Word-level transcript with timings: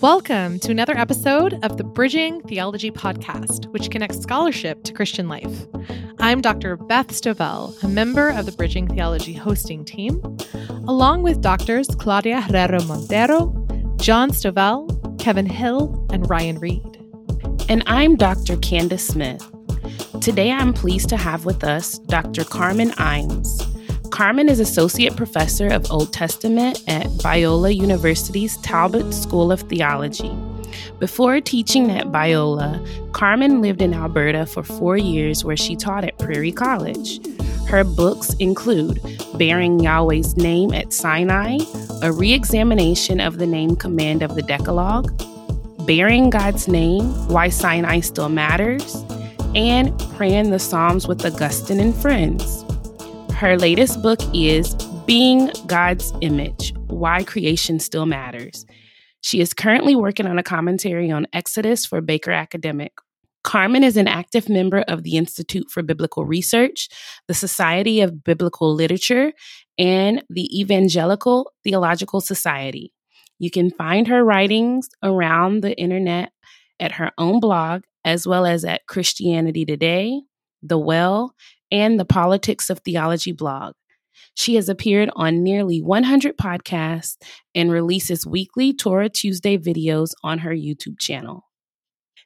Welcome 0.00 0.60
to 0.60 0.70
another 0.70 0.96
episode 0.96 1.58
of 1.64 1.76
the 1.76 1.82
Bridging 1.82 2.40
Theology 2.42 2.92
Podcast, 2.92 3.66
which 3.72 3.90
connects 3.90 4.20
scholarship 4.20 4.84
to 4.84 4.92
Christian 4.92 5.28
life. 5.28 5.66
I'm 6.20 6.40
Dr. 6.40 6.76
Beth 6.76 7.08
Stovell, 7.08 7.82
a 7.82 7.88
member 7.88 8.28
of 8.28 8.46
the 8.46 8.52
Bridging 8.52 8.86
Theology 8.86 9.32
hosting 9.32 9.84
team, 9.84 10.22
along 10.86 11.24
with 11.24 11.40
doctors 11.40 11.88
Claudia 11.98 12.40
Herrero 12.40 12.86
Montero, 12.86 13.52
John 13.96 14.30
Stovell, 14.30 15.18
Kevin 15.18 15.46
Hill, 15.46 16.06
and 16.12 16.30
Ryan 16.30 16.60
Reed. 16.60 17.04
And 17.68 17.82
I'm 17.86 18.14
Dr. 18.14 18.56
Candace 18.58 19.08
Smith. 19.08 19.44
Today 20.20 20.52
I'm 20.52 20.72
pleased 20.72 21.08
to 21.08 21.16
have 21.16 21.44
with 21.44 21.64
us 21.64 21.98
Dr. 21.98 22.44
Carmen 22.44 22.90
Imes. 22.92 23.67
Carmen 24.18 24.48
is 24.48 24.58
Associate 24.58 25.14
Professor 25.14 25.68
of 25.68 25.88
Old 25.92 26.12
Testament 26.12 26.82
at 26.88 27.06
Biola 27.22 27.72
University's 27.72 28.56
Talbot 28.56 29.14
School 29.14 29.52
of 29.52 29.60
Theology. 29.60 30.36
Before 30.98 31.40
teaching 31.40 31.88
at 31.92 32.08
Biola, 32.08 32.84
Carmen 33.12 33.60
lived 33.60 33.80
in 33.80 33.94
Alberta 33.94 34.44
for 34.44 34.64
four 34.64 34.96
years 34.96 35.44
where 35.44 35.56
she 35.56 35.76
taught 35.76 36.02
at 36.02 36.18
Prairie 36.18 36.50
College. 36.50 37.24
Her 37.68 37.84
books 37.84 38.34
include 38.40 39.00
Bearing 39.34 39.78
Yahweh's 39.78 40.36
Name 40.36 40.74
at 40.74 40.92
Sinai, 40.92 41.58
a 42.02 42.10
re 42.10 42.32
examination 42.32 43.20
of 43.20 43.38
the 43.38 43.46
name 43.46 43.76
command 43.76 44.24
of 44.24 44.34
the 44.34 44.42
Decalogue, 44.42 45.16
Bearing 45.86 46.28
God's 46.28 46.66
Name, 46.66 47.04
Why 47.28 47.50
Sinai 47.50 48.00
Still 48.00 48.30
Matters, 48.30 48.96
and 49.54 49.96
Praying 50.16 50.50
the 50.50 50.58
Psalms 50.58 51.06
with 51.06 51.24
Augustine 51.24 51.78
and 51.78 51.94
Friends. 51.94 52.64
Her 53.38 53.56
latest 53.56 54.02
book 54.02 54.18
is 54.34 54.74
Being 55.06 55.52
God's 55.68 56.12
Image 56.22 56.74
Why 56.88 57.22
Creation 57.22 57.78
Still 57.78 58.04
Matters. 58.04 58.66
She 59.20 59.40
is 59.40 59.54
currently 59.54 59.94
working 59.94 60.26
on 60.26 60.40
a 60.40 60.42
commentary 60.42 61.08
on 61.12 61.28
Exodus 61.32 61.86
for 61.86 62.00
Baker 62.00 62.32
Academic. 62.32 62.94
Carmen 63.44 63.84
is 63.84 63.96
an 63.96 64.08
active 64.08 64.48
member 64.48 64.80
of 64.88 65.04
the 65.04 65.16
Institute 65.16 65.70
for 65.70 65.84
Biblical 65.84 66.24
Research, 66.24 66.88
the 67.28 67.32
Society 67.32 68.00
of 68.00 68.24
Biblical 68.24 68.74
Literature, 68.74 69.32
and 69.78 70.20
the 70.28 70.60
Evangelical 70.60 71.52
Theological 71.62 72.20
Society. 72.20 72.92
You 73.38 73.52
can 73.52 73.70
find 73.70 74.08
her 74.08 74.24
writings 74.24 74.88
around 75.00 75.62
the 75.62 75.78
internet 75.78 76.32
at 76.80 76.90
her 76.90 77.12
own 77.18 77.38
blog, 77.38 77.82
as 78.04 78.26
well 78.26 78.44
as 78.44 78.64
at 78.64 78.88
Christianity 78.88 79.64
Today, 79.64 80.22
The 80.60 80.76
Well, 80.76 81.36
and 81.70 81.98
the 81.98 82.04
Politics 82.04 82.70
of 82.70 82.80
Theology 82.80 83.32
blog. 83.32 83.74
She 84.34 84.54
has 84.56 84.68
appeared 84.68 85.10
on 85.14 85.42
nearly 85.42 85.80
100 85.80 86.36
podcasts 86.36 87.16
and 87.54 87.70
releases 87.70 88.26
weekly 88.26 88.72
Torah 88.72 89.08
Tuesday 89.08 89.58
videos 89.58 90.10
on 90.22 90.38
her 90.38 90.52
YouTube 90.52 90.98
channel. 90.98 91.44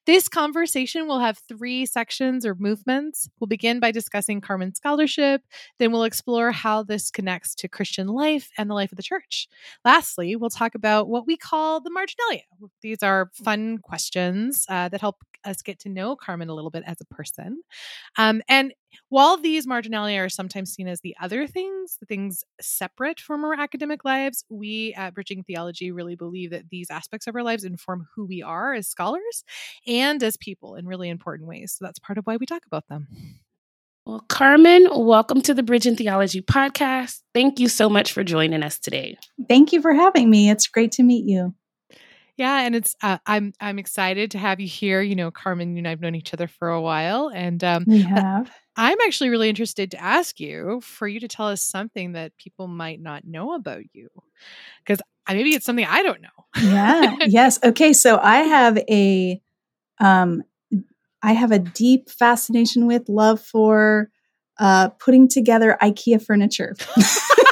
This 0.05 0.29
conversation 0.29 1.07
will 1.07 1.21
have 1.21 1.39
three 1.49 1.87
sections 1.87 2.45
or 2.45 2.57
movements. 2.57 3.29
We'll 3.39 3.47
begin 3.47 3.79
by 3.79 3.93
discussing 3.93 4.41
Carmen's 4.41 4.79
scholarship, 4.79 5.43
then 5.79 5.93
we'll 5.93 6.03
explore 6.03 6.51
how 6.51 6.83
this 6.83 7.09
connects 7.11 7.55
to 7.57 7.69
Christian 7.69 8.09
life 8.09 8.51
and 8.59 8.69
the 8.69 8.75
life 8.75 8.91
of 8.91 8.97
the 8.97 9.05
church. 9.05 9.47
Lastly, 9.85 10.35
we'll 10.35 10.51
talk 10.51 10.75
about 10.75 11.09
what 11.09 11.27
we 11.27 11.37
call 11.37 11.81
the 11.81 11.91
marginalia. 11.91 12.43
These 12.81 13.05
are 13.05 13.31
fun 13.33 13.79
questions 13.79 14.67
uh, 14.69 14.89
that 14.89 15.01
help 15.01 15.23
us 15.45 15.63
get 15.63 15.79
to 15.81 15.89
know 15.89 16.17
Carmen 16.17 16.49
a 16.49 16.55
little 16.55 16.71
bit 16.71 16.83
as 16.85 17.01
a 17.01 17.15
person. 17.15 17.63
Um, 18.19 18.43
and 18.49 18.73
while 19.09 19.37
these 19.37 19.67
marginalia 19.67 20.21
are 20.21 20.29
sometimes 20.29 20.73
seen 20.73 20.89
as 20.89 21.01
the 21.01 21.15
other 21.21 21.47
things, 21.47 21.97
the 22.01 22.07
things 22.07 22.45
separate 22.61 23.21
from 23.21 23.45
our 23.45 23.55
academic 23.55 24.05
lives, 24.05 24.45
we 24.49 24.95
at 24.95 25.15
Bridging 25.15 25.43
Theology 25.45 25.93
really 25.93 26.17
believe 26.17 26.51
that 26.51 26.71
these 26.71 26.91
aspects 26.91 27.27
of 27.27 27.35
our 27.35 27.43
lives 27.43 27.65
inform 27.65 28.07
who 28.15 28.27
we 28.27 28.43
are 28.43 28.75
as 28.75 28.89
scholars 28.89 29.45
and 29.87 30.23
as 30.23 30.37
people 30.37 30.75
in 30.75 30.87
really 30.87 31.09
important 31.09 31.49
ways. 31.49 31.77
So 31.79 31.85
that's 31.85 31.99
part 31.99 32.19
of 32.19 32.25
why 32.25 32.37
we 32.37 32.47
talk 32.47 32.63
about 32.67 32.89
them. 32.89 33.09
Well, 34.05 34.25
Carmen, 34.29 34.89
welcome 34.91 35.43
to 35.43 35.55
the 35.55 35.63
Bridging 35.63 35.95
Theology 35.95 36.43
podcast. 36.43 37.21
Thank 37.35 37.61
you 37.61 37.69
so 37.69 37.89
much 37.89 38.13
for 38.13 38.25
joining 38.25 38.65
us 38.65 38.79
today. 38.79 39.17
Thank 39.49 39.73
you 39.73 39.81
for 39.81 39.93
having 39.93 40.29
me. 40.29 40.51
It's 40.51 40.67
great 40.67 40.91
to 40.93 41.05
meet 41.05 41.25
you. 41.25 41.55
Yeah, 42.43 42.63
and 42.63 42.75
it's 42.75 42.97
uh, 43.01 43.19
I'm 43.25 43.53
I'm 43.61 43.79
excited 43.79 44.33
to 44.33 44.39
have 44.39 44.59
you 44.59 44.67
here. 44.67 45.01
You 45.01 45.15
know, 45.15 45.31
Carmen, 45.31 45.77
you 45.77 45.79
and 45.79 45.87
I've 45.87 46.01
known 46.01 46.17
each 46.17 46.35
other 46.35 46.49
for 46.49 46.71
a 46.71 46.81
while, 46.81 47.31
and 47.33 47.63
um, 47.63 47.85
we 47.87 48.03
have. 48.03 48.51
I'm 48.75 48.99
actually 49.07 49.31
really 49.31 49.49
interested 49.49 49.93
to 49.93 50.03
ask 50.03 50.41
you 50.41 50.81
for 50.81 51.07
you 51.07 51.21
to 51.21 51.29
tell 51.29 51.47
us 51.47 51.63
something 51.63 52.15
that 52.15 52.37
people 52.39 52.67
might 52.67 53.01
not 53.01 53.25
know 53.25 53.55
about 53.55 53.85
you, 53.93 54.09
because 54.85 55.01
maybe 55.29 55.51
it's 55.55 55.65
something 55.65 55.87
I 55.89 56.03
don't 56.03 56.21
know. 56.21 56.29
yeah. 56.61 57.15
Yes. 57.27 57.61
Okay. 57.63 57.93
So 57.93 58.19
I 58.21 58.39
have 58.39 58.77
a, 58.91 59.41
um, 60.01 60.43
I 61.23 61.35
have 61.35 61.53
a 61.53 61.61
deep 61.61 62.11
fascination 62.11 62.89
with 62.89 63.09
love 63.09 63.41
for 63.41 64.11
uh, 64.59 64.89
putting 64.99 65.29
together 65.29 65.79
IKEA 65.81 66.21
furniture. 66.21 66.75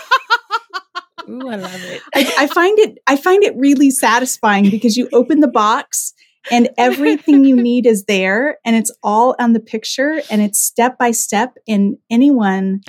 Ooh, 1.30 1.48
I 1.48 1.56
love 1.56 1.84
it. 1.84 2.02
I, 2.14 2.32
I 2.40 2.46
find 2.46 2.78
it 2.78 2.98
I 3.06 3.16
find 3.16 3.42
it 3.44 3.54
really 3.56 3.90
satisfying 3.90 4.68
because 4.70 4.96
you 4.96 5.08
open 5.12 5.40
the 5.40 5.48
box 5.48 6.12
and 6.50 6.68
everything 6.76 7.44
you 7.44 7.56
need 7.62 7.86
is 7.86 8.04
there 8.04 8.58
and 8.64 8.74
it's 8.74 8.90
all 9.02 9.36
on 9.38 9.52
the 9.52 9.60
picture 9.60 10.20
and 10.30 10.42
it's 10.42 10.60
step 10.60 10.98
by 10.98 11.10
step 11.10 11.56
and 11.68 11.96
anyone 12.10 12.80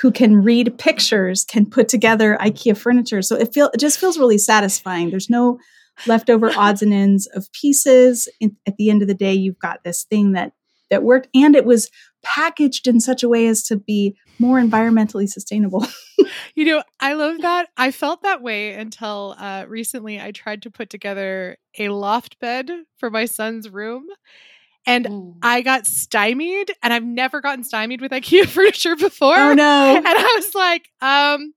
who 0.00 0.10
can 0.10 0.36
read 0.36 0.78
pictures 0.78 1.44
can 1.44 1.66
put 1.66 1.88
together 1.88 2.38
IKEA 2.40 2.76
furniture. 2.76 3.20
So 3.20 3.36
it 3.36 3.52
feel 3.52 3.70
it 3.74 3.80
just 3.80 3.98
feels 3.98 4.18
really 4.18 4.38
satisfying. 4.38 5.10
There's 5.10 5.30
no 5.30 5.58
leftover 6.06 6.50
odds 6.56 6.82
and 6.82 6.94
ends 6.94 7.28
of 7.34 7.52
pieces. 7.52 8.28
In, 8.40 8.56
at 8.66 8.76
the 8.76 8.88
end 8.88 9.02
of 9.02 9.08
the 9.08 9.14
day, 9.14 9.34
you've 9.34 9.58
got 9.58 9.84
this 9.84 10.04
thing 10.04 10.32
that 10.32 10.52
that 10.90 11.02
worked 11.02 11.28
and 11.34 11.56
it 11.56 11.64
was 11.64 11.90
packaged 12.22 12.86
in 12.86 13.00
such 13.00 13.22
a 13.22 13.28
way 13.28 13.46
as 13.46 13.62
to 13.64 13.76
be 13.76 14.16
more 14.38 14.58
environmentally 14.58 15.28
sustainable. 15.28 15.86
you 16.54 16.64
know, 16.64 16.82
I 16.98 17.14
love 17.14 17.40
that. 17.42 17.68
I 17.76 17.90
felt 17.90 18.22
that 18.22 18.42
way 18.42 18.74
until 18.74 19.34
uh, 19.38 19.64
recently 19.68 20.20
I 20.20 20.32
tried 20.32 20.62
to 20.62 20.70
put 20.70 20.90
together 20.90 21.56
a 21.78 21.88
loft 21.88 22.38
bed 22.40 22.70
for 22.98 23.10
my 23.10 23.26
son's 23.26 23.68
room. 23.68 24.06
And 24.86 25.06
Ooh. 25.08 25.36
I 25.42 25.60
got 25.60 25.86
stymied, 25.86 26.72
and 26.82 26.90
I've 26.90 27.04
never 27.04 27.42
gotten 27.42 27.64
stymied 27.64 28.00
with 28.00 28.12
IKEA 28.12 28.46
furniture 28.46 28.96
before. 28.96 29.36
Oh 29.36 29.52
no! 29.52 29.96
And 29.96 30.06
I 30.06 30.32
was 30.36 30.54
like, 30.54 30.88
um, 31.02 31.52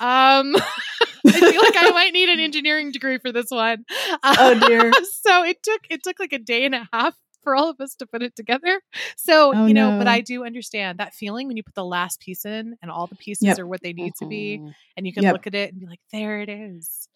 um, 0.00 0.56
I 1.26 1.32
feel 1.32 1.62
like 1.62 1.76
I 1.76 1.90
might 1.92 2.12
need 2.12 2.28
an 2.28 2.40
engineering 2.40 2.90
degree 2.90 3.18
for 3.18 3.30
this 3.30 3.50
one. 3.50 3.84
Oh 4.24 4.60
dear! 4.66 4.90
so 5.22 5.44
it 5.44 5.62
took 5.62 5.82
it 5.88 6.02
took 6.02 6.18
like 6.18 6.32
a 6.32 6.38
day 6.38 6.64
and 6.64 6.74
a 6.74 6.88
half 6.92 7.14
for 7.48 7.56
all 7.56 7.70
of 7.70 7.80
us 7.80 7.94
to 7.94 8.06
put 8.06 8.22
it 8.22 8.36
together. 8.36 8.82
So, 9.16 9.54
oh, 9.54 9.66
you 9.66 9.72
know, 9.72 9.92
no. 9.92 9.98
but 9.98 10.06
I 10.06 10.20
do 10.20 10.44
understand 10.44 10.98
that 10.98 11.14
feeling 11.14 11.46
when 11.46 11.56
you 11.56 11.62
put 11.62 11.74
the 11.74 11.84
last 11.84 12.20
piece 12.20 12.44
in 12.44 12.76
and 12.82 12.90
all 12.90 13.06
the 13.06 13.16
pieces 13.16 13.44
yep. 13.44 13.58
are 13.58 13.66
what 13.66 13.80
they 13.82 13.94
need 13.94 14.12
mm-hmm. 14.12 14.24
to 14.26 14.28
be. 14.28 14.58
Mm-hmm. 14.58 14.68
And 14.98 15.06
you 15.06 15.14
can 15.14 15.22
yep. 15.22 15.32
look 15.32 15.46
at 15.46 15.54
it 15.54 15.72
and 15.72 15.80
be 15.80 15.86
like, 15.86 16.00
there 16.12 16.42
it 16.42 16.50
is. 16.50 17.08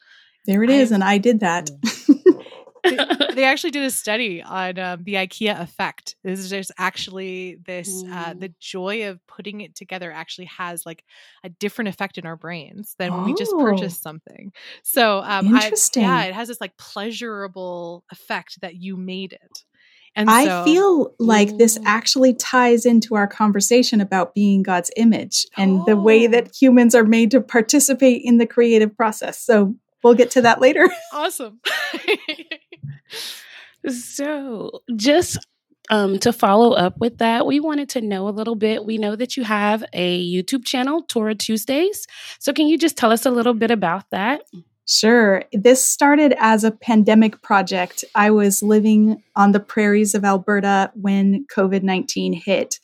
There 0.47 0.62
it 0.62 0.70
is. 0.70 0.91
And 0.91 1.04
I 1.04 1.19
did 1.19 1.41
that. 1.41 1.70
they, 2.82 2.97
they, 3.34 3.44
actually 3.44 3.72
did 3.72 3.84
a 3.84 3.91
study 3.91 4.43
on 4.43 4.78
um, 4.78 5.04
the 5.04 5.15
IKEA 5.15 5.60
effect. 5.60 6.16
This 6.25 6.41
is 6.41 6.49
just 6.49 6.72
actually 6.78 7.59
this 7.66 8.03
uh, 8.10 8.32
the 8.37 8.53
joy 8.59 9.09
of 9.09 9.25
putting 9.26 9.60
it 9.60 9.76
together 9.76 10.10
actually 10.10 10.47
has 10.47 10.84
like 10.87 11.04
a 11.44 11.50
different 11.50 11.88
effect 11.88 12.16
in 12.16 12.26
our 12.26 12.37
brains 12.37 12.97
than 12.99 13.12
oh. 13.12 13.19
when 13.19 13.26
we 13.26 13.34
just 13.34 13.53
purchase 13.53 13.99
oh. 13.99 14.03
something. 14.03 14.53
So 14.82 15.20
um, 15.20 15.54
interesting. 15.54 16.04
I, 16.04 16.25
yeah, 16.25 16.28
it 16.31 16.34
has 16.34 16.49
this 16.49 16.60
like 16.60 16.76
pleasurable 16.78 18.04
effect 18.10 18.60
that 18.62 18.76
you 18.76 18.97
made 18.97 19.34
it. 19.34 19.64
And 20.14 20.28
I 20.28 20.44
so, 20.44 20.64
feel 20.64 21.14
like 21.18 21.56
this 21.56 21.78
actually 21.86 22.34
ties 22.34 22.84
into 22.84 23.14
our 23.14 23.26
conversation 23.26 24.00
about 24.00 24.34
being 24.34 24.62
God's 24.62 24.90
image 24.96 25.46
and 25.56 25.80
oh. 25.80 25.84
the 25.86 25.96
way 25.96 26.26
that 26.26 26.48
oh. 26.48 26.50
humans 26.58 26.94
are 26.94 27.04
made 27.04 27.30
to 27.30 27.40
participate 27.40 28.22
in 28.24 28.38
the 28.38 28.46
creative 28.46 28.94
process. 28.96 29.40
So 29.40 29.74
we'll 30.02 30.14
get 30.14 30.30
to 30.32 30.42
that 30.42 30.60
later. 30.60 30.88
Awesome. 31.14 31.60
so 33.88 34.82
just 34.96 35.38
um, 35.90 36.19
to 36.20 36.32
follow 36.32 36.72
up 36.72 36.98
with 36.98 37.19
that, 37.19 37.44
we 37.44 37.60
wanted 37.60 37.90
to 37.90 38.00
know 38.00 38.28
a 38.28 38.31
little 38.31 38.54
bit. 38.54 38.84
We 38.84 38.98
know 38.98 39.14
that 39.14 39.37
you 39.37 39.44
have 39.44 39.84
a 39.92 40.25
YouTube 40.25 40.64
channel, 40.64 41.02
Torah 41.02 41.34
Tuesdays. 41.34 42.06
So, 42.38 42.52
can 42.52 42.66
you 42.66 42.78
just 42.78 42.96
tell 42.96 43.12
us 43.12 43.26
a 43.26 43.31
little 43.31 43.52
bit 43.52 43.70
about 43.70 44.08
that? 44.10 44.42
Sure. 44.92 45.42
This 45.52 45.82
started 45.82 46.34
as 46.38 46.64
a 46.64 46.70
pandemic 46.70 47.40
project. 47.40 48.04
I 48.14 48.30
was 48.30 48.62
living 48.62 49.22
on 49.34 49.52
the 49.52 49.60
prairies 49.60 50.14
of 50.14 50.24
Alberta 50.24 50.92
when 50.94 51.46
COVID 51.46 51.82
19 51.82 52.34
hit, 52.34 52.78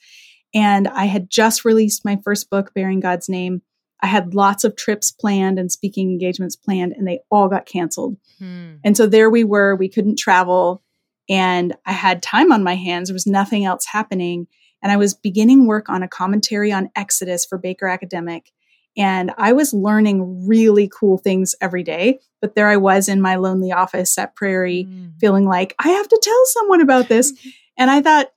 and 0.53 0.87
I 0.87 1.05
had 1.05 1.29
just 1.29 1.65
released 1.65 2.03
my 2.03 2.19
first 2.23 2.49
book, 2.49 2.73
Bearing 2.73 2.99
God's 2.99 3.29
Name. 3.29 3.61
I 4.01 4.07
had 4.07 4.33
lots 4.33 4.63
of 4.63 4.75
trips 4.75 5.11
planned 5.11 5.59
and 5.59 5.71
speaking 5.71 6.09
engagements 6.09 6.55
planned, 6.55 6.93
and 6.93 7.07
they 7.07 7.19
all 7.29 7.47
got 7.47 7.67
canceled. 7.67 8.17
Hmm. 8.39 8.75
And 8.83 8.97
so 8.97 9.05
there 9.05 9.29
we 9.29 9.43
were. 9.43 9.75
We 9.75 9.89
couldn't 9.89 10.17
travel, 10.17 10.81
and 11.29 11.75
I 11.85 11.91
had 11.91 12.23
time 12.23 12.51
on 12.51 12.63
my 12.63 12.75
hands. 12.75 13.09
There 13.09 13.13
was 13.13 13.27
nothing 13.27 13.65
else 13.65 13.85
happening. 13.85 14.47
And 14.81 14.91
I 14.91 14.97
was 14.97 15.13
beginning 15.13 15.67
work 15.67 15.89
on 15.89 16.03
a 16.03 16.07
commentary 16.07 16.71
on 16.71 16.89
Exodus 16.95 17.45
for 17.45 17.57
Baker 17.57 17.87
Academic. 17.87 18.51
And 18.97 19.31
I 19.37 19.53
was 19.53 19.73
learning 19.73 20.47
really 20.47 20.89
cool 20.93 21.17
things 21.17 21.55
every 21.61 21.83
day. 21.83 22.19
But 22.41 22.55
there 22.55 22.67
I 22.67 22.77
was 22.77 23.07
in 23.07 23.21
my 23.21 23.35
lonely 23.35 23.71
office 23.71 24.17
at 24.17 24.35
Prairie, 24.35 24.87
mm. 24.89 25.13
feeling 25.19 25.45
like 25.45 25.75
I 25.79 25.89
have 25.89 26.07
to 26.07 26.19
tell 26.21 26.45
someone 26.45 26.81
about 26.81 27.07
this. 27.07 27.33
and 27.77 27.89
I 27.89 28.01
thought, 28.01 28.27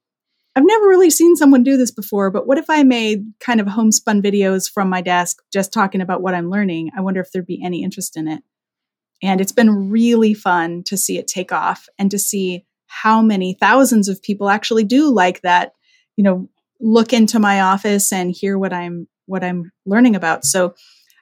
I've 0.54 0.66
never 0.66 0.86
really 0.86 1.10
seen 1.10 1.34
someone 1.34 1.62
do 1.62 1.78
this 1.78 1.90
before, 1.90 2.30
but 2.30 2.46
what 2.46 2.58
if 2.58 2.68
I 2.68 2.82
made 2.82 3.24
kind 3.40 3.58
of 3.58 3.66
homespun 3.66 4.20
videos 4.20 4.70
from 4.70 4.90
my 4.90 5.00
desk 5.00 5.38
just 5.50 5.72
talking 5.72 6.02
about 6.02 6.20
what 6.20 6.34
I'm 6.34 6.50
learning? 6.50 6.90
I 6.96 7.00
wonder 7.00 7.20
if 7.20 7.32
there'd 7.32 7.46
be 7.46 7.62
any 7.64 7.82
interest 7.82 8.18
in 8.18 8.28
it. 8.28 8.42
And 9.22 9.40
it's 9.40 9.52
been 9.52 9.88
really 9.88 10.34
fun 10.34 10.82
to 10.86 10.96
see 10.96 11.16
it 11.16 11.26
take 11.26 11.52
off 11.52 11.88
and 11.98 12.10
to 12.10 12.18
see 12.18 12.66
how 12.86 13.22
many 13.22 13.56
thousands 13.58 14.08
of 14.08 14.22
people 14.22 14.50
actually 14.50 14.84
do 14.84 15.10
like 15.10 15.40
that, 15.40 15.72
you 16.16 16.24
know, 16.24 16.50
look 16.80 17.12
into 17.12 17.38
my 17.38 17.60
office 17.60 18.12
and 18.12 18.30
hear 18.30 18.58
what 18.58 18.72
I'm 18.72 19.08
what 19.26 19.44
I'm 19.44 19.70
learning 19.86 20.16
about. 20.16 20.44
So 20.44 20.74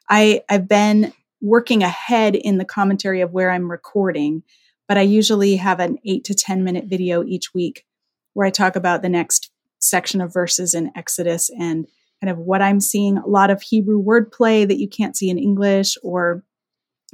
I 0.09 0.43
I've 0.49 0.69
been 0.69 1.13
working 1.41 1.83
ahead 1.83 2.35
in 2.35 2.59
the 2.59 2.65
commentary 2.65 3.21
of 3.21 3.33
where 3.33 3.51
I'm 3.51 3.71
recording, 3.71 4.43
but 4.89 4.99
I 4.99 5.03
usually 5.03 5.57
have 5.57 5.81
an 5.81 5.99
8 6.05 6.25
to 6.25 6.35
10 6.35 6.65
minute 6.65 6.85
video 6.87 7.25
each 7.25 7.55
week 7.55 7.85
where 8.35 8.47
I 8.47 8.51
talk 8.51 8.77
about 8.77 9.03
the 9.03 9.09
next 9.09 9.51
section 9.79 10.21
of 10.21 10.33
verses 10.33 10.75
in 10.75 10.93
Exodus 10.95 11.51
and 11.59 11.87
kind 12.23 12.31
of 12.31 12.39
what 12.39 12.61
I'm 12.61 12.81
seeing 12.81 13.17
a 13.17 13.27
lot 13.27 13.51
of 13.51 13.63
Hebrew 13.63 14.03
wordplay 14.03 14.69
that 14.69 14.79
you 14.79 14.89
can't 14.89 15.17
see 15.17 15.31
in 15.31 15.39
English 15.39 15.97
or 16.03 16.45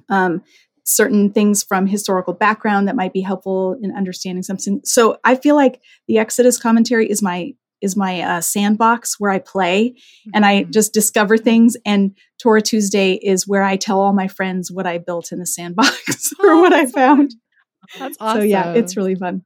um, 0.08 0.42
certain 0.84 1.30
things 1.32 1.62
from 1.62 1.86
historical 1.86 2.32
background 2.32 2.88
that 2.88 2.96
might 2.96 3.12
be 3.12 3.20
helpful 3.20 3.76
in 3.82 3.94
understanding 3.96 4.42
something. 4.42 4.80
So 4.84 5.18
I 5.24 5.36
feel 5.36 5.54
like 5.54 5.80
the 6.08 6.18
Exodus 6.18 6.58
commentary 6.58 7.10
is 7.10 7.22
my 7.22 7.54
is 7.86 7.96
my 7.96 8.20
uh, 8.20 8.40
sandbox 8.42 9.18
where 9.18 9.30
I 9.30 9.38
play 9.38 9.90
mm-hmm. 9.90 10.30
and 10.34 10.44
I 10.44 10.62
mm-hmm. 10.62 10.70
just 10.70 10.92
discover 10.92 11.38
things. 11.38 11.76
And 11.86 12.14
Torah 12.38 12.60
Tuesday 12.60 13.14
is 13.14 13.48
where 13.48 13.62
I 13.62 13.76
tell 13.76 14.00
all 14.00 14.12
my 14.12 14.28
friends 14.28 14.70
what 14.70 14.86
I 14.86 14.98
built 14.98 15.32
in 15.32 15.38
the 15.38 15.46
sandbox 15.46 16.32
oh, 16.38 16.48
or 16.50 16.60
what 16.60 16.74
I 16.74 16.84
found. 16.84 17.34
That's 17.98 18.16
awesome. 18.20 18.42
So 18.42 18.44
yeah, 18.44 18.72
it's 18.74 18.96
really 18.96 19.14
fun. 19.14 19.44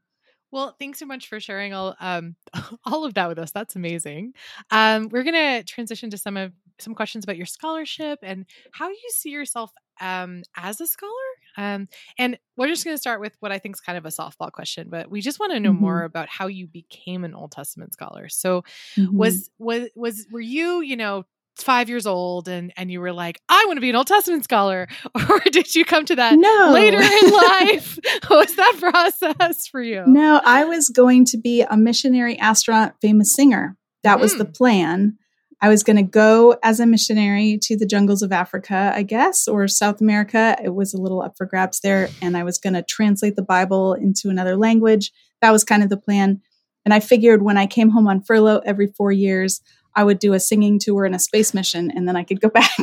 Well, 0.53 0.75
thanks 0.81 0.99
so 0.99 1.07
much 1.07 1.29
for 1.29 1.39
sharing 1.39 1.75
all 1.75 1.95
um 2.01 2.35
all 2.85 3.05
of 3.05 3.15
that 3.15 3.29
with 3.29 3.39
us. 3.39 3.53
That's 3.53 3.77
amazing. 3.77 4.33
Um, 4.71 5.09
we're 5.11 5.23
gonna 5.23 5.63
transition 5.63 6.11
to 6.11 6.19
some 6.19 6.37
of 6.37 6.53
some 6.81 6.95
questions 6.95 7.25
about 7.25 7.37
your 7.37 7.47
scholarship 7.47 8.19
and 8.23 8.47
how 8.73 8.89
you 8.89 9.11
see 9.11 9.31
yourself 9.31 9.71
um, 10.01 10.43
as 10.57 10.81
a 10.81 10.87
scholar. 10.87 11.13
Um, 11.61 11.89
and 12.17 12.39
we're 12.57 12.69
just 12.69 12.87
going 12.87 12.95
to 12.97 13.01
start 13.01 13.21
with 13.21 13.37
what 13.41 13.53
I 13.53 13.59
think 13.59 13.77
is 13.77 13.81
kind 13.81 13.99
of 13.99 14.07
a 14.07 14.09
softball 14.09 14.51
question, 14.51 14.89
but 14.89 15.11
we 15.11 15.21
just 15.21 15.39
want 15.39 15.53
to 15.53 15.61
know 15.61 15.73
mm-hmm. 15.73 15.83
more 15.83 16.05
about 16.05 16.31
how 16.31 16.47
you 16.47 16.67
became 16.67 17.23
an 17.23 17.35
Old 17.35 17.53
Testament 17.53 17.93
scholar. 17.93 18.31
So, 18.31 18.63
mm-hmm. 18.97 19.15
was 19.15 19.51
was 19.59 19.91
was 19.95 20.27
were 20.31 20.41
you, 20.41 20.81
you 20.81 20.97
know, 20.97 21.27
five 21.57 21.91
years 21.91 22.07
old 22.07 22.49
and 22.49 22.73
and 22.79 22.91
you 22.91 23.01
were 23.01 23.13
like 23.13 23.39
i 23.51 23.65
want 23.67 23.77
to 23.77 23.83
be 23.83 23.91
an 23.91 23.97
old 23.97 24.07
testament 24.07 24.43
scholar 24.45 24.89
or 25.29 25.41
did 25.51 25.75
you 25.75 25.85
come 25.85 26.07
to 26.07 26.17
that 26.17 26.39
no. 26.39 26.71
later 26.73 26.99
in 26.99 27.31
life 27.31 27.99
what 28.29 28.47
was 28.47 28.57
that 28.57 28.77
process 28.79 29.67
for 29.67 29.83
you 29.83 30.03
no 30.07 30.41
i 30.47 30.65
was 30.65 30.89
going 30.89 31.23
to 31.23 31.37
be 31.37 31.61
a 31.61 31.77
missionary 31.77 32.39
astronaut 32.39 32.95
famous 33.03 33.35
singer 33.35 33.77
that 34.05 34.17
mm. 34.17 34.21
was 34.23 34.39
the 34.39 34.47
mm. 34.47 34.57
plan 34.57 35.19
I 35.63 35.69
was 35.69 35.83
going 35.83 35.97
to 35.97 36.03
go 36.03 36.57
as 36.63 36.81
a 36.81 36.87
missionary 36.87 37.59
to 37.63 37.77
the 37.77 37.87
jungles 37.87 38.23
of 38.23 38.33
Africa, 38.33 38.93
I 38.95 39.03
guess, 39.03 39.47
or 39.47 39.69
South 39.69 40.01
America. 40.01 40.57
It 40.63 40.75
was 40.75 40.95
a 40.95 41.01
little 41.01 41.21
up 41.21 41.37
for 41.37 41.45
grabs 41.45 41.81
there. 41.81 42.09
And 42.23 42.37
I 42.37 42.45
was 42.45 42.57
going 42.59 42.73
to 42.73 42.83
translate 42.83 43.37
the 43.37 43.43
Bible 43.43 43.93
into 43.93 44.31
another 44.31 44.57
language. 44.57 45.13
That 45.43 45.51
was 45.51 45.65
kind 45.65 45.83
of 45.83 45.91
the 45.91 45.99
plan. 45.99 46.41
And 46.85 46.95
I 46.95 47.01
figured 47.01 47.43
when 47.43 47.59
I 47.59 47.67
came 47.67 47.91
home 47.91 48.09
on 48.09 48.23
furlough 48.23 48.63
every 48.65 48.87
four 48.87 49.13
years, 49.13 49.61
I 49.95 50.05
would 50.05 50.19
do 50.19 50.33
a 50.33 50.41
singing 50.41 50.79
tour 50.79 51.05
and 51.05 51.15
a 51.15 51.19
space 51.19 51.53
mission, 51.53 51.91
and 51.91 52.09
then 52.09 52.17
I 52.17 52.25
could 52.25 52.41
go 52.41 52.49
back. 52.55 52.79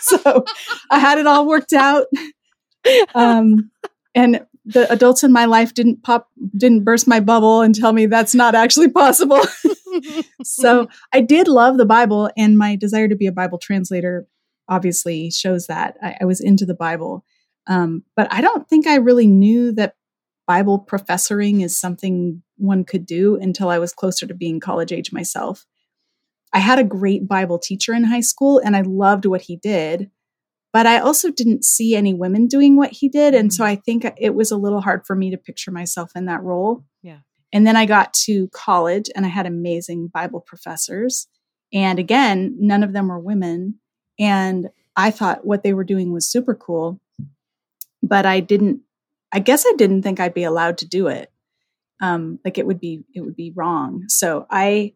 so 0.00 0.44
I 0.90 0.98
had 0.98 1.18
it 1.18 1.26
all 1.26 1.46
worked 1.46 1.72
out. 1.72 2.06
Um, 3.14 3.70
and 4.14 4.44
the 4.64 4.90
adults 4.92 5.24
in 5.24 5.32
my 5.32 5.46
life 5.46 5.72
didn't 5.72 6.02
pop, 6.02 6.28
didn't 6.56 6.84
burst 6.84 7.08
my 7.08 7.20
bubble 7.20 7.62
and 7.62 7.74
tell 7.74 7.92
me 7.92 8.06
that's 8.06 8.34
not 8.34 8.54
actually 8.54 8.88
possible. 8.88 9.40
so 10.44 10.88
I 11.12 11.20
did 11.20 11.48
love 11.48 11.76
the 11.76 11.86
Bible, 11.86 12.30
and 12.36 12.58
my 12.58 12.76
desire 12.76 13.08
to 13.08 13.16
be 13.16 13.26
a 13.26 13.32
Bible 13.32 13.58
translator 13.58 14.26
obviously 14.68 15.30
shows 15.30 15.66
that 15.66 15.96
I, 16.02 16.16
I 16.20 16.24
was 16.24 16.40
into 16.40 16.64
the 16.64 16.74
Bible. 16.74 17.24
Um, 17.66 18.04
but 18.16 18.32
I 18.32 18.40
don't 18.40 18.68
think 18.68 18.86
I 18.86 18.96
really 18.96 19.26
knew 19.26 19.72
that 19.72 19.94
Bible 20.46 20.84
professoring 20.88 21.62
is 21.62 21.76
something 21.76 22.42
one 22.56 22.84
could 22.84 23.06
do 23.06 23.36
until 23.36 23.68
I 23.68 23.78
was 23.78 23.92
closer 23.92 24.26
to 24.26 24.34
being 24.34 24.60
college 24.60 24.92
age 24.92 25.12
myself. 25.12 25.66
I 26.52 26.58
had 26.58 26.78
a 26.78 26.84
great 26.84 27.26
Bible 27.28 27.58
teacher 27.58 27.94
in 27.94 28.04
high 28.04 28.20
school, 28.20 28.58
and 28.58 28.76
I 28.76 28.82
loved 28.82 29.24
what 29.24 29.42
he 29.42 29.56
did. 29.56 30.10
But 30.72 30.86
I 30.86 30.98
also 30.98 31.30
didn't 31.30 31.64
see 31.64 31.94
any 31.94 32.14
women 32.14 32.46
doing 32.46 32.76
what 32.76 32.92
he 32.92 33.08
did. 33.08 33.34
And 33.34 33.52
so 33.52 33.62
mm. 33.62 33.66
I 33.66 33.76
think 33.76 34.10
it 34.16 34.34
was 34.34 34.50
a 34.50 34.56
little 34.56 34.80
hard 34.80 35.06
for 35.06 35.14
me 35.14 35.30
to 35.30 35.36
picture 35.36 35.70
myself 35.70 36.12
in 36.16 36.24
that 36.26 36.42
role. 36.42 36.84
Yeah. 37.02 37.18
And 37.52 37.66
then 37.66 37.76
I 37.76 37.86
got 37.86 38.14
to 38.14 38.48
college 38.48 39.10
and 39.14 39.26
I 39.26 39.28
had 39.28 39.46
amazing 39.46 40.08
Bible 40.08 40.40
professors. 40.40 41.28
And 41.72 41.98
again, 41.98 42.56
none 42.58 42.82
of 42.82 42.92
them 42.92 43.08
were 43.08 43.18
women. 43.18 43.78
And 44.18 44.70
I 44.96 45.10
thought 45.10 45.46
what 45.46 45.62
they 45.62 45.74
were 45.74 45.84
doing 45.84 46.12
was 46.12 46.30
super 46.30 46.54
cool. 46.54 47.00
But 48.02 48.26
I 48.26 48.40
didn't, 48.40 48.80
I 49.32 49.38
guess 49.38 49.64
I 49.66 49.72
didn't 49.76 50.02
think 50.02 50.18
I'd 50.18 50.34
be 50.34 50.44
allowed 50.44 50.78
to 50.78 50.88
do 50.88 51.06
it. 51.06 51.30
Um, 52.00 52.40
like 52.44 52.58
it 52.58 52.66
would 52.66 52.80
be, 52.80 53.04
it 53.14 53.20
would 53.20 53.36
be 53.36 53.52
wrong. 53.54 54.04
So 54.08 54.46
I, 54.50 54.94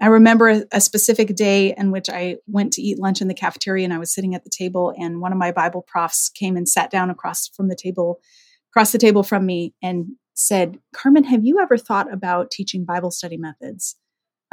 I 0.00 0.06
remember 0.06 0.48
a, 0.48 0.64
a, 0.72 0.80
specific 0.80 1.34
day 1.36 1.74
in 1.76 1.90
which 1.90 2.08
I 2.08 2.36
went 2.46 2.72
to 2.74 2.82
eat 2.82 2.98
lunch 2.98 3.20
in 3.20 3.28
the 3.28 3.34
cafeteria 3.34 3.84
and 3.84 3.92
I 3.92 3.98
was 3.98 4.12
sitting 4.12 4.34
at 4.34 4.44
the 4.44 4.50
table 4.50 4.94
and 4.98 5.20
one 5.20 5.32
of 5.32 5.38
my 5.38 5.52
Bible 5.52 5.82
profs 5.82 6.30
came 6.30 6.56
and 6.56 6.68
sat 6.68 6.90
down 6.90 7.10
across 7.10 7.48
from 7.48 7.68
the 7.68 7.76
table, 7.76 8.20
across 8.72 8.92
the 8.92 8.98
table 8.98 9.22
from 9.22 9.44
me 9.44 9.74
and 9.82 10.12
said, 10.36 10.78
Carmen, 10.94 11.24
have 11.24 11.44
you 11.44 11.60
ever 11.60 11.76
thought 11.76 12.12
about 12.12 12.50
teaching 12.50 12.84
Bible 12.84 13.10
study 13.10 13.36
methods? 13.36 13.96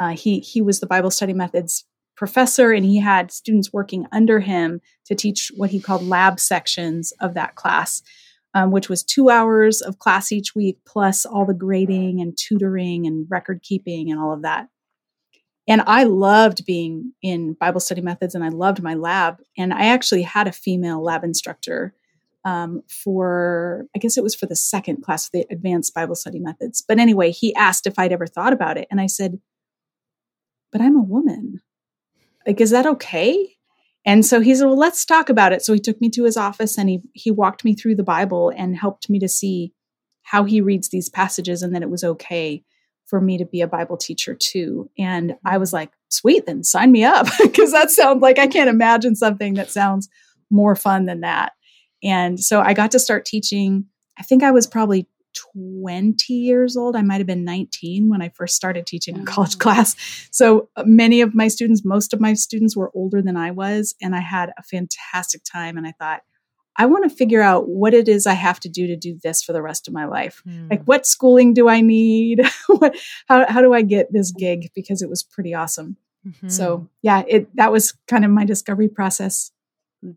Uh, 0.00 0.16
he, 0.16 0.40
he 0.40 0.60
was 0.60 0.80
the 0.80 0.86
Bible 0.86 1.10
study 1.10 1.32
methods 1.32 1.84
professor 2.16 2.72
and 2.72 2.84
he 2.84 2.98
had 2.98 3.30
students 3.30 3.72
working 3.72 4.06
under 4.12 4.40
him 4.40 4.80
to 5.04 5.14
teach 5.14 5.50
what 5.56 5.70
he 5.70 5.80
called 5.80 6.02
lab 6.02 6.40
sections 6.40 7.12
of 7.20 7.34
that 7.34 7.54
class. 7.54 8.02
Um, 8.56 8.70
which 8.70 8.88
was 8.88 9.02
two 9.02 9.30
hours 9.30 9.80
of 9.80 9.98
class 9.98 10.30
each 10.30 10.54
week, 10.54 10.78
plus 10.86 11.26
all 11.26 11.44
the 11.44 11.52
grading 11.52 12.20
and 12.20 12.38
tutoring 12.38 13.04
and 13.04 13.26
record 13.28 13.62
keeping 13.64 14.12
and 14.12 14.20
all 14.20 14.32
of 14.32 14.42
that. 14.42 14.68
And 15.66 15.82
I 15.86 16.04
loved 16.04 16.66
being 16.66 17.12
in 17.20 17.54
Bible 17.54 17.80
study 17.80 18.00
methods 18.00 18.34
and 18.34 18.44
I 18.44 18.50
loved 18.50 18.80
my 18.80 18.94
lab. 18.94 19.38
And 19.58 19.72
I 19.72 19.86
actually 19.86 20.22
had 20.22 20.46
a 20.46 20.52
female 20.52 21.02
lab 21.02 21.24
instructor 21.24 21.94
um, 22.44 22.82
for, 22.88 23.86
I 23.94 23.98
guess 23.98 24.16
it 24.16 24.22
was 24.22 24.34
for 24.34 24.46
the 24.46 24.56
second 24.56 25.02
class, 25.02 25.26
of 25.26 25.32
the 25.32 25.46
advanced 25.50 25.94
Bible 25.94 26.14
study 26.14 26.38
methods. 26.38 26.84
But 26.86 26.98
anyway, 26.98 27.30
he 27.30 27.54
asked 27.54 27.86
if 27.86 27.98
I'd 27.98 28.12
ever 28.12 28.26
thought 28.26 28.52
about 28.52 28.76
it. 28.76 28.86
And 28.90 29.00
I 29.00 29.06
said, 29.06 29.38
but 30.70 30.80
I'm 30.80 30.96
a 30.96 31.02
woman. 31.02 31.60
Like, 32.46 32.60
is 32.60 32.70
that 32.70 32.86
okay? 32.86 33.56
And 34.04 34.26
so 34.26 34.40
he 34.40 34.54
said, 34.54 34.66
well, 34.66 34.76
let's 34.76 35.04
talk 35.04 35.30
about 35.30 35.52
it. 35.52 35.62
So 35.62 35.72
he 35.72 35.78
took 35.78 36.00
me 36.00 36.10
to 36.10 36.24
his 36.24 36.36
office 36.36 36.76
and 36.76 36.90
he, 36.90 37.00
he 37.14 37.30
walked 37.30 37.64
me 37.64 37.74
through 37.74 37.94
the 37.94 38.02
Bible 38.02 38.52
and 38.54 38.76
helped 38.76 39.08
me 39.08 39.18
to 39.20 39.28
see 39.28 39.72
how 40.22 40.44
he 40.44 40.60
reads 40.60 40.90
these 40.90 41.08
passages 41.08 41.62
and 41.62 41.74
that 41.74 41.82
it 41.82 41.90
was 41.90 42.04
okay 42.04 42.62
for 43.06 43.20
me 43.20 43.38
to 43.38 43.44
be 43.44 43.60
a 43.60 43.66
Bible 43.66 43.96
teacher 43.96 44.34
too. 44.34 44.90
And 44.98 45.36
I 45.44 45.58
was 45.58 45.72
like, 45.72 45.92
sweet, 46.08 46.46
then 46.46 46.64
sign 46.64 46.92
me 46.92 47.04
up 47.04 47.26
because 47.42 47.72
that 47.72 47.90
sounds 47.90 48.20
like 48.20 48.38
I 48.38 48.46
can't 48.46 48.70
imagine 48.70 49.16
something 49.16 49.54
that 49.54 49.70
sounds 49.70 50.08
more 50.50 50.76
fun 50.76 51.06
than 51.06 51.20
that. 51.20 51.52
And 52.04 52.38
so 52.38 52.60
I 52.60 52.74
got 52.74 52.90
to 52.92 52.98
start 52.98 53.24
teaching. 53.24 53.86
I 54.18 54.22
think 54.22 54.42
I 54.42 54.50
was 54.50 54.66
probably 54.66 55.08
20 55.54 56.32
years 56.32 56.76
old. 56.76 56.94
I 56.94 57.02
might 57.02 57.18
have 57.18 57.26
been 57.26 57.44
19 57.44 58.08
when 58.08 58.22
I 58.22 58.28
first 58.28 58.54
started 58.54 58.86
teaching 58.86 59.18
a 59.18 59.24
college 59.24 59.58
class. 59.58 59.96
So 60.30 60.68
uh, 60.76 60.84
many 60.86 61.20
of 61.20 61.34
my 61.34 61.48
students, 61.48 61.84
most 61.84 62.12
of 62.12 62.20
my 62.20 62.34
students 62.34 62.76
were 62.76 62.92
older 62.94 63.20
than 63.20 63.36
I 63.36 63.50
was. 63.50 63.94
And 64.00 64.14
I 64.14 64.20
had 64.20 64.50
a 64.58 64.62
fantastic 64.62 65.42
time. 65.44 65.76
And 65.76 65.86
I 65.86 65.92
thought, 65.92 66.22
I 66.76 66.86
want 66.86 67.08
to 67.08 67.16
figure 67.16 67.40
out 67.40 67.68
what 67.68 67.94
it 67.94 68.08
is 68.08 68.26
I 68.26 68.32
have 68.34 68.58
to 68.60 68.68
do 68.68 68.88
to 68.88 68.96
do 68.96 69.16
this 69.22 69.42
for 69.42 69.52
the 69.52 69.62
rest 69.62 69.86
of 69.86 69.94
my 69.94 70.06
life. 70.06 70.42
Mm. 70.46 70.70
Like, 70.70 70.84
what 70.84 71.06
schooling 71.06 71.54
do 71.54 71.68
I 71.68 71.80
need? 71.80 72.42
what, 72.66 72.96
how, 73.28 73.50
how 73.50 73.60
do 73.60 73.72
I 73.72 73.82
get 73.82 74.12
this 74.12 74.32
gig? 74.32 74.70
Because 74.74 75.00
it 75.00 75.08
was 75.08 75.22
pretty 75.22 75.54
awesome. 75.54 75.96
Mm-hmm. 76.26 76.48
So, 76.48 76.88
yeah, 77.02 77.22
it 77.28 77.54
that 77.56 77.70
was 77.70 77.92
kind 78.08 78.24
of 78.24 78.30
my 78.30 78.44
discovery 78.44 78.88
process. 78.88 79.52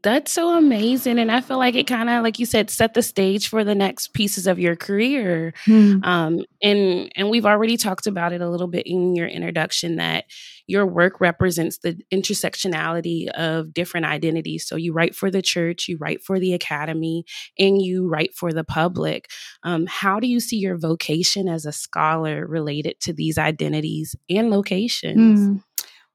That's 0.03 0.33
so 0.33 0.57
amazing. 0.57 1.17
And 1.17 1.31
I 1.31 1.39
feel 1.39 1.57
like 1.57 1.75
it 1.75 1.87
kind 1.87 2.09
of, 2.09 2.21
like 2.21 2.39
you 2.39 2.45
said, 2.45 2.69
set 2.69 2.93
the 2.93 3.01
stage 3.01 3.47
for 3.47 3.63
the 3.63 3.73
next 3.73 4.09
pieces 4.09 4.45
of 4.45 4.59
your 4.59 4.75
career. 4.75 5.53
Hmm. 5.63 6.03
Um, 6.03 6.45
and 6.61 7.09
and 7.15 7.29
we've 7.29 7.45
already 7.45 7.77
talked 7.77 8.05
about 8.05 8.33
it 8.33 8.41
a 8.41 8.49
little 8.49 8.67
bit 8.67 8.85
in 8.85 9.15
your 9.15 9.27
introduction 9.27 9.95
that 9.95 10.25
your 10.67 10.85
work 10.85 11.21
represents 11.21 11.77
the 11.77 11.97
intersectionality 12.13 13.29
of 13.29 13.73
different 13.73 14.07
identities. 14.07 14.67
So 14.67 14.75
you 14.75 14.91
write 14.91 15.15
for 15.15 15.31
the 15.31 15.41
church, 15.41 15.87
you 15.87 15.95
write 15.97 16.21
for 16.21 16.37
the 16.37 16.53
academy, 16.53 17.23
and 17.57 17.81
you 17.81 18.09
write 18.09 18.35
for 18.35 18.51
the 18.51 18.65
public. 18.65 19.29
Um, 19.63 19.85
how 19.85 20.19
do 20.19 20.27
you 20.27 20.41
see 20.41 20.57
your 20.57 20.77
vocation 20.77 21.47
as 21.47 21.65
a 21.65 21.71
scholar 21.71 22.45
related 22.45 22.99
to 23.01 23.13
these 23.13 23.37
identities 23.37 24.17
and 24.29 24.49
locations? 24.49 25.39
Hmm. 25.39 25.55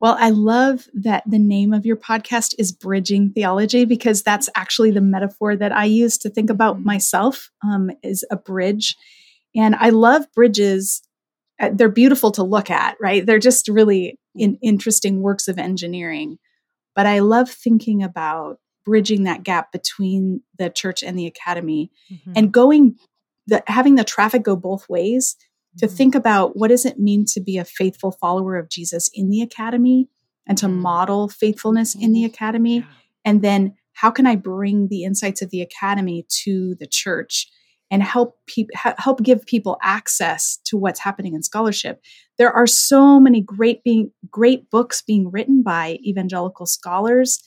Well, 0.02 0.16
I 0.18 0.30
love 0.30 0.88
that 0.94 1.23
the 1.28 1.38
name 1.38 1.73
of 1.73 1.87
your 1.87 1.97
podcast 1.97 2.56
is 2.59 2.73
Bridging 2.73 3.30
Theology 3.30 3.85
because 3.85 4.25
that's 4.25 4.49
actually 4.56 4.90
the 4.90 5.00
metaphor 5.00 5.54
that 5.54 5.71
I 5.71 5.85
use 5.85 6.18
to 6.18 6.28
think 6.28 6.50
about 6.50 6.80
myself 6.80 7.52
um, 7.62 7.88
is 8.02 8.26
a 8.28 8.37
bridge. 8.37 8.97
And 9.54 9.76
I 9.76 9.90
love 9.90 10.25
bridges. 10.35 11.02
Uh, 11.61 11.71
they're 11.73 11.88
beautiful 11.88 12.32
to 12.32 12.42
look 12.42 12.68
at, 12.68 12.97
right? 13.00 13.25
They're 13.25 13.38
just 13.38 13.68
really 13.68 14.18
in, 14.35 14.59
interesting 14.61 15.21
works 15.23 15.47
of 15.47 15.56
engineering. 15.56 16.38
But 16.97 17.06
I 17.06 17.21
love 17.21 17.49
thinking 17.49 18.02
about 18.02 18.59
bridging 18.85 19.23
that 19.23 19.44
gap 19.44 19.71
between 19.71 20.42
the 20.59 20.68
church 20.68 21.04
and 21.04 21.16
the 21.16 21.26
academy 21.26 21.92
mm-hmm. 22.12 22.32
and 22.35 22.52
going 22.52 22.97
the 23.47 23.62
having 23.68 23.94
the 23.94 24.04
traffic 24.04 24.42
go 24.42 24.56
both 24.56 24.88
ways 24.88 25.37
to 25.79 25.87
mm-hmm. 25.87 25.97
think 25.97 26.14
about 26.14 26.57
what 26.57 26.69
does 26.69 26.85
it 26.85 26.99
mean 26.99 27.25
to 27.29 27.41
be 27.41 27.59
a 27.59 27.64
faithful 27.64 28.12
follower 28.12 28.57
of 28.57 28.69
Jesus 28.69 29.11
in 29.14 29.29
the 29.31 29.43
academy 29.43 30.09
and 30.47 30.59
to 30.59 30.67
mm-hmm. 30.67 30.81
model 30.81 31.29
faithfulness 31.29 31.95
in 31.95 32.12
the 32.12 32.21
mm-hmm. 32.21 32.35
academy 32.35 32.87
and 33.25 33.43
then 33.43 33.75
how 33.95 34.11
can 34.11 34.26
I 34.26 34.37
bring 34.37 34.88
the 34.88 35.05
insights 35.05 35.43
of 35.43 35.50
the 35.50 35.61
academy 35.61 36.26
to 36.45 36.75
the 36.81 36.87
church 36.87 37.49
and 37.93 38.02
help 38.02 38.38
people 38.47 38.71
help 38.75 39.23
give 39.23 39.45
people 39.45 39.76
access 39.83 40.59
to 40.64 40.79
what's 40.79 40.99
happening 40.99 41.35
in 41.35 41.43
scholarship. 41.43 42.00
There 42.38 42.50
are 42.50 42.67
so 42.67 43.21
many 43.21 43.43
great 43.43 43.85
being 43.85 44.11
great 44.31 44.71
books 44.71 45.02
being 45.02 45.31
written 45.31 45.62
by 45.62 45.99
evangelical 46.02 46.64
scholars 46.64 47.45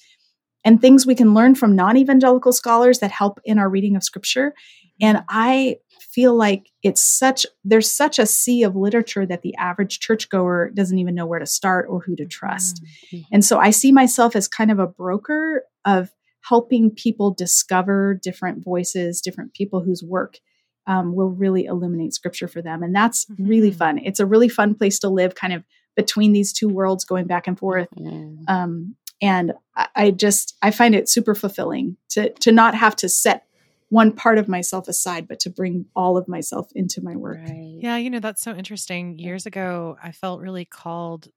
and 0.63 0.79
things 0.79 1.05
we 1.05 1.15
can 1.15 1.33
learn 1.33 1.55
from 1.55 1.75
non-evangelical 1.75 2.53
scholars 2.53 2.99
that 2.99 3.09
help 3.09 3.39
in 3.43 3.57
our 3.57 3.67
reading 3.67 3.95
of 3.95 4.03
scripture. 4.03 4.53
And 5.01 5.23
I 5.29 5.77
feel 6.15 6.33
like 6.33 6.71
it's 6.81 7.01
such 7.01 7.45
there's 7.65 7.91
such 7.91 8.17
a 8.17 8.25
sea 8.25 8.63
of 8.63 8.75
literature 8.75 9.25
that 9.25 9.41
the 9.41 9.53
average 9.57 9.99
churchgoer 9.99 10.71
doesn't 10.73 10.97
even 10.97 11.13
know 11.13 11.25
where 11.25 11.39
to 11.39 11.45
start 11.45 11.85
or 11.89 11.99
who 11.99 12.15
to 12.15 12.25
trust. 12.25 12.81
Mm-hmm. 13.13 13.23
And 13.33 13.45
so 13.45 13.59
I 13.59 13.71
see 13.71 13.91
myself 13.91 14.35
as 14.35 14.47
kind 14.47 14.71
of 14.71 14.79
a 14.79 14.87
broker 14.87 15.63
of 15.83 16.09
helping 16.41 16.89
people 16.89 17.31
discover 17.31 18.17
different 18.23 18.63
voices, 18.63 19.19
different 19.19 19.53
people 19.53 19.81
whose 19.81 20.01
work 20.01 20.39
um, 20.87 21.15
will 21.15 21.31
really 21.31 21.65
illuminate 21.65 22.13
scripture 22.13 22.47
for 22.47 22.61
them. 22.61 22.81
And 22.81 22.95
that's 22.95 23.25
mm-hmm. 23.25 23.47
really 23.47 23.71
fun. 23.71 23.99
It's 23.99 24.19
a 24.21 24.25
really 24.25 24.49
fun 24.49 24.73
place 24.73 24.99
to 24.99 25.09
live, 25.09 25.35
kind 25.35 25.53
of 25.53 25.63
between 25.97 26.31
these 26.31 26.53
two 26.53 26.69
worlds, 26.69 27.03
going 27.03 27.27
back 27.27 27.47
and 27.47 27.59
forth. 27.59 27.89
Mm-hmm. 27.97 28.43
Um, 28.47 28.95
and 29.21 29.53
I, 29.75 29.87
I 29.95 30.11
just 30.11 30.55
I 30.61 30.71
find 30.71 30.95
it 30.95 31.09
super 31.09 31.35
fulfilling 31.35 31.97
to 32.09 32.31
to 32.31 32.51
not 32.51 32.75
have 32.75 32.95
to 32.97 33.09
set 33.09 33.44
one 33.89 34.11
part 34.11 34.37
of 34.37 34.47
myself 34.47 34.87
aside, 34.87 35.27
but 35.27 35.39
to 35.41 35.49
bring 35.49 35.85
all 35.95 36.17
of 36.17 36.27
myself 36.27 36.69
into 36.73 37.01
my 37.01 37.15
work. 37.15 37.37
Right. 37.37 37.77
Yeah, 37.79 37.97
you 37.97 38.09
know, 38.09 38.19
that's 38.19 38.41
so 38.41 38.55
interesting. 38.55 39.19
Years 39.19 39.45
ago, 39.45 39.97
I 40.03 40.11
felt 40.11 40.41
really 40.41 40.65
called 40.65 41.29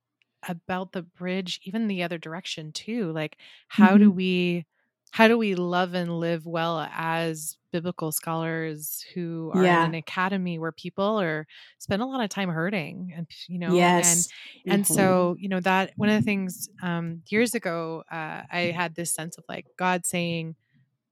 about 0.48 0.92
the 0.92 1.02
bridge, 1.02 1.60
even 1.64 1.88
the 1.88 2.02
other 2.02 2.18
direction 2.18 2.72
too. 2.72 3.12
Like, 3.12 3.36
how 3.68 3.88
mm-hmm. 3.88 3.98
do 3.98 4.10
we 4.10 4.66
how 5.10 5.28
do 5.28 5.38
we 5.38 5.54
love 5.54 5.94
and 5.94 6.18
live 6.20 6.46
well 6.46 6.86
as 6.94 7.56
biblical 7.72 8.12
scholars 8.12 9.04
who 9.14 9.50
are 9.54 9.64
yeah. 9.64 9.84
in 9.84 9.90
an 9.90 9.94
academy 9.94 10.58
where 10.58 10.72
people 10.72 11.20
are 11.20 11.46
spend 11.78 12.00
a 12.02 12.06
lot 12.06 12.22
of 12.22 12.30
time 12.30 12.48
hurting 12.48 13.12
and 13.16 13.26
you 13.46 13.58
know 13.58 13.74
yes. 13.74 14.28
and 14.64 14.72
and 14.74 14.84
mm-hmm. 14.84 14.94
so 14.94 15.36
you 15.38 15.48
know 15.48 15.60
that 15.60 15.92
one 15.96 16.08
of 16.08 16.14
the 16.14 16.24
things 16.24 16.68
um 16.82 17.22
years 17.28 17.54
ago 17.54 18.02
uh 18.10 18.42
i 18.50 18.72
had 18.74 18.94
this 18.94 19.14
sense 19.14 19.36
of 19.36 19.44
like 19.48 19.66
god 19.76 20.06
saying 20.06 20.54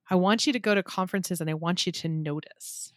I 0.09 0.15
want 0.15 0.47
you 0.47 0.53
to 0.53 0.59
go 0.59 0.75
to 0.75 0.83
conferences 0.83 1.41
and 1.41 1.51
I 1.51 1.55
want 1.55 1.87
you 1.87 1.93
to 1.93 2.09
notice. 2.09 2.93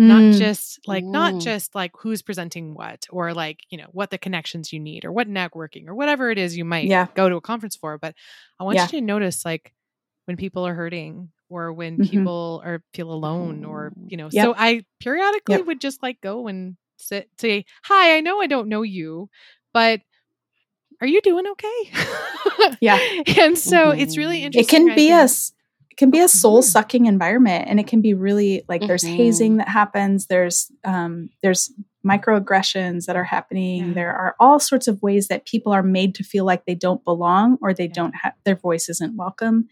Mm. 0.00 0.06
Not 0.08 0.38
just 0.38 0.86
like 0.86 1.04
mm. 1.04 1.10
not 1.10 1.40
just 1.40 1.74
like 1.74 1.92
who's 1.98 2.20
presenting 2.20 2.74
what 2.74 3.06
or 3.10 3.32
like, 3.32 3.60
you 3.70 3.78
know, 3.78 3.86
what 3.92 4.10
the 4.10 4.18
connections 4.18 4.72
you 4.72 4.78
need 4.78 5.04
or 5.06 5.12
what 5.12 5.28
networking 5.28 5.88
or 5.88 5.94
whatever 5.94 6.30
it 6.30 6.36
is 6.36 6.56
you 6.56 6.66
might 6.66 6.86
yeah. 6.86 7.06
go 7.14 7.28
to 7.28 7.36
a 7.36 7.40
conference 7.40 7.76
for, 7.76 7.96
but 7.96 8.14
I 8.60 8.64
want 8.64 8.76
yeah. 8.76 8.84
you 8.84 8.88
to 8.88 9.00
notice 9.00 9.44
like 9.44 9.72
when 10.26 10.36
people 10.36 10.66
are 10.66 10.74
hurting 10.74 11.30
or 11.48 11.72
when 11.72 11.94
mm-hmm. 11.94 12.10
people 12.10 12.60
are 12.64 12.82
feel 12.92 13.10
alone 13.10 13.64
or, 13.64 13.92
you 14.06 14.18
know. 14.18 14.28
Yep. 14.30 14.44
So 14.44 14.54
I 14.56 14.84
periodically 15.00 15.56
yep. 15.56 15.66
would 15.66 15.80
just 15.80 16.02
like 16.02 16.20
go 16.20 16.46
and 16.46 16.76
sit 16.98 17.30
say, 17.38 17.64
"Hi, 17.84 18.16
I 18.16 18.20
know 18.20 18.40
I 18.40 18.46
don't 18.46 18.68
know 18.68 18.82
you, 18.82 19.30
but 19.72 20.00
are 21.00 21.06
you 21.06 21.20
doing 21.20 21.46
okay? 21.46 21.90
yeah. 22.80 22.98
and 23.38 23.58
so 23.58 23.90
it's 23.90 24.16
really 24.16 24.44
interesting. 24.44 24.82
It 24.82 24.88
can 24.88 24.94
be 24.94 25.10
a 25.10 25.28
can 25.96 26.10
be 26.10 26.20
a 26.20 26.28
soul 26.28 26.62
sucking 26.62 27.06
environment 27.06 27.66
and 27.68 27.80
it 27.80 27.86
can 27.86 28.00
be 28.00 28.14
really 28.14 28.62
like 28.68 28.80
mm-hmm. 28.80 28.88
there's 28.88 29.02
hazing 29.02 29.56
that 29.56 29.68
happens 29.68 30.26
there's 30.26 30.70
um, 30.84 31.30
there's 31.42 31.72
microaggressions 32.06 33.06
that 33.06 33.16
are 33.16 33.24
happening 33.24 33.88
yeah. 33.88 33.94
there 33.94 34.14
are 34.14 34.36
all 34.38 34.60
sorts 34.60 34.86
of 34.86 35.02
ways 35.02 35.28
that 35.28 35.46
people 35.46 35.72
are 35.72 35.82
made 35.82 36.14
to 36.14 36.22
feel 36.22 36.44
like 36.44 36.64
they 36.64 36.74
don't 36.74 37.04
belong 37.04 37.58
or 37.60 37.74
they 37.74 37.86
yeah. 37.86 37.92
don't 37.92 38.14
have 38.14 38.34
their 38.44 38.56
voice 38.56 38.88
isn't 38.88 39.16
welcome 39.16 39.66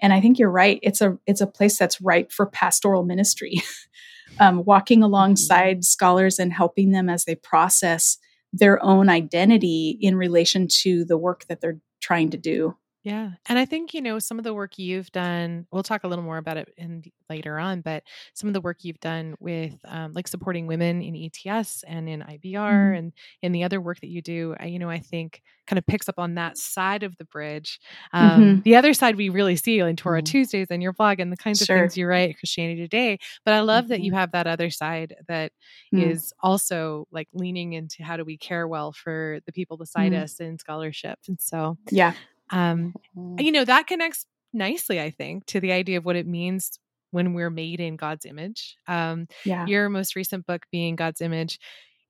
and 0.00 0.12
i 0.12 0.20
think 0.20 0.38
you're 0.38 0.50
right 0.50 0.78
it's 0.82 1.00
a 1.00 1.18
it's 1.26 1.40
a 1.40 1.46
place 1.46 1.78
that's 1.78 2.00
ripe 2.00 2.30
for 2.30 2.46
pastoral 2.46 3.04
ministry 3.04 3.62
um, 4.40 4.64
walking 4.64 4.98
mm-hmm. 4.98 5.04
alongside 5.04 5.78
mm-hmm. 5.78 5.82
scholars 5.82 6.38
and 6.38 6.52
helping 6.52 6.92
them 6.92 7.08
as 7.08 7.24
they 7.24 7.34
process 7.34 8.18
their 8.52 8.82
own 8.84 9.08
identity 9.08 9.96
in 10.00 10.14
relation 10.14 10.68
to 10.68 11.04
the 11.06 11.16
work 11.16 11.46
that 11.48 11.60
they're 11.60 11.80
trying 12.00 12.30
to 12.30 12.36
do 12.36 12.76
yeah. 13.02 13.30
And 13.48 13.58
I 13.58 13.64
think, 13.64 13.94
you 13.94 14.00
know, 14.00 14.20
some 14.20 14.38
of 14.38 14.44
the 14.44 14.54
work 14.54 14.78
you've 14.78 15.10
done, 15.10 15.66
we'll 15.72 15.82
talk 15.82 16.04
a 16.04 16.08
little 16.08 16.24
more 16.24 16.38
about 16.38 16.56
it 16.56 16.72
in 16.76 17.02
later 17.28 17.58
on, 17.58 17.80
but 17.80 18.04
some 18.34 18.48
of 18.48 18.54
the 18.54 18.60
work 18.60 18.78
you've 18.82 19.00
done 19.00 19.34
with 19.40 19.74
um, 19.86 20.12
like 20.12 20.28
supporting 20.28 20.68
women 20.68 21.02
in 21.02 21.16
ETS 21.16 21.82
and 21.86 22.08
in 22.08 22.20
IBR 22.20 22.54
mm-hmm. 22.54 22.96
and 22.96 23.12
in 23.42 23.50
the 23.50 23.64
other 23.64 23.80
work 23.80 24.00
that 24.00 24.08
you 24.08 24.22
do, 24.22 24.54
you 24.64 24.78
know, 24.78 24.88
I 24.88 25.00
think 25.00 25.42
kind 25.66 25.78
of 25.78 25.86
picks 25.86 26.08
up 26.08 26.18
on 26.18 26.34
that 26.34 26.56
side 26.58 27.02
of 27.02 27.16
the 27.16 27.24
bridge. 27.24 27.80
Um, 28.12 28.30
mm-hmm. 28.30 28.60
The 28.62 28.76
other 28.76 28.94
side 28.94 29.16
we 29.16 29.28
really 29.30 29.56
see 29.56 29.80
in 29.80 29.96
Torah 29.96 30.20
mm-hmm. 30.20 30.24
Tuesdays 30.24 30.68
and 30.70 30.82
your 30.82 30.92
blog 30.92 31.18
and 31.18 31.32
the 31.32 31.36
kinds 31.36 31.64
sure. 31.64 31.76
of 31.76 31.80
things 31.82 31.96
you 31.96 32.06
write, 32.06 32.38
Christianity 32.38 32.82
Today. 32.82 33.18
But 33.44 33.54
I 33.54 33.60
love 33.60 33.88
that 33.88 34.00
you 34.00 34.12
mm-hmm. 34.12 34.18
have 34.18 34.32
that 34.32 34.46
other 34.46 34.70
side 34.70 35.14
that 35.28 35.52
mm. 35.92 36.10
is 36.10 36.32
also 36.40 37.06
like 37.10 37.28
leaning 37.32 37.72
into 37.72 38.02
how 38.04 38.16
do 38.16 38.24
we 38.24 38.36
care 38.36 38.68
well 38.68 38.92
for 38.92 39.40
the 39.46 39.52
people 39.52 39.76
beside 39.76 40.12
mm. 40.12 40.22
us 40.22 40.38
in 40.40 40.58
scholarship. 40.58 41.18
And 41.26 41.40
so, 41.40 41.78
yeah. 41.90 42.14
Um, 42.52 42.94
mm-hmm. 43.16 43.40
you 43.40 43.50
know, 43.52 43.64
that 43.64 43.86
connects 43.86 44.26
nicely, 44.52 45.00
I 45.00 45.10
think, 45.10 45.46
to 45.46 45.60
the 45.60 45.72
idea 45.72 45.98
of 45.98 46.04
what 46.04 46.16
it 46.16 46.26
means 46.26 46.78
when 47.10 47.34
we're 47.34 47.50
made 47.50 47.80
in 47.80 47.96
God's 47.96 48.26
image. 48.26 48.76
Um, 48.86 49.26
yeah. 49.44 49.66
Your 49.66 49.88
most 49.88 50.16
recent 50.16 50.46
book 50.46 50.66
being 50.70 50.96
God's 50.96 51.20
image, 51.20 51.58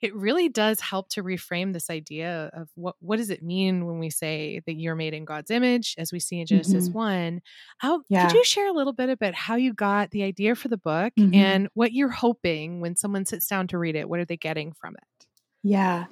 it 0.00 0.14
really 0.16 0.48
does 0.48 0.80
help 0.80 1.08
to 1.10 1.22
reframe 1.22 1.72
this 1.72 1.88
idea 1.88 2.50
of 2.54 2.68
what 2.74 2.96
what 2.98 3.18
does 3.18 3.30
it 3.30 3.42
mean 3.42 3.86
when 3.86 4.00
we 4.00 4.10
say 4.10 4.60
that 4.66 4.74
you're 4.74 4.96
made 4.96 5.14
in 5.14 5.24
God's 5.24 5.50
image, 5.50 5.94
as 5.96 6.12
we 6.12 6.18
see 6.18 6.40
in 6.40 6.46
Genesis 6.46 6.88
mm-hmm. 6.88 6.98
one. 6.98 7.42
How 7.78 8.02
yeah. 8.08 8.26
could 8.26 8.36
you 8.36 8.44
share 8.44 8.68
a 8.68 8.72
little 8.72 8.92
bit 8.92 9.10
about 9.10 9.34
how 9.34 9.54
you 9.54 9.72
got 9.72 10.10
the 10.10 10.24
idea 10.24 10.56
for 10.56 10.66
the 10.68 10.76
book 10.76 11.12
mm-hmm. 11.18 11.34
and 11.34 11.68
what 11.74 11.92
you're 11.92 12.08
hoping 12.08 12.80
when 12.80 12.96
someone 12.96 13.26
sits 13.26 13.46
down 13.46 13.68
to 13.68 13.78
read 13.78 13.94
it? 13.94 14.08
What 14.08 14.18
are 14.18 14.24
they 14.24 14.36
getting 14.36 14.72
from 14.72 14.96
it? 14.96 15.26
Yeah. 15.62 16.06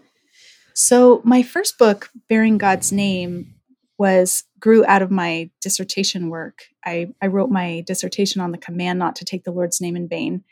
So 0.72 1.20
my 1.24 1.42
first 1.42 1.76
book, 1.76 2.10
Bearing 2.28 2.58
God's 2.58 2.92
Name, 2.92 3.54
was 4.00 4.44
grew 4.58 4.82
out 4.86 5.02
of 5.02 5.10
my 5.10 5.50
dissertation 5.60 6.30
work. 6.30 6.62
I, 6.86 7.12
I 7.20 7.26
wrote 7.26 7.50
my 7.50 7.84
dissertation 7.86 8.40
on 8.40 8.50
the 8.50 8.56
command 8.56 8.98
not 8.98 9.14
to 9.16 9.26
take 9.26 9.44
the 9.44 9.52
Lord's 9.52 9.78
name 9.78 9.94
in 9.94 10.08
vain. 10.08 10.42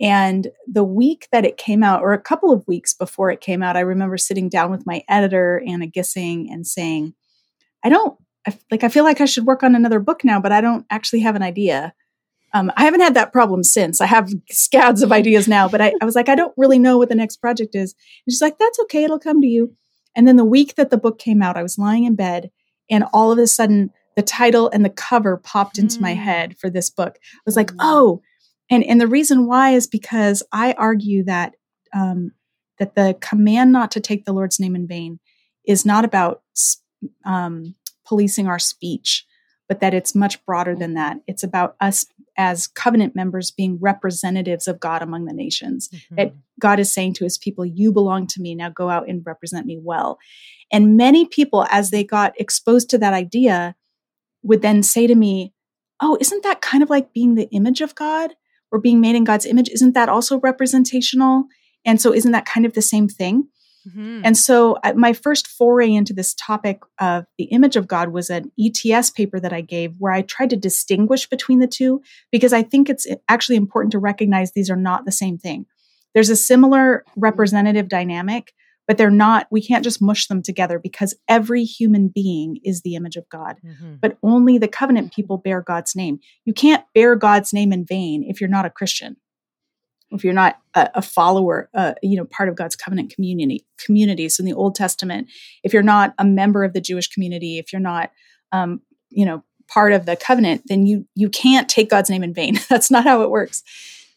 And 0.00 0.48
the 0.66 0.82
week 0.82 1.28
that 1.30 1.44
it 1.44 1.58
came 1.58 1.82
out, 1.82 2.00
or 2.00 2.14
a 2.14 2.20
couple 2.20 2.50
of 2.50 2.66
weeks 2.66 2.94
before 2.94 3.30
it 3.30 3.42
came 3.42 3.62
out, 3.62 3.76
I 3.76 3.80
remember 3.80 4.16
sitting 4.16 4.48
down 4.48 4.70
with 4.70 4.86
my 4.86 5.04
editor, 5.10 5.62
Anna 5.66 5.86
Gissing, 5.86 6.46
and 6.50 6.66
saying, 6.66 7.12
I 7.84 7.90
don't 7.90 8.18
like, 8.70 8.82
I 8.82 8.88
feel 8.88 9.04
like 9.04 9.20
I 9.20 9.26
should 9.26 9.44
work 9.44 9.62
on 9.62 9.74
another 9.74 10.00
book 10.00 10.24
now, 10.24 10.40
but 10.40 10.52
I 10.52 10.62
don't 10.62 10.86
actually 10.88 11.20
have 11.20 11.36
an 11.36 11.42
idea. 11.42 11.92
Um, 12.54 12.72
I 12.78 12.84
haven't 12.84 13.00
had 13.00 13.12
that 13.12 13.30
problem 13.30 13.62
since. 13.62 14.00
I 14.00 14.06
have 14.06 14.32
scads 14.50 15.02
of 15.02 15.12
ideas 15.12 15.46
now, 15.46 15.68
but 15.68 15.82
I, 15.82 15.92
I 16.00 16.06
was 16.06 16.14
like, 16.14 16.30
I 16.30 16.34
don't 16.34 16.54
really 16.56 16.78
know 16.78 16.96
what 16.96 17.10
the 17.10 17.14
next 17.14 17.42
project 17.42 17.74
is. 17.74 17.94
And 18.24 18.32
she's 18.32 18.40
like, 18.40 18.56
that's 18.58 18.80
okay. 18.80 19.04
It'll 19.04 19.18
come 19.18 19.42
to 19.42 19.46
you. 19.46 19.76
And 20.14 20.26
then 20.26 20.36
the 20.36 20.46
week 20.46 20.76
that 20.76 20.88
the 20.88 20.96
book 20.96 21.18
came 21.18 21.42
out, 21.42 21.58
I 21.58 21.62
was 21.62 21.76
lying 21.76 22.04
in 22.04 22.14
bed 22.14 22.50
and 22.90 23.04
all 23.12 23.32
of 23.32 23.38
a 23.38 23.46
sudden, 23.46 23.90
the 24.16 24.22
title 24.22 24.70
and 24.70 24.84
the 24.84 24.90
cover 24.90 25.36
popped 25.36 25.78
into 25.78 25.98
mm. 25.98 26.02
my 26.02 26.14
head 26.14 26.56
for 26.58 26.70
this 26.70 26.90
book. 26.90 27.18
I 27.22 27.40
was 27.44 27.56
like, 27.56 27.72
mm. 27.72 27.76
oh, 27.80 28.22
and 28.70 28.82
and 28.84 29.00
the 29.00 29.06
reason 29.06 29.46
why 29.46 29.70
is 29.70 29.86
because 29.86 30.42
I 30.52 30.72
argue 30.72 31.24
that 31.24 31.54
um, 31.94 32.32
that 32.78 32.94
the 32.94 33.16
command 33.20 33.72
not 33.72 33.90
to 33.92 34.00
take 34.00 34.24
the 34.24 34.32
Lord's 34.32 34.60
name 34.60 34.74
in 34.74 34.86
vain 34.86 35.20
is 35.66 35.84
not 35.84 36.04
about 36.04 36.42
um, 37.24 37.74
policing 38.06 38.46
our 38.46 38.58
speech, 38.58 39.26
but 39.68 39.80
that 39.80 39.94
it's 39.94 40.14
much 40.14 40.44
broader 40.44 40.74
than 40.74 40.94
that. 40.94 41.18
It's 41.26 41.42
about 41.42 41.76
us 41.80 42.06
as 42.38 42.66
covenant 42.66 43.16
members 43.16 43.50
being 43.50 43.78
representatives 43.80 44.68
of 44.68 44.78
God 44.78 45.02
among 45.02 45.24
the 45.24 45.32
nations. 45.32 45.88
Mm-hmm. 45.88 46.14
That 46.16 46.34
God 46.60 46.78
is 46.78 46.92
saying 46.92 47.14
to 47.14 47.24
his 47.24 47.38
people, 47.38 47.64
You 47.64 47.92
belong 47.92 48.26
to 48.28 48.40
me. 48.40 48.54
Now 48.54 48.68
go 48.68 48.90
out 48.90 49.08
and 49.08 49.24
represent 49.24 49.66
me 49.66 49.78
well. 49.82 50.18
And 50.72 50.96
many 50.96 51.26
people, 51.26 51.66
as 51.70 51.90
they 51.90 52.04
got 52.04 52.38
exposed 52.40 52.90
to 52.90 52.98
that 52.98 53.12
idea, 53.12 53.74
would 54.42 54.62
then 54.62 54.82
say 54.82 55.06
to 55.06 55.14
me, 55.14 55.52
Oh, 56.00 56.18
isn't 56.20 56.42
that 56.42 56.60
kind 56.60 56.82
of 56.82 56.90
like 56.90 57.14
being 57.14 57.34
the 57.34 57.48
image 57.52 57.80
of 57.80 57.94
God 57.94 58.34
or 58.70 58.78
being 58.78 59.00
made 59.00 59.16
in 59.16 59.24
God's 59.24 59.46
image? 59.46 59.70
Isn't 59.70 59.94
that 59.94 60.10
also 60.10 60.38
representational? 60.40 61.44
And 61.86 62.00
so, 62.00 62.12
isn't 62.12 62.32
that 62.32 62.44
kind 62.44 62.66
of 62.66 62.74
the 62.74 62.82
same 62.82 63.08
thing? 63.08 63.48
Mm-hmm. 63.88 64.22
And 64.24 64.36
so, 64.36 64.76
uh, 64.84 64.92
my 64.94 65.12
first 65.12 65.46
foray 65.46 65.92
into 65.92 66.12
this 66.12 66.34
topic 66.34 66.80
of 67.00 67.24
the 67.38 67.44
image 67.44 67.76
of 67.76 67.86
God 67.86 68.10
was 68.10 68.30
an 68.30 68.50
ETS 68.58 69.10
paper 69.10 69.38
that 69.40 69.52
I 69.52 69.60
gave 69.60 69.94
where 69.98 70.12
I 70.12 70.22
tried 70.22 70.50
to 70.50 70.56
distinguish 70.56 71.28
between 71.28 71.60
the 71.60 71.66
two 71.66 72.02
because 72.32 72.52
I 72.52 72.62
think 72.62 72.90
it's 72.90 73.06
actually 73.28 73.56
important 73.56 73.92
to 73.92 73.98
recognize 73.98 74.52
these 74.52 74.70
are 74.70 74.76
not 74.76 75.04
the 75.04 75.12
same 75.12 75.38
thing. 75.38 75.66
There's 76.14 76.30
a 76.30 76.36
similar 76.36 77.04
representative 77.16 77.88
dynamic, 77.88 78.52
but 78.86 78.98
they're 78.98 79.10
not, 79.10 79.46
we 79.50 79.60
can't 79.60 79.84
just 79.84 80.00
mush 80.00 80.26
them 80.26 80.42
together 80.42 80.78
because 80.78 81.14
every 81.28 81.64
human 81.64 82.08
being 82.08 82.58
is 82.64 82.82
the 82.82 82.94
image 82.94 83.16
of 83.16 83.28
God. 83.28 83.56
Mm-hmm. 83.64 83.94
But 84.00 84.18
only 84.22 84.58
the 84.58 84.68
covenant 84.68 85.12
people 85.12 85.38
bear 85.38 85.60
God's 85.60 85.96
name. 85.96 86.20
You 86.44 86.52
can't 86.52 86.84
bear 86.94 87.16
God's 87.16 87.52
name 87.52 87.72
in 87.72 87.84
vain 87.84 88.24
if 88.24 88.40
you're 88.40 88.50
not 88.50 88.66
a 88.66 88.70
Christian 88.70 89.16
if 90.10 90.24
you're 90.24 90.32
not 90.32 90.58
a, 90.74 90.90
a 90.96 91.02
follower, 91.02 91.68
uh, 91.74 91.94
you 92.02 92.16
know, 92.16 92.24
part 92.24 92.48
of 92.48 92.56
God's 92.56 92.76
covenant 92.76 93.12
community 93.14 93.64
communities 93.84 94.38
in 94.38 94.46
the 94.46 94.52
Old 94.52 94.74
Testament, 94.74 95.28
if 95.62 95.72
you're 95.72 95.82
not 95.82 96.14
a 96.18 96.24
member 96.24 96.64
of 96.64 96.72
the 96.72 96.80
Jewish 96.80 97.08
community, 97.08 97.58
if 97.58 97.72
you're 97.72 97.80
not, 97.80 98.10
um, 98.52 98.80
you 99.10 99.24
know, 99.24 99.42
part 99.68 99.92
of 99.92 100.06
the 100.06 100.16
covenant, 100.16 100.62
then 100.66 100.86
you 100.86 101.06
you 101.14 101.28
can't 101.28 101.68
take 101.68 101.90
God's 101.90 102.10
name 102.10 102.22
in 102.22 102.34
vain. 102.34 102.58
That's 102.68 102.90
not 102.90 103.04
how 103.04 103.22
it 103.22 103.30
works. 103.30 103.62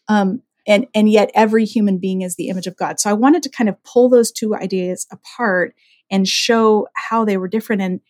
Um, 0.08 0.42
and 0.66 0.86
and 0.94 1.10
yet 1.10 1.30
every 1.34 1.64
human 1.64 1.98
being 1.98 2.22
is 2.22 2.36
the 2.36 2.48
image 2.48 2.66
of 2.66 2.76
God. 2.76 3.00
So 3.00 3.10
I 3.10 3.14
wanted 3.14 3.42
to 3.44 3.50
kind 3.50 3.68
of 3.68 3.82
pull 3.84 4.08
those 4.08 4.32
two 4.32 4.54
ideas 4.54 5.06
apart 5.10 5.74
and 6.10 6.28
show 6.28 6.88
how 6.94 7.24
they 7.24 7.36
were 7.36 7.48
different. 7.48 7.82
And 7.82 8.00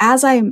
as 0.00 0.24
I 0.24 0.42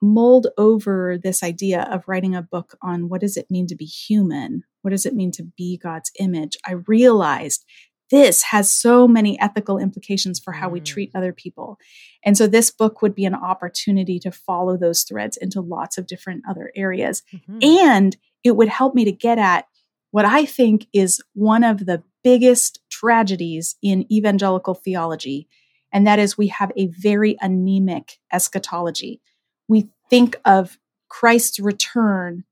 mulled 0.00 0.46
over 0.56 1.18
this 1.22 1.42
idea 1.42 1.82
of 1.90 2.04
writing 2.06 2.34
a 2.34 2.42
book 2.42 2.76
on 2.82 3.08
what 3.08 3.20
does 3.20 3.36
it 3.36 3.50
mean 3.50 3.66
to 3.66 3.74
be 3.74 3.84
human 3.84 4.62
what 4.82 4.90
does 4.90 5.06
it 5.06 5.14
mean 5.14 5.30
to 5.32 5.42
be 5.42 5.76
God's 5.76 6.10
image? 6.18 6.56
I 6.66 6.72
realized 6.86 7.64
this 8.10 8.42
has 8.44 8.70
so 8.70 9.06
many 9.06 9.38
ethical 9.38 9.76
implications 9.76 10.40
for 10.40 10.52
how 10.52 10.70
we 10.70 10.80
treat 10.80 11.12
mm. 11.12 11.18
other 11.18 11.32
people. 11.32 11.78
And 12.24 12.38
so 12.38 12.46
this 12.46 12.70
book 12.70 13.02
would 13.02 13.14
be 13.14 13.26
an 13.26 13.34
opportunity 13.34 14.18
to 14.20 14.30
follow 14.30 14.78
those 14.78 15.02
threads 15.02 15.36
into 15.36 15.60
lots 15.60 15.98
of 15.98 16.06
different 16.06 16.44
other 16.48 16.72
areas. 16.74 17.22
Mm-hmm. 17.34 17.58
And 17.62 18.16
it 18.42 18.56
would 18.56 18.68
help 18.68 18.94
me 18.94 19.04
to 19.04 19.12
get 19.12 19.36
at 19.36 19.66
what 20.10 20.24
I 20.24 20.44
think 20.44 20.86
is 20.92 21.22
one 21.34 21.64
of 21.64 21.86
the 21.86 22.02
biggest 22.24 22.80
tragedies 22.90 23.76
in 23.82 24.10
evangelical 24.12 24.74
theology. 24.74 25.48
And 25.92 26.06
that 26.06 26.18
is 26.18 26.36
we 26.36 26.48
have 26.48 26.72
a 26.76 26.86
very 26.88 27.36
anemic 27.40 28.18
eschatology. 28.32 29.20
We 29.68 29.88
think 30.10 30.36
of 30.44 30.78
Christ's 31.08 31.60
return 31.60 32.44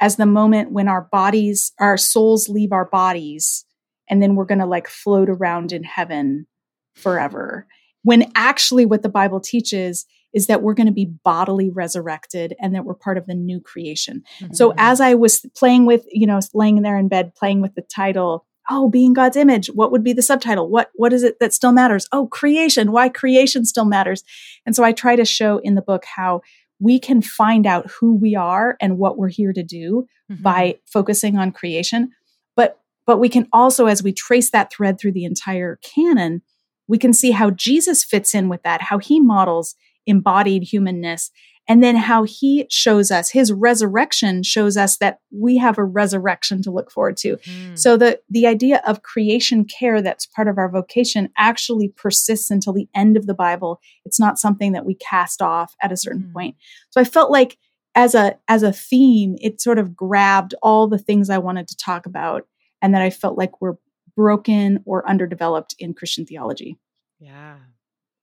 as 0.00 0.16
the 0.16 0.26
moment 0.26 0.72
when 0.72 0.88
our 0.88 1.02
bodies, 1.02 1.72
our 1.78 1.96
souls 1.96 2.48
leave 2.48 2.72
our 2.72 2.86
bodies, 2.86 3.64
and 4.08 4.22
then 4.22 4.34
we're 4.34 4.46
going 4.46 4.60
to 4.60 4.66
like 4.66 4.88
float 4.88 5.28
around 5.28 5.72
in 5.72 5.84
heaven 5.84 6.46
forever. 6.94 7.66
When 8.02 8.32
actually, 8.34 8.86
what 8.86 9.02
the 9.02 9.10
Bible 9.10 9.40
teaches 9.40 10.06
is 10.32 10.46
that 10.46 10.62
we're 10.62 10.74
going 10.74 10.86
to 10.86 10.92
be 10.92 11.06
bodily 11.24 11.70
resurrected 11.70 12.54
and 12.60 12.74
that 12.74 12.84
we're 12.84 12.94
part 12.94 13.18
of 13.18 13.26
the 13.26 13.34
new 13.34 13.60
creation. 13.60 14.22
Mm-hmm. 14.40 14.54
So, 14.54 14.74
as 14.76 15.00
I 15.00 15.14
was 15.14 15.46
playing 15.56 15.86
with, 15.86 16.04
you 16.10 16.26
know, 16.26 16.40
laying 16.54 16.82
there 16.82 16.98
in 16.98 17.08
bed, 17.08 17.34
playing 17.34 17.60
with 17.60 17.74
the 17.74 17.82
title, 17.82 18.46
oh 18.70 18.88
being 18.88 19.12
god's 19.12 19.36
image 19.36 19.66
what 19.68 19.90
would 19.90 20.04
be 20.04 20.12
the 20.12 20.22
subtitle 20.22 20.68
what 20.68 20.90
what 20.94 21.12
is 21.12 21.22
it 21.22 21.38
that 21.40 21.52
still 21.52 21.72
matters 21.72 22.06
oh 22.12 22.26
creation 22.26 22.92
why 22.92 23.08
creation 23.08 23.64
still 23.64 23.84
matters 23.84 24.22
and 24.64 24.74
so 24.74 24.84
i 24.84 24.92
try 24.92 25.16
to 25.16 25.24
show 25.24 25.58
in 25.58 25.74
the 25.74 25.82
book 25.82 26.04
how 26.04 26.40
we 26.78 26.98
can 26.98 27.20
find 27.20 27.66
out 27.66 27.90
who 27.90 28.14
we 28.14 28.34
are 28.34 28.76
and 28.80 28.96
what 28.96 29.18
we're 29.18 29.28
here 29.28 29.52
to 29.52 29.62
do 29.62 30.06
mm-hmm. 30.30 30.42
by 30.42 30.78
focusing 30.86 31.36
on 31.36 31.52
creation 31.52 32.10
but 32.56 32.80
but 33.06 33.18
we 33.18 33.28
can 33.28 33.48
also 33.52 33.86
as 33.86 34.02
we 34.02 34.12
trace 34.12 34.50
that 34.50 34.72
thread 34.72 34.98
through 34.98 35.12
the 35.12 35.24
entire 35.24 35.76
canon 35.82 36.40
we 36.86 36.98
can 36.98 37.12
see 37.12 37.32
how 37.32 37.50
jesus 37.50 38.04
fits 38.04 38.34
in 38.34 38.48
with 38.48 38.62
that 38.62 38.82
how 38.82 38.98
he 38.98 39.20
models 39.20 39.74
embodied 40.10 40.62
humanness 40.62 41.30
and 41.70 41.84
then 41.84 41.94
how 41.94 42.24
he 42.24 42.66
shows 42.68 43.12
us 43.12 43.30
his 43.30 43.52
resurrection 43.52 44.42
shows 44.42 44.76
us 44.76 44.96
that 44.98 45.20
we 45.30 45.56
have 45.56 45.78
a 45.78 45.84
resurrection 45.84 46.62
to 46.62 46.70
look 46.70 46.90
forward 46.90 47.16
to. 47.18 47.36
Mm. 47.36 47.78
so 47.78 47.96
the 47.96 48.20
the 48.28 48.46
idea 48.46 48.82
of 48.86 49.02
creation 49.02 49.64
care 49.64 50.02
that's 50.02 50.26
part 50.26 50.48
of 50.48 50.58
our 50.58 50.68
vocation 50.68 51.30
actually 51.38 51.88
persists 51.88 52.50
until 52.50 52.72
the 52.72 52.88
end 52.94 53.16
of 53.16 53.26
the 53.26 53.34
bible. 53.34 53.80
It's 54.04 54.18
not 54.18 54.38
something 54.38 54.72
that 54.72 54.84
we 54.84 54.94
cast 54.96 55.40
off 55.40 55.74
at 55.80 55.92
a 55.92 55.96
certain 55.96 56.24
mm. 56.30 56.32
point. 56.32 56.56
So 56.90 57.00
i 57.00 57.04
felt 57.04 57.30
like 57.30 57.56
as 57.94 58.14
a 58.14 58.36
as 58.48 58.62
a 58.62 58.72
theme 58.72 59.36
it 59.40 59.60
sort 59.60 59.78
of 59.78 59.94
grabbed 59.96 60.54
all 60.62 60.86
the 60.86 60.98
things 60.98 61.30
i 61.30 61.38
wanted 61.38 61.68
to 61.68 61.76
talk 61.76 62.06
about 62.06 62.46
and 62.82 62.94
that 62.94 63.02
i 63.02 63.10
felt 63.10 63.38
like 63.38 63.60
were 63.60 63.78
broken 64.16 64.82
or 64.84 65.08
underdeveloped 65.08 65.74
in 65.78 65.94
christian 65.94 66.26
theology. 66.26 66.78
Yeah 67.18 67.56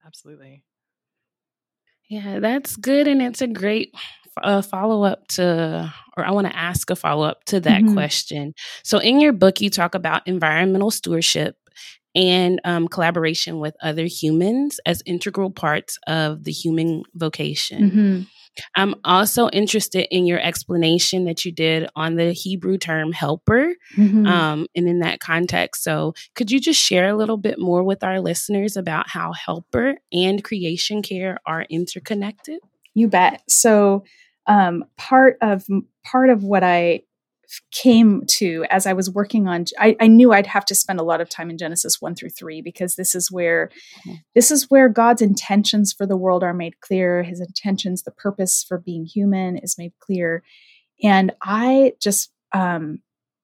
absolutely 0.05 0.63
yeah, 2.09 2.39
that's 2.39 2.75
good. 2.75 3.07
And 3.07 3.21
it's 3.21 3.41
a 3.41 3.47
great 3.47 3.93
uh, 4.43 4.61
follow 4.61 5.03
up 5.03 5.27
to, 5.29 5.93
or 6.15 6.25
I 6.25 6.31
want 6.31 6.47
to 6.47 6.55
ask 6.55 6.89
a 6.89 6.95
follow 6.95 7.27
up 7.27 7.43
to 7.45 7.59
that 7.61 7.81
mm-hmm. 7.81 7.93
question. 7.93 8.53
So, 8.83 8.99
in 8.99 9.19
your 9.19 9.33
book, 9.33 9.61
you 9.61 9.69
talk 9.69 9.95
about 9.95 10.27
environmental 10.27 10.91
stewardship 10.91 11.55
and 12.15 12.59
um, 12.63 12.87
collaboration 12.87 13.59
with 13.59 13.75
other 13.81 14.05
humans 14.05 14.79
as 14.85 15.03
integral 15.05 15.51
parts 15.51 15.99
of 16.07 16.43
the 16.43 16.51
human 16.51 17.03
vocation. 17.13 17.91
Mm-hmm. 17.91 18.21
I'm 18.75 18.95
also 19.03 19.49
interested 19.49 20.07
in 20.13 20.25
your 20.25 20.39
explanation 20.39 21.25
that 21.25 21.45
you 21.45 21.51
did 21.51 21.89
on 21.95 22.15
the 22.15 22.31
Hebrew 22.31 22.77
term 22.77 23.11
helper 23.11 23.73
mm-hmm. 23.95 24.25
um, 24.25 24.67
and 24.75 24.87
in 24.87 24.99
that 24.99 25.19
context. 25.19 25.83
So, 25.83 26.13
could 26.35 26.51
you 26.51 26.59
just 26.59 26.81
share 26.81 27.09
a 27.09 27.15
little 27.15 27.37
bit 27.37 27.59
more 27.59 27.83
with 27.83 28.03
our 28.03 28.19
listeners 28.19 28.77
about 28.77 29.09
how 29.09 29.33
helper 29.33 29.95
and 30.11 30.43
creation 30.43 31.01
care 31.01 31.39
are 31.45 31.65
interconnected? 31.69 32.59
You 32.93 33.07
bet. 33.07 33.41
So, 33.47 34.03
um, 34.47 34.85
part 34.97 35.37
of 35.41 35.65
part 36.03 36.29
of 36.29 36.43
what 36.43 36.63
I 36.63 37.01
came 37.71 38.23
to 38.27 38.65
as 38.69 38.85
I 38.85 38.93
was 38.93 39.09
working 39.09 39.47
on 39.47 39.65
I, 39.79 39.95
I, 40.01 40.07
knew 40.07 40.33
I'd 40.33 40.47
have 40.47 40.65
to 40.65 40.75
spend 40.75 40.99
a 40.99 41.03
lot 41.03 41.21
of 41.21 41.29
time 41.29 41.49
in 41.49 41.57
Genesis 41.57 42.01
1 42.01 42.15
through 42.15 42.31
3 42.31 42.61
because 42.61 42.95
this 42.95 43.15
is 43.15 43.31
where 43.31 43.69
mm-hmm. 43.99 44.15
this 44.35 44.51
is 44.51 44.69
where 44.69 44.89
God's 44.89 45.21
intentions 45.21 45.93
for 45.93 46.05
the 46.05 46.17
world 46.17 46.43
are 46.43 46.53
made 46.53 46.79
clear. 46.81 47.23
His 47.23 47.39
intentions 47.39 48.03
the 48.03 48.11
purpose 48.11 48.65
for 48.67 48.79
being 48.79 49.05
human 49.05 49.57
is 49.57 49.77
made 49.77 49.93
clear. 49.99 50.43
And 51.03 51.33
I 51.41 51.93
just 52.01 52.31
um 52.53 52.99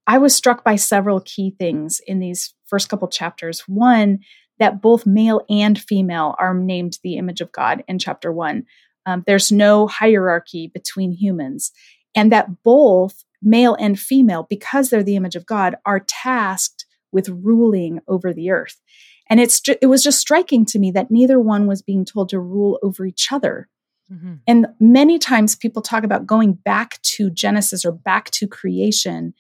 I 0.06 0.18
was 0.18 0.36
struck 0.36 0.64
by 0.64 0.76
several 0.76 1.22
key 1.22 1.56
things 1.58 2.02
in 2.06 2.20
these 2.20 2.54
first 2.66 2.90
couple 2.90 3.08
chapters. 3.08 3.62
One 3.68 4.20
that 4.60 4.82
both 4.82 5.06
male 5.06 5.42
and 5.50 5.80
female 5.80 6.36
are 6.40 6.54
named 6.54 7.00
the 7.04 7.16
image 7.16 7.42
of 7.42 7.52
God 7.52 7.84
in 7.88 8.00
chapter 8.00 8.32
1 8.32 8.66
um, 9.06 9.24
there's 9.28 9.52
no 9.52 9.88
hierarchy 9.88 10.72
between 10.74 11.12
humans. 11.12 11.72
And 12.16 12.32
that 12.32 12.64
both 12.64 13.24
male 13.44 13.76
and 13.80 14.00
female, 14.00 14.48
because 14.50 14.90
they're 14.90 15.04
the 15.04 15.16
image 15.16 15.36
of 15.36 15.46
God, 15.46 15.76
are 15.86 16.00
tasked 16.00 16.86
with 17.12 17.30
ruling 17.30 18.00
over 18.08 18.34
the 18.34 18.50
earth. 18.50 18.82
And 19.30 19.40
it's 19.40 19.62
ju- 19.62 19.78
it 19.82 19.88
was 19.88 20.04
just 20.04 20.20
striking 20.20 20.66
to 20.66 20.80
me 20.80 20.92
that 20.92 21.12
neither 21.12 21.40
one 21.40 21.68
was 21.68 21.82
being 21.82 22.06
told 22.06 22.30
to 22.30 22.40
rule 22.40 22.80
over 22.84 23.06
each 23.06 23.32
other. 23.32 23.70
Mm-hmm. 24.12 24.34
And 24.48 24.68
many 24.80 25.18
times 25.18 25.56
people 25.56 25.82
talk 25.82 26.04
about 26.04 26.28
going 26.28 26.54
back 26.54 27.02
to 27.02 27.30
Genesis 27.30 27.86
or 27.86 27.92
back 27.92 28.32
to 28.32 28.48
creation 28.48 29.34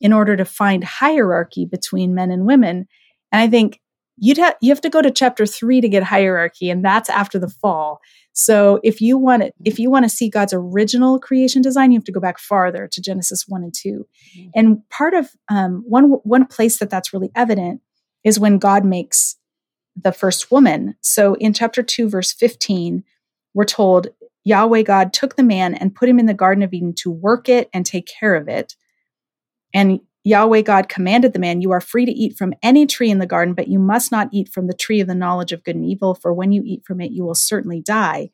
in 0.00 0.12
order 0.12 0.36
to 0.36 0.44
find 0.44 0.84
hierarchy 0.84 1.64
between 1.64 2.14
men 2.14 2.30
and 2.30 2.46
women. 2.46 2.86
And 3.32 3.40
I 3.40 3.48
think 3.48 3.79
you'd 4.20 4.36
have 4.36 4.54
you 4.60 4.70
have 4.70 4.82
to 4.82 4.90
go 4.90 5.02
to 5.02 5.10
chapter 5.10 5.46
3 5.46 5.80
to 5.80 5.88
get 5.88 6.02
hierarchy 6.02 6.70
and 6.70 6.84
that's 6.84 7.08
after 7.08 7.38
the 7.38 7.48
fall. 7.48 8.00
So 8.32 8.78
if 8.84 9.00
you 9.00 9.18
want 9.18 9.42
to, 9.42 9.52
if 9.64 9.78
you 9.78 9.90
want 9.90 10.04
to 10.04 10.08
see 10.08 10.30
God's 10.30 10.52
original 10.52 11.18
creation 11.18 11.62
design, 11.62 11.90
you 11.90 11.98
have 11.98 12.04
to 12.04 12.12
go 12.12 12.20
back 12.20 12.38
farther 12.38 12.86
to 12.86 13.02
Genesis 13.02 13.46
one 13.48 13.64
and 13.64 13.74
2 13.74 14.06
mm-hmm. 14.38 14.50
And 14.54 14.88
part 14.90 15.14
of 15.14 15.30
um, 15.48 15.82
one 15.86 16.10
one 16.22 16.46
place 16.46 16.78
that 16.78 16.90
that's 16.90 17.12
really 17.12 17.30
evident 17.34 17.80
is 18.22 18.38
when 18.38 18.58
God 18.58 18.84
makes 18.84 19.36
the 19.96 20.12
first 20.12 20.50
woman. 20.50 20.94
So 21.00 21.34
in 21.34 21.52
chapter 21.52 21.82
two, 21.82 22.08
verse 22.08 22.32
fifteen, 22.32 23.02
we're 23.54 23.64
told 23.64 24.08
Yahweh 24.44 24.82
God 24.82 25.12
took 25.12 25.36
the 25.36 25.42
man 25.42 25.74
and 25.74 25.94
put 25.94 26.08
him 26.08 26.18
in 26.18 26.26
the 26.26 26.34
Garden 26.34 26.62
of 26.62 26.72
Eden 26.72 26.94
to 26.98 27.10
work 27.10 27.48
it 27.48 27.68
and 27.72 27.84
take 27.84 28.06
care 28.06 28.34
of 28.34 28.48
it. 28.48 28.76
And 29.74 30.00
Yahweh 30.24 30.62
God 30.62 30.88
commanded 30.88 31.32
the 31.32 31.38
man, 31.38 31.62
You 31.62 31.70
are 31.70 31.80
free 31.80 32.04
to 32.04 32.12
eat 32.12 32.36
from 32.36 32.52
any 32.62 32.86
tree 32.86 33.10
in 33.10 33.18
the 33.18 33.26
garden, 33.26 33.54
but 33.54 33.68
you 33.68 33.78
must 33.78 34.12
not 34.12 34.28
eat 34.32 34.50
from 34.50 34.66
the 34.66 34.74
tree 34.74 35.00
of 35.00 35.08
the 35.08 35.14
knowledge 35.14 35.52
of 35.52 35.64
good 35.64 35.76
and 35.76 35.86
evil, 35.86 36.14
for 36.14 36.32
when 36.32 36.52
you 36.52 36.62
eat 36.64 36.82
from 36.84 37.00
it, 37.00 37.12
you 37.12 37.24
will 37.24 37.34
certainly 37.34 37.80
die. 37.80 38.30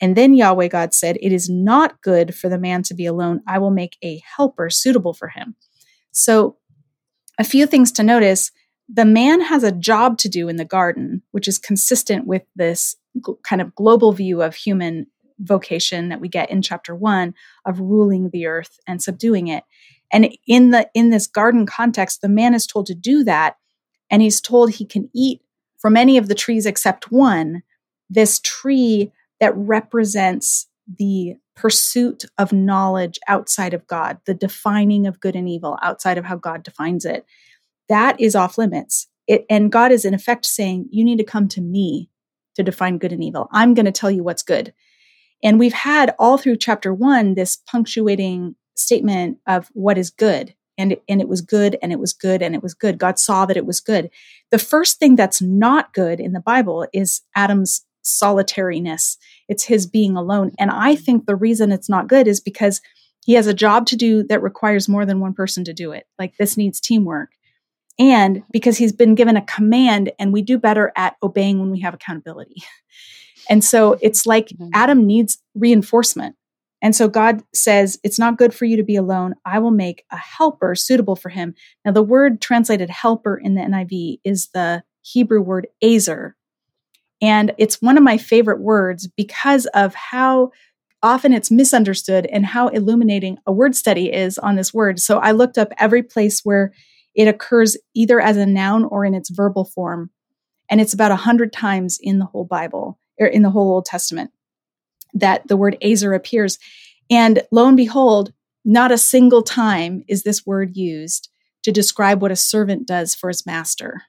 And 0.00 0.16
then 0.16 0.34
Yahweh 0.34 0.68
God 0.68 0.94
said, 0.94 1.16
It 1.20 1.32
is 1.32 1.48
not 1.48 2.02
good 2.02 2.34
for 2.34 2.48
the 2.48 2.58
man 2.58 2.82
to 2.84 2.94
be 2.94 3.06
alone. 3.06 3.40
I 3.46 3.58
will 3.58 3.70
make 3.70 3.96
a 4.02 4.22
helper 4.36 4.70
suitable 4.70 5.14
for 5.14 5.28
him. 5.28 5.56
So, 6.12 6.56
a 7.38 7.44
few 7.44 7.66
things 7.66 7.92
to 7.92 8.02
notice 8.02 8.50
the 8.88 9.04
man 9.04 9.40
has 9.42 9.62
a 9.62 9.72
job 9.72 10.18
to 10.18 10.28
do 10.28 10.48
in 10.48 10.56
the 10.56 10.64
garden, 10.64 11.22
which 11.30 11.46
is 11.46 11.58
consistent 11.58 12.26
with 12.26 12.42
this 12.56 12.96
kind 13.42 13.60
of 13.60 13.74
global 13.74 14.12
view 14.12 14.42
of 14.42 14.54
human 14.54 15.06
vocation 15.38 16.08
that 16.08 16.20
we 16.20 16.28
get 16.28 16.50
in 16.50 16.62
chapter 16.62 16.94
one 16.94 17.34
of 17.64 17.80
ruling 17.80 18.30
the 18.32 18.46
earth 18.46 18.78
and 18.86 19.02
subduing 19.02 19.48
it. 19.48 19.64
And 20.12 20.36
in 20.46 20.70
the 20.70 20.88
in 20.94 21.10
this 21.10 21.26
garden 21.26 21.66
context, 21.66 22.20
the 22.20 22.28
man 22.28 22.54
is 22.54 22.66
told 22.66 22.86
to 22.86 22.94
do 22.94 23.24
that, 23.24 23.56
and 24.10 24.22
he's 24.22 24.40
told 24.40 24.70
he 24.70 24.86
can 24.86 25.10
eat 25.14 25.42
from 25.78 25.96
any 25.96 26.16
of 26.16 26.28
the 26.28 26.34
trees 26.34 26.66
except 26.66 27.12
one, 27.12 27.62
this 28.10 28.40
tree 28.40 29.12
that 29.40 29.54
represents 29.56 30.66
the 30.98 31.36
pursuit 31.54 32.24
of 32.38 32.52
knowledge 32.52 33.18
outside 33.28 33.74
of 33.74 33.86
God, 33.86 34.18
the 34.26 34.34
defining 34.34 35.06
of 35.06 35.20
good 35.20 35.36
and 35.36 35.48
evil 35.48 35.78
outside 35.82 36.18
of 36.18 36.24
how 36.24 36.36
God 36.36 36.62
defines 36.62 37.04
it, 37.04 37.24
that 37.88 38.18
is 38.20 38.34
off 38.34 38.58
limits. 38.58 39.08
It, 39.26 39.44
and 39.50 39.70
God 39.70 39.92
is 39.92 40.04
in 40.04 40.14
effect 40.14 40.46
saying, 40.46 40.88
You 40.90 41.04
need 41.04 41.18
to 41.18 41.24
come 41.24 41.48
to 41.48 41.60
me 41.60 42.08
to 42.54 42.62
define 42.62 42.98
good 42.98 43.12
and 43.12 43.22
evil. 43.22 43.48
I'm 43.52 43.74
going 43.74 43.86
to 43.86 43.92
tell 43.92 44.10
you 44.10 44.24
what's 44.24 44.42
good. 44.42 44.72
And 45.42 45.58
we've 45.58 45.72
had 45.72 46.14
all 46.18 46.38
through 46.38 46.56
chapter 46.56 46.92
one 46.92 47.34
this 47.34 47.56
punctuating 47.56 48.56
statement 48.78 49.38
of 49.46 49.68
what 49.72 49.98
is 49.98 50.10
good. 50.10 50.54
And, 50.76 50.96
and 51.08 51.20
it 51.20 51.28
was 51.28 51.40
good, 51.40 51.76
and 51.82 51.90
it 51.90 51.98
was 51.98 52.12
good, 52.12 52.40
and 52.40 52.54
it 52.54 52.62
was 52.62 52.72
good. 52.72 52.98
God 52.98 53.18
saw 53.18 53.44
that 53.46 53.56
it 53.56 53.66
was 53.66 53.80
good. 53.80 54.10
The 54.52 54.60
first 54.60 55.00
thing 55.00 55.16
that's 55.16 55.42
not 55.42 55.92
good 55.92 56.20
in 56.20 56.34
the 56.34 56.40
Bible 56.40 56.86
is 56.92 57.22
Adam's 57.34 57.84
solitariness. 58.02 59.18
It's 59.48 59.64
his 59.64 59.88
being 59.88 60.16
alone. 60.16 60.52
And 60.56 60.70
I 60.70 60.94
think 60.94 61.26
the 61.26 61.34
reason 61.34 61.72
it's 61.72 61.88
not 61.88 62.06
good 62.06 62.28
is 62.28 62.40
because 62.40 62.80
he 63.26 63.34
has 63.34 63.48
a 63.48 63.54
job 63.54 63.86
to 63.86 63.96
do 63.96 64.22
that 64.24 64.40
requires 64.40 64.88
more 64.88 65.04
than 65.04 65.18
one 65.18 65.34
person 65.34 65.64
to 65.64 65.74
do 65.74 65.90
it. 65.90 66.06
Like 66.16 66.34
this 66.38 66.56
needs 66.56 66.80
teamwork. 66.80 67.30
And 67.98 68.44
because 68.52 68.78
he's 68.78 68.92
been 68.92 69.16
given 69.16 69.36
a 69.36 69.44
command 69.44 70.12
and 70.20 70.32
we 70.32 70.42
do 70.42 70.58
better 70.58 70.92
at 70.96 71.16
obeying 71.22 71.58
when 71.58 71.70
we 71.70 71.80
have 71.80 71.94
accountability. 71.94 72.62
And 73.48 73.64
so 73.64 73.98
it's 74.02 74.26
like 74.26 74.48
mm-hmm. 74.48 74.68
Adam 74.74 75.06
needs 75.06 75.38
reinforcement. 75.54 76.36
And 76.80 76.94
so 76.94 77.08
God 77.08 77.42
says, 77.54 77.98
It's 78.04 78.18
not 78.18 78.38
good 78.38 78.54
for 78.54 78.64
you 78.64 78.76
to 78.76 78.82
be 78.82 78.96
alone. 78.96 79.34
I 79.44 79.58
will 79.58 79.70
make 79.70 80.04
a 80.12 80.16
helper 80.16 80.74
suitable 80.74 81.16
for 81.16 81.28
him. 81.28 81.54
Now, 81.84 81.92
the 81.92 82.02
word 82.02 82.40
translated 82.40 82.90
helper 82.90 83.36
in 83.36 83.54
the 83.54 83.62
NIV 83.62 84.20
is 84.24 84.48
the 84.54 84.82
Hebrew 85.02 85.40
word 85.40 85.66
ezer, 85.82 86.36
and 87.20 87.52
it's 87.58 87.82
one 87.82 87.96
of 87.96 88.04
my 88.04 88.16
favorite 88.16 88.60
words 88.60 89.08
because 89.08 89.66
of 89.66 89.94
how 89.94 90.52
often 91.02 91.32
it's 91.32 91.50
misunderstood 91.50 92.26
and 92.26 92.44
how 92.44 92.68
illuminating 92.68 93.38
a 93.46 93.52
word 93.52 93.74
study 93.74 94.12
is 94.12 94.38
on 94.38 94.56
this 94.56 94.74
word. 94.74 94.98
So 94.98 95.18
I 95.18 95.32
looked 95.32 95.58
up 95.58 95.72
every 95.78 96.02
place 96.02 96.40
where 96.44 96.72
it 97.14 97.28
occurs 97.28 97.76
either 97.94 98.20
as 98.20 98.36
a 98.36 98.46
noun 98.46 98.84
or 98.84 99.04
in 99.04 99.14
its 99.14 99.30
verbal 99.30 99.64
form. 99.64 100.10
And 100.70 100.80
it's 100.80 100.92
about 100.92 101.10
a 101.10 101.16
hundred 101.16 101.52
times 101.52 101.98
in 102.00 102.18
the 102.18 102.26
whole 102.26 102.44
Bible 102.44 102.98
or 103.18 103.26
in 103.26 103.42
the 103.42 103.50
whole 103.50 103.72
Old 103.72 103.84
Testament 103.84 104.30
that 105.14 105.46
the 105.48 105.56
word 105.56 105.76
ezer 105.82 106.14
appears. 106.14 106.58
And 107.10 107.42
lo 107.50 107.66
and 107.66 107.76
behold, 107.76 108.32
not 108.64 108.92
a 108.92 108.98
single 108.98 109.42
time 109.42 110.04
is 110.08 110.22
this 110.22 110.46
word 110.46 110.76
used 110.76 111.30
to 111.62 111.72
describe 111.72 112.22
what 112.22 112.30
a 112.30 112.36
servant 112.36 112.86
does 112.86 113.14
for 113.14 113.28
his 113.28 113.46
master. 113.46 114.02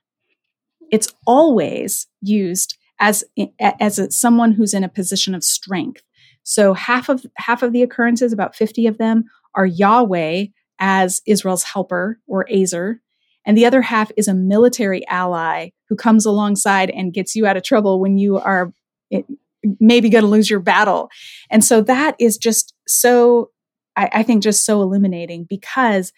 It's 0.92 1.14
always 1.26 2.08
used 2.22 2.78
as 3.00 3.24
as 3.60 4.00
a, 4.00 4.12
someone 4.12 4.54
who's 4.54 4.74
in 4.74 4.84
a 4.84 4.90
position 4.90 5.34
of 5.34 5.44
strength. 5.44 6.04
So 6.44 6.74
half 6.74 7.10
of 7.10 7.26
half 7.38 7.64
of 7.64 7.74
the 7.74 7.84
occurrences, 7.84 8.34
about 8.34 8.56
50 8.56 8.88
of 8.88 8.98
them, 8.98 9.26
are 9.56 9.66
Yahweh 9.66 10.48
as 10.80 11.22
Israel's 11.26 11.64
helper 11.64 12.20
or 12.28 12.46
Ezer, 12.52 13.02
and 13.46 13.58
the 13.58 13.66
other 13.66 13.82
half 13.82 14.12
is 14.18 14.28
a 14.28 14.34
military 14.34 15.06
ally 15.08 15.70
who 15.88 15.96
comes 15.96 16.26
alongside 16.26 16.90
and 16.90 17.14
gets 17.14 17.36
you 17.36 17.46
out 17.46 17.58
of 17.58 17.64
trouble 17.64 18.00
when 18.00 18.18
you 18.18 18.38
are 18.38 18.74
maybe 19.80 20.10
going 20.10 20.24
to 20.24 20.30
lose 20.30 20.50
your 20.50 20.60
battle. 20.60 21.10
And 21.50 21.64
so 21.64 21.82
that 21.82 22.16
is 22.20 22.38
just 22.38 22.74
so 22.88 23.52
I, 23.96 24.10
I 24.14 24.24
think 24.24 24.44
just 24.44 24.66
so 24.66 24.82
illuminating 24.82 25.46
because 25.50 26.14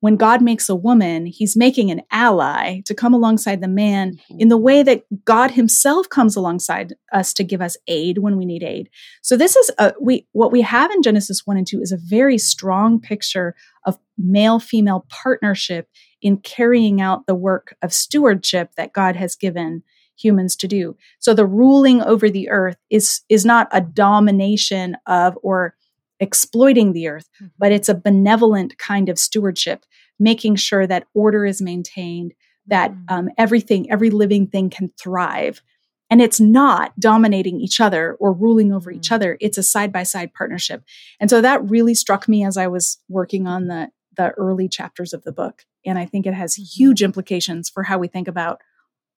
when 0.00 0.16
God 0.16 0.40
makes 0.40 0.68
a 0.68 0.74
woman, 0.74 1.26
he's 1.26 1.56
making 1.56 1.90
an 1.90 2.00
ally 2.10 2.80
to 2.86 2.94
come 2.94 3.12
alongside 3.12 3.60
the 3.60 3.68
man 3.68 4.12
mm-hmm. 4.14 4.40
in 4.40 4.48
the 4.48 4.56
way 4.56 4.82
that 4.82 5.04
God 5.24 5.50
himself 5.50 6.08
comes 6.08 6.36
alongside 6.36 6.94
us 7.12 7.34
to 7.34 7.44
give 7.44 7.60
us 7.60 7.76
aid 7.86 8.18
when 8.18 8.36
we 8.36 8.46
need 8.46 8.62
aid. 8.62 8.88
So 9.22 9.36
this 9.36 9.56
is 9.56 9.70
a 9.78 9.92
we 10.00 10.26
what 10.32 10.52
we 10.52 10.62
have 10.62 10.90
in 10.90 11.02
Genesis 11.02 11.42
1 11.44 11.56
and 11.56 11.66
2 11.66 11.80
is 11.80 11.92
a 11.92 11.98
very 11.98 12.38
strong 12.38 13.00
picture 13.00 13.54
of 13.84 13.98
male 14.18 14.58
female 14.58 15.06
partnership 15.08 15.88
in 16.22 16.38
carrying 16.38 17.00
out 17.00 17.26
the 17.26 17.34
work 17.34 17.76
of 17.82 17.92
stewardship 17.92 18.70
that 18.76 18.92
God 18.92 19.16
has 19.16 19.36
given 19.36 19.82
humans 20.22 20.56
to 20.56 20.68
do. 20.68 20.96
So 21.18 21.34
the 21.34 21.46
ruling 21.46 22.02
over 22.02 22.28
the 22.30 22.50
earth 22.50 22.76
is 22.90 23.22
is 23.28 23.44
not 23.44 23.68
a 23.72 23.80
domination 23.80 24.96
of 25.06 25.38
or 25.42 25.74
exploiting 26.20 26.92
the 26.92 27.08
earth, 27.08 27.28
mm-hmm. 27.36 27.46
but 27.58 27.72
it's 27.72 27.88
a 27.88 27.94
benevolent 27.94 28.78
kind 28.78 29.08
of 29.08 29.18
stewardship, 29.18 29.84
making 30.18 30.56
sure 30.56 30.86
that 30.86 31.06
order 31.14 31.44
is 31.46 31.62
maintained, 31.62 32.34
that 32.66 32.92
mm-hmm. 32.92 33.14
um, 33.14 33.28
everything, 33.38 33.90
every 33.90 34.10
living 34.10 34.46
thing 34.46 34.70
can 34.70 34.92
thrive. 35.00 35.62
And 36.10 36.20
it's 36.20 36.40
not 36.40 36.98
dominating 36.98 37.60
each 37.60 37.80
other 37.80 38.16
or 38.20 38.32
ruling 38.32 38.72
over 38.72 38.90
each 38.90 39.04
mm-hmm. 39.04 39.14
other. 39.14 39.38
It's 39.40 39.58
a 39.58 39.62
side 39.62 39.92
by 39.92 40.02
side 40.02 40.34
partnership. 40.34 40.84
And 41.18 41.30
so 41.30 41.40
that 41.40 41.68
really 41.68 41.94
struck 41.94 42.28
me 42.28 42.44
as 42.44 42.56
I 42.56 42.66
was 42.66 42.98
working 43.08 43.46
on 43.46 43.68
the, 43.68 43.90
the 44.16 44.30
early 44.32 44.68
chapters 44.68 45.12
of 45.12 45.22
the 45.22 45.32
book. 45.32 45.64
And 45.86 45.98
I 45.98 46.04
think 46.04 46.26
it 46.26 46.34
has 46.34 46.54
huge 46.54 47.02
implications 47.02 47.70
for 47.70 47.84
how 47.84 47.96
we 47.96 48.08
think 48.08 48.28
about 48.28 48.60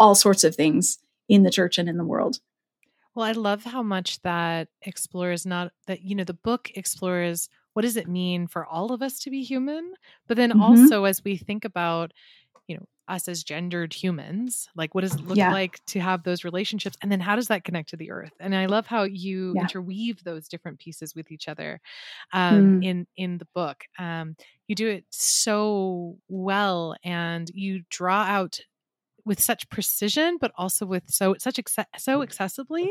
all 0.04 0.16
sorts 0.16 0.44
of 0.44 0.54
things 0.54 1.00
in 1.30 1.44
the 1.44 1.50
church 1.50 1.78
and 1.78 1.88
in 1.88 1.96
the 1.96 2.04
world. 2.04 2.40
Well, 3.16 3.26
I 3.26 3.32
love 3.32 3.64
how 3.64 3.82
much 3.82 4.22
that 4.24 4.68
explores 4.82 5.46
not 5.46 5.72
that, 5.88 6.02
you 6.02 6.14
know, 6.14 6.26
the 6.26 6.34
book 6.34 6.70
explores 6.76 7.48
what 7.72 7.84
does 7.84 7.96
it 7.96 8.10
mean 8.10 8.48
for 8.48 8.66
all 8.66 8.92
of 8.92 9.02
us 9.02 9.18
to 9.20 9.30
be 9.30 9.44
human? 9.44 9.94
But 10.28 10.36
then 10.36 10.50
mm-hmm. 10.50 10.62
also 10.62 11.06
as 11.06 11.24
we 11.24 11.38
think 11.38 11.64
about, 11.64 12.12
you 12.68 12.76
know, 12.76 12.86
us 13.08 13.30
as 13.30 13.46
gendered 13.46 13.94
humans, 13.94 14.68
like 14.76 14.94
what 14.94 15.02
does 15.02 15.16
it 15.16 15.26
look 15.26 15.38
yeah. 15.38 15.54
like 15.54 15.80
to 15.86 16.02
have 16.02 16.24
those 16.24 16.44
relationships? 16.44 16.98
And 17.02 17.10
then 17.10 17.22
how 17.22 17.38
does 17.38 17.48
that 17.48 17.64
connect 17.64 17.90
to 17.90 17.98
the 17.98 18.12
earth? 18.12 18.34
And 18.42 18.54
I 18.54 18.66
love 18.66 18.88
how 18.88 19.04
you 19.04 19.54
yeah. 19.56 19.62
interweave 19.62 20.22
those 20.24 20.50
different 20.50 20.80
pieces 20.80 21.16
with 21.16 21.32
each 21.32 21.48
other 21.48 21.80
um, 22.34 22.82
mm. 22.82 22.86
in 22.86 23.08
in 23.16 23.38
the 23.38 23.48
book. 23.56 23.86
Um, 23.98 24.36
you 24.68 24.76
do 24.76 24.90
it 24.90 25.06
so 25.12 26.18
well 26.28 26.96
and 27.06 27.50
you 27.54 27.84
draw 27.90 28.24
out 28.24 28.60
with 29.26 29.42
such 29.42 29.70
precision, 29.70 30.38
but 30.40 30.52
also 30.58 30.86
with 30.86 31.04
so 31.10 31.36
such 31.40 31.60
so 31.98 32.20
accessibly. 32.22 32.90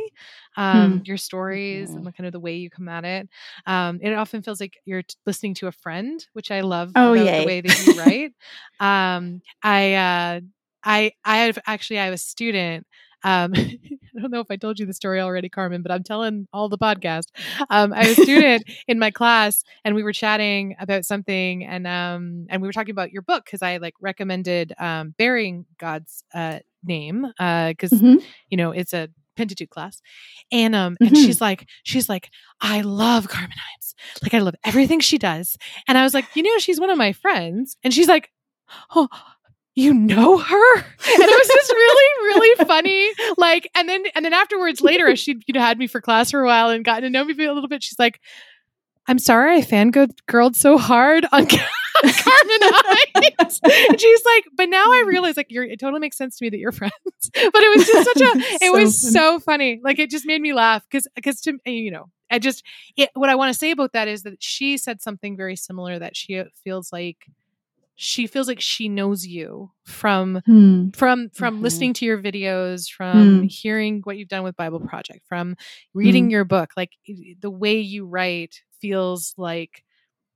Um, 0.57 0.99
hmm. 0.99 0.99
Your 1.05 1.17
stories 1.17 1.95
and 1.95 2.07
the 2.07 2.13
kind 2.13 2.27
of 2.27 2.33
the 2.33 2.41
way 2.41 2.57
you 2.57 2.71
come 2.71 2.89
at 2.89 3.05
it. 3.05 3.29
Um, 3.67 3.99
it 4.03 4.13
often 4.15 4.43
feels 4.43 4.61
like 4.61 4.79
you're 4.85 5.03
t- 5.03 5.15
listening 5.27 5.55
to 5.55 5.67
a 5.67 5.73
friend, 5.73 6.25
which 6.33 6.51
I 6.51 6.61
love. 6.61 6.93
Oh 6.95 7.13
yeah, 7.15 7.39
the 7.41 7.47
way 7.47 7.61
that 7.61 7.79
you 7.79 7.93
write. 7.93 8.33
um, 8.81 9.43
I 9.63 9.95
uh, 9.95 10.41
I 10.85 11.13
I 11.25 11.39
have 11.39 11.59
actually 11.67 11.99
I 12.01 12.05
have 12.07 12.15
a 12.15 12.19
student 12.19 12.87
um, 13.25 13.53
I 14.17 14.21
don't 14.21 14.31
know 14.31 14.41
if 14.41 14.51
I 14.51 14.57
told 14.57 14.79
you 14.79 14.87
the 14.87 14.93
story 14.93 15.21
already, 15.21 15.49
Carmen, 15.49 15.83
but 15.83 15.91
I'm 15.91 16.03
telling 16.03 16.47
all 16.53 16.69
the 16.69 16.79
podcast. 16.79 17.29
Um, 17.71 17.93
I 17.93 18.09
was 18.09 18.19
a 18.19 18.23
student 18.23 18.65
in 18.89 18.99
my 18.99 19.11
class, 19.11 19.65
and 19.85 19.95
we 19.95 20.03
were 20.03 20.13
chatting 20.13 20.77
about 20.79 21.05
something, 21.05 21.65
and 21.65 21.87
um, 21.87 22.47
and 22.51 22.61
we 22.61 22.69
were 22.69 22.73
talking 22.73 22.93
about 22.93 23.13
your 23.13 23.23
book 23.23 23.45
because 23.45 23.63
I 23.63 23.79
like 23.79 23.95
recommended 24.01 24.75
um, 24.79 25.15
bearing 25.17 25.67
God's 25.79 26.25
uh, 26.35 26.59
name 26.85 27.23
because 27.23 27.93
uh, 27.93 27.97
mm-hmm. 27.97 28.17
you 28.51 28.57
know 28.57 28.73
it's 28.73 28.93
a 28.93 29.09
Pentateuch 29.37 29.71
class, 29.71 30.01
and 30.51 30.75
um, 30.75 30.95
mm-hmm. 30.95 31.07
and 31.07 31.17
she's 31.17 31.41
like, 31.41 31.67
she's 31.85 32.09
like, 32.09 32.31
I 32.61 32.83
love 32.83 33.29
Carmen 33.29 33.51
Imes, 33.51 33.95
like 34.23 34.35
I 34.35 34.41
love 34.41 34.55
everything 34.63 35.01
she 35.01 35.17
does, 35.17 35.57
and 35.89 35.97
I 35.97 36.03
was 36.03 36.13
like, 36.13 36.27
you 36.35 36.43
know, 36.43 36.59
she's 36.59 36.81
one 36.81 36.91
of 36.91 36.99
my 36.99 37.13
friends, 37.13 37.77
and 37.83 37.95
she's 37.95 38.09
like, 38.09 38.31
oh 38.95 39.09
you 39.75 39.95
know 39.95 40.37
her 40.39 40.75
and 40.77 40.85
it 41.07 41.39
was 41.39 41.49
just 41.49 41.73
really 41.73 42.25
really 42.25 42.65
funny 42.67 43.11
like 43.39 43.71
and 43.75 43.89
then 43.89 44.03
and 44.15 44.25
then 44.25 44.33
afterwards 44.33 44.81
later 44.81 45.09
as 45.09 45.19
she'd 45.19 45.43
you 45.47 45.55
know 45.55 45.61
had 45.61 45.79
me 45.79 45.87
for 45.87 46.01
class 46.01 46.31
for 46.31 46.41
a 46.41 46.47
while 46.47 46.69
and 46.69 46.85
gotten 46.85 47.05
to 47.05 47.11
know 47.11 47.25
me 47.25 47.33
a 47.45 47.53
little 47.53 47.69
bit 47.69 47.83
she's 47.83 47.99
like 47.99 48.21
i'm 49.07 49.19
sorry 49.19 49.57
i 49.57 49.61
fangirled 49.61 50.55
so 50.55 50.79
hard 50.79 51.27
on 51.33 51.47
carmen 52.03 52.61
Imes. 53.15 53.61
and 53.63 54.01
she's 54.01 54.25
like 54.25 54.45
but 54.57 54.69
now 54.69 54.85
i 54.85 55.05
realize 55.07 55.37
like 55.37 55.47
you're 55.51 55.65
it 55.65 55.79
totally 55.79 56.01
makes 56.01 56.17
sense 56.17 56.37
to 56.39 56.45
me 56.45 56.51
that 56.51 56.59
you're 56.59 56.73
friends 56.73 56.93
but 57.33 57.63
it 57.63 57.77
was 57.77 57.87
just 57.87 58.09
such 58.09 58.21
a 58.21 58.39
it 58.39 58.61
so 58.61 58.73
was 58.73 59.03
funny. 59.03 59.13
so 59.13 59.41
funny 59.41 59.81
like 59.85 59.99
it 59.99 60.11
just 60.11 60.27
made 60.27 60.41
me 60.41 60.53
laugh 60.53 60.83
because 60.91 61.07
because 61.15 61.41
to 61.41 61.59
you 61.65 61.91
know 61.91 62.07
i 62.31 62.39
just 62.39 62.65
it, 62.97 63.11
what 63.15 63.31
i 63.31 63.35
want 63.35 63.53
to 63.53 63.59
say 63.59 63.71
about 63.71 63.93
that 63.93 64.09
is 64.09 64.23
that 64.25 64.43
she 64.43 64.77
said 64.77 65.01
something 65.01 65.37
very 65.37 65.55
similar 65.55 65.99
that 65.99 66.17
she 66.17 66.39
uh, 66.39 66.45
feels 66.65 66.93
like 66.93 67.19
she 67.95 68.27
feels 68.27 68.49
like 68.49 68.61
she 68.61 68.89
knows 68.89 69.27
you 69.27 69.71
from 69.85 70.41
hmm. 70.47 70.91
from 70.91 71.29
from 71.31 71.55
mm-hmm. 71.55 71.63
listening 71.65 71.93
to 71.93 72.05
your 72.05 72.21
videos 72.21 72.91
from 72.91 73.41
hmm. 73.41 73.47
hearing 73.47 74.01
what 74.05 74.17
you've 74.17 74.29
done 74.29 74.43
with 74.43 74.57
bible 74.57 74.81
project 74.81 75.21
from 75.29 75.57
reading 75.95 76.25
hmm. 76.25 76.31
your 76.31 76.45
book 76.45 76.71
like 76.77 76.91
the 77.41 77.51
way 77.51 77.79
you 77.79 78.07
write 78.07 78.63
feels 78.81 79.35
like 79.37 79.85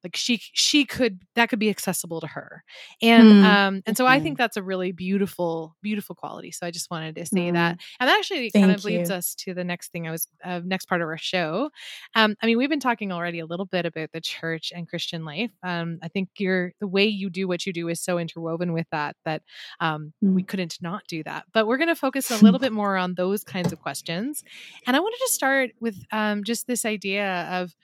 like 0.07 0.17
she 0.17 0.41
she 0.55 0.85
could 0.85 1.21
that 1.35 1.49
could 1.49 1.59
be 1.59 1.69
accessible 1.71 2.21
to 2.21 2.27
her. 2.29 2.63
And 3.03 3.27
Mm. 3.27 3.45
um 3.45 3.83
and 3.87 3.97
so 3.97 4.07
i 4.07 4.21
think 4.21 4.39
that's 4.39 4.57
a 4.57 4.63
really 4.63 4.93
beautiful 4.93 5.77
beautiful 5.83 6.15
quality. 6.15 6.51
So 6.53 6.67
i 6.67 6.71
just 6.71 6.91
wanted 6.91 7.17
to 7.17 7.27
say 7.27 7.51
that. 7.51 7.77
Mm. 7.77 7.81
and 8.01 8.09
that 8.09 8.19
actually 8.19 8.51
kind 8.51 8.67
Thank 8.67 8.79
of 8.79 8.85
leads 8.85 9.11
us 9.19 9.35
to 9.43 9.55
the 9.55 9.65
next 9.65 9.91
thing 9.93 10.07
i 10.07 10.11
was 10.13 10.29
uh, 10.45 10.61
next 10.65 10.87
part 10.87 11.03
of 11.03 11.09
our 11.09 11.19
show. 11.19 11.71
Um 12.15 12.37
i 12.43 12.47
mean 12.47 12.57
we've 12.59 12.71
been 12.71 12.81
talking 12.89 13.11
already 13.13 13.41
a 13.41 13.47
little 13.47 13.67
bit 13.67 13.85
about 13.87 14.11
the 14.13 14.21
church 14.21 14.73
and 14.75 14.89
christian 14.89 15.25
life. 15.25 15.51
Um 15.63 15.99
i 16.03 16.09
think 16.09 16.29
your 16.39 16.73
the 16.81 16.87
way 16.87 17.07
you 17.07 17.31
do 17.31 17.49
what 17.49 17.67
you 17.67 17.73
do 17.73 17.89
is 17.89 18.01
so 18.01 18.19
interwoven 18.19 18.73
with 18.73 18.87
that 18.93 19.17
that 19.25 19.43
um 19.81 20.13
we 20.23 20.43
Mm. 20.43 20.49
couldn't 20.49 20.77
not 20.81 21.03
do 21.09 21.23
that. 21.25 21.45
But 21.53 21.67
we're 21.67 21.79
going 21.79 21.89
to 21.89 21.95
focus 22.07 22.31
a 22.31 22.37
little 22.39 22.61
bit 22.67 22.73
more 22.73 22.97
on 22.97 23.15
those 23.15 23.43
kinds 23.45 23.73
of 23.73 23.81
questions. 23.81 24.45
And 24.87 24.97
i 24.97 25.01
wanted 25.01 25.19
to 25.27 25.33
start 25.33 25.71
with 25.81 25.97
um 26.13 26.45
just 26.45 26.67
this 26.67 26.85
idea 26.85 27.49
of 27.51 27.75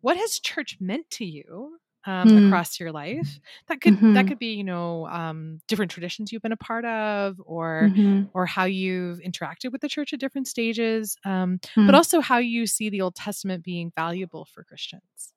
what 0.00 0.16
has 0.16 0.40
church 0.40 0.76
meant 0.80 1.08
to 1.10 1.24
you 1.24 1.78
um, 2.06 2.28
Mm. 2.30 2.38
across 2.38 2.80
your 2.80 2.92
life 2.92 3.40
that 3.68 3.80
could 3.82 3.98
that 4.14 4.24
Mhm. 4.24 4.28
could 4.28 4.38
be 4.38 4.54
you 4.54 4.64
know 4.64 5.06
um, 5.08 5.60
different 5.68 5.90
traditions 5.90 6.32
you've 6.32 6.42
been 6.42 6.52
a 6.52 6.56
part 6.56 6.84
of 6.86 7.40
or 7.44 7.90
Mhm. 7.94 8.30
or 8.34 8.46
how 8.46 8.64
you've 8.64 9.18
interacted 9.20 9.72
with 9.72 9.80
the 9.82 9.88
church 9.88 10.12
at 10.14 10.20
different 10.20 10.48
stages 10.48 11.16
um, 11.24 11.58
Mm. 11.76 11.86
but 11.86 11.94
also 11.94 12.20
how 12.20 12.38
you 12.38 12.66
see 12.66 12.88
the 12.90 13.02
old 13.02 13.14
testament 13.16 13.62
being 13.64 13.92
valuable 13.96 14.44
for 14.46 14.64
christians 14.64 15.32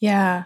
Yeah. 0.00 0.44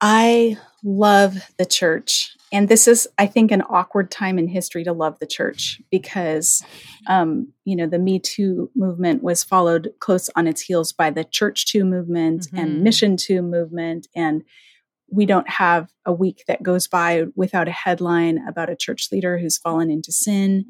I 0.00 0.56
love 0.82 1.36
the 1.58 1.66
church. 1.66 2.36
And 2.52 2.68
this 2.68 2.88
is, 2.88 3.06
I 3.16 3.26
think, 3.26 3.52
an 3.52 3.62
awkward 3.68 4.10
time 4.10 4.38
in 4.38 4.48
history 4.48 4.82
to 4.84 4.92
love 4.92 5.18
the 5.20 5.26
church 5.26 5.80
because, 5.90 6.62
um, 7.06 7.52
you 7.64 7.76
know, 7.76 7.86
the 7.86 7.98
Me 7.98 8.18
Too 8.18 8.70
movement 8.74 9.22
was 9.22 9.44
followed 9.44 9.92
close 10.00 10.28
on 10.34 10.46
its 10.48 10.60
heels 10.60 10.92
by 10.92 11.10
the 11.10 11.22
Church 11.24 11.66
Too 11.66 11.84
movement 11.84 12.48
Mhm. 12.52 12.58
and 12.60 12.82
Mission 12.82 13.16
Too 13.16 13.40
movement. 13.42 14.08
And 14.16 14.42
we 15.12 15.26
don't 15.26 15.48
have 15.48 15.90
a 16.04 16.12
week 16.12 16.44
that 16.48 16.62
goes 16.62 16.88
by 16.88 17.24
without 17.36 17.68
a 17.68 17.72
headline 17.72 18.38
about 18.48 18.70
a 18.70 18.76
church 18.76 19.08
leader 19.12 19.38
who's 19.38 19.58
fallen 19.58 19.90
into 19.90 20.10
sin 20.12 20.64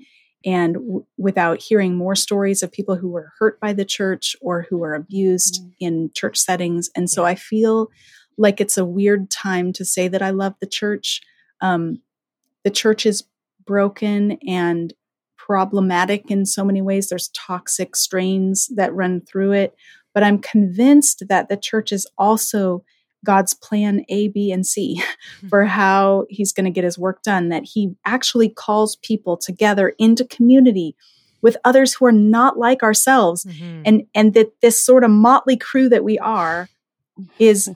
and 0.46 0.74
w- 0.74 1.04
without 1.18 1.60
hearing 1.62 1.94
more 1.94 2.14
stories 2.14 2.62
of 2.62 2.72
people 2.72 2.96
who 2.96 3.08
were 3.08 3.32
hurt 3.38 3.60
by 3.60 3.72
the 3.74 3.84
church 3.84 4.34
or 4.40 4.62
who 4.68 4.78
were 4.78 4.94
abused 4.94 5.62
Mm. 5.62 5.72
in 5.80 6.10
church 6.14 6.38
settings. 6.38 6.88
And 6.96 7.08
so 7.10 7.24
I 7.26 7.34
feel 7.34 7.88
like 8.38 8.60
it's 8.60 8.78
a 8.78 8.84
weird 8.86 9.30
time 9.30 9.72
to 9.74 9.84
say 9.84 10.08
that 10.08 10.22
I 10.22 10.30
love 10.30 10.54
the 10.60 10.66
church. 10.66 11.20
Um, 11.60 12.00
the 12.64 12.70
church 12.70 13.06
is 13.06 13.24
broken 13.64 14.38
and 14.46 14.92
problematic 15.36 16.30
in 16.30 16.46
so 16.46 16.64
many 16.64 16.82
ways. 16.82 17.08
There's 17.08 17.28
toxic 17.28 17.96
strains 17.96 18.68
that 18.76 18.94
run 18.94 19.20
through 19.20 19.52
it. 19.52 19.74
But 20.14 20.22
I'm 20.22 20.38
convinced 20.38 21.24
that 21.28 21.48
the 21.48 21.56
church 21.56 21.92
is 21.92 22.06
also 22.18 22.84
God's 23.24 23.54
plan 23.54 24.04
A, 24.08 24.28
B, 24.28 24.50
and 24.50 24.66
C 24.66 25.02
for 25.48 25.64
how 25.64 26.26
he's 26.30 26.52
going 26.52 26.64
to 26.64 26.70
get 26.70 26.84
his 26.84 26.98
work 26.98 27.22
done, 27.22 27.48
that 27.50 27.64
he 27.64 27.94
actually 28.04 28.48
calls 28.48 28.96
people 28.96 29.36
together 29.36 29.94
into 29.98 30.24
community 30.24 30.96
with 31.42 31.56
others 31.64 31.94
who 31.94 32.04
are 32.06 32.12
not 32.12 32.58
like 32.58 32.82
ourselves 32.82 33.44
Mhm. 33.44 33.82
and 33.86 34.02
and 34.14 34.34
that 34.34 34.52
this 34.60 34.80
sort 34.80 35.04
of 35.04 35.10
motley 35.10 35.56
crew 35.56 35.88
that 35.88 36.04
we 36.04 36.18
are 36.18 36.68
is 37.38 37.70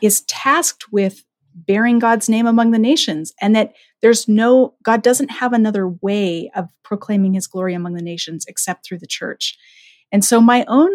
is 0.00 0.22
tasked 0.22 0.90
with 0.92 1.24
bearing 1.56 1.98
God's 1.98 2.28
name 2.28 2.46
among 2.46 2.70
the 2.70 2.78
nations 2.78 3.32
and 3.40 3.56
that 3.56 3.72
there's 4.02 4.28
no 4.28 4.74
God 4.82 5.02
doesn't 5.02 5.30
have 5.30 5.52
another 5.52 5.88
way 5.88 6.50
of 6.54 6.68
proclaiming 6.84 7.34
his 7.34 7.46
glory 7.46 7.74
among 7.74 7.94
the 7.94 8.02
nations 8.02 8.44
except 8.46 8.86
through 8.86 8.98
the 8.98 9.06
church. 9.06 9.56
And 10.12 10.24
so 10.24 10.40
my 10.40 10.64
own 10.68 10.90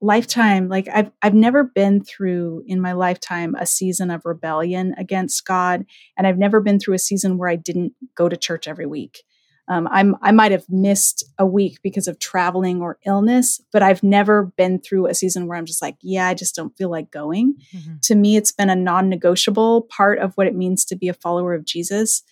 lifetime 0.00 0.68
like 0.68 0.88
I've 0.92 1.12
I've 1.22 1.34
never 1.34 1.62
been 1.62 2.02
through 2.02 2.64
in 2.66 2.80
my 2.80 2.92
lifetime 2.92 3.54
a 3.54 3.64
season 3.64 4.10
of 4.10 4.24
rebellion 4.24 4.96
against 4.98 5.46
God 5.46 5.86
and 6.18 6.26
I've 6.26 6.38
never 6.38 6.60
been 6.60 6.80
through 6.80 6.94
a 6.94 6.98
season 6.98 7.38
where 7.38 7.48
I 7.48 7.54
didn't 7.54 7.92
go 8.16 8.28
to 8.28 8.36
church 8.36 8.66
every 8.66 8.86
week. 8.86 9.22
Um, 9.68 9.88
I'm 9.90 10.16
I 10.22 10.32
might 10.32 10.52
have 10.52 10.68
missed 10.68 11.24
a 11.38 11.46
week 11.46 11.78
because 11.82 12.08
of 12.08 12.18
traveling 12.18 12.82
or 12.82 12.98
illness, 13.06 13.60
but 13.72 13.82
I've 13.82 14.02
never 14.02 14.44
been 14.56 14.80
through 14.80 15.06
a 15.06 15.14
season 15.14 15.46
where 15.46 15.56
I'm 15.56 15.66
just 15.66 15.80
like, 15.82 15.96
yeah, 16.00 16.26
I 16.26 16.34
just 16.34 16.54
don't 16.56 16.76
feel 16.76 16.90
like 16.90 17.10
going. 17.10 17.54
Mhm. 17.74 18.00
To 18.02 18.14
me, 18.14 18.36
it's 18.36 18.52
been 18.52 18.70
a 18.70 18.76
non-negotiable 18.76 19.82
part 19.82 20.18
of 20.18 20.34
what 20.34 20.46
it 20.46 20.54
means 20.56 20.84
to 20.86 20.96
be 20.96 21.08
a 21.08 21.14
follower 21.14 21.54
of 21.54 21.64
Jesus, 21.64 22.22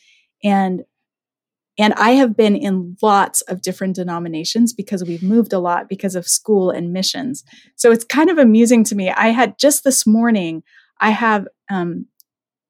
and 0.43 0.85
and 1.79 1.95
I 1.95 2.11
have 2.11 2.37
been 2.37 2.57
in 2.57 2.97
lots 3.01 3.41
of 3.43 3.63
different 3.63 3.97
denominations 3.97 4.73
because 4.73 5.05
we've 5.05 5.23
moved 5.23 5.53
a 5.53 5.59
lot 5.59 5.89
because 5.89 6.15
of 6.15 6.29
school 6.29 6.71
and 6.71 6.93
missions. 6.93 7.43
So 7.77 7.91
it's 7.91 8.05
kind 8.05 8.29
of 8.29 8.39
amusing 8.39 8.85
to 8.85 8.95
me. 8.95 9.11
I 9.11 9.29
had 9.29 9.59
just 9.59 9.85
this 9.85 10.07
morning, 10.07 10.63
I 11.01 11.11
have 11.11 11.47
um, 11.71 12.07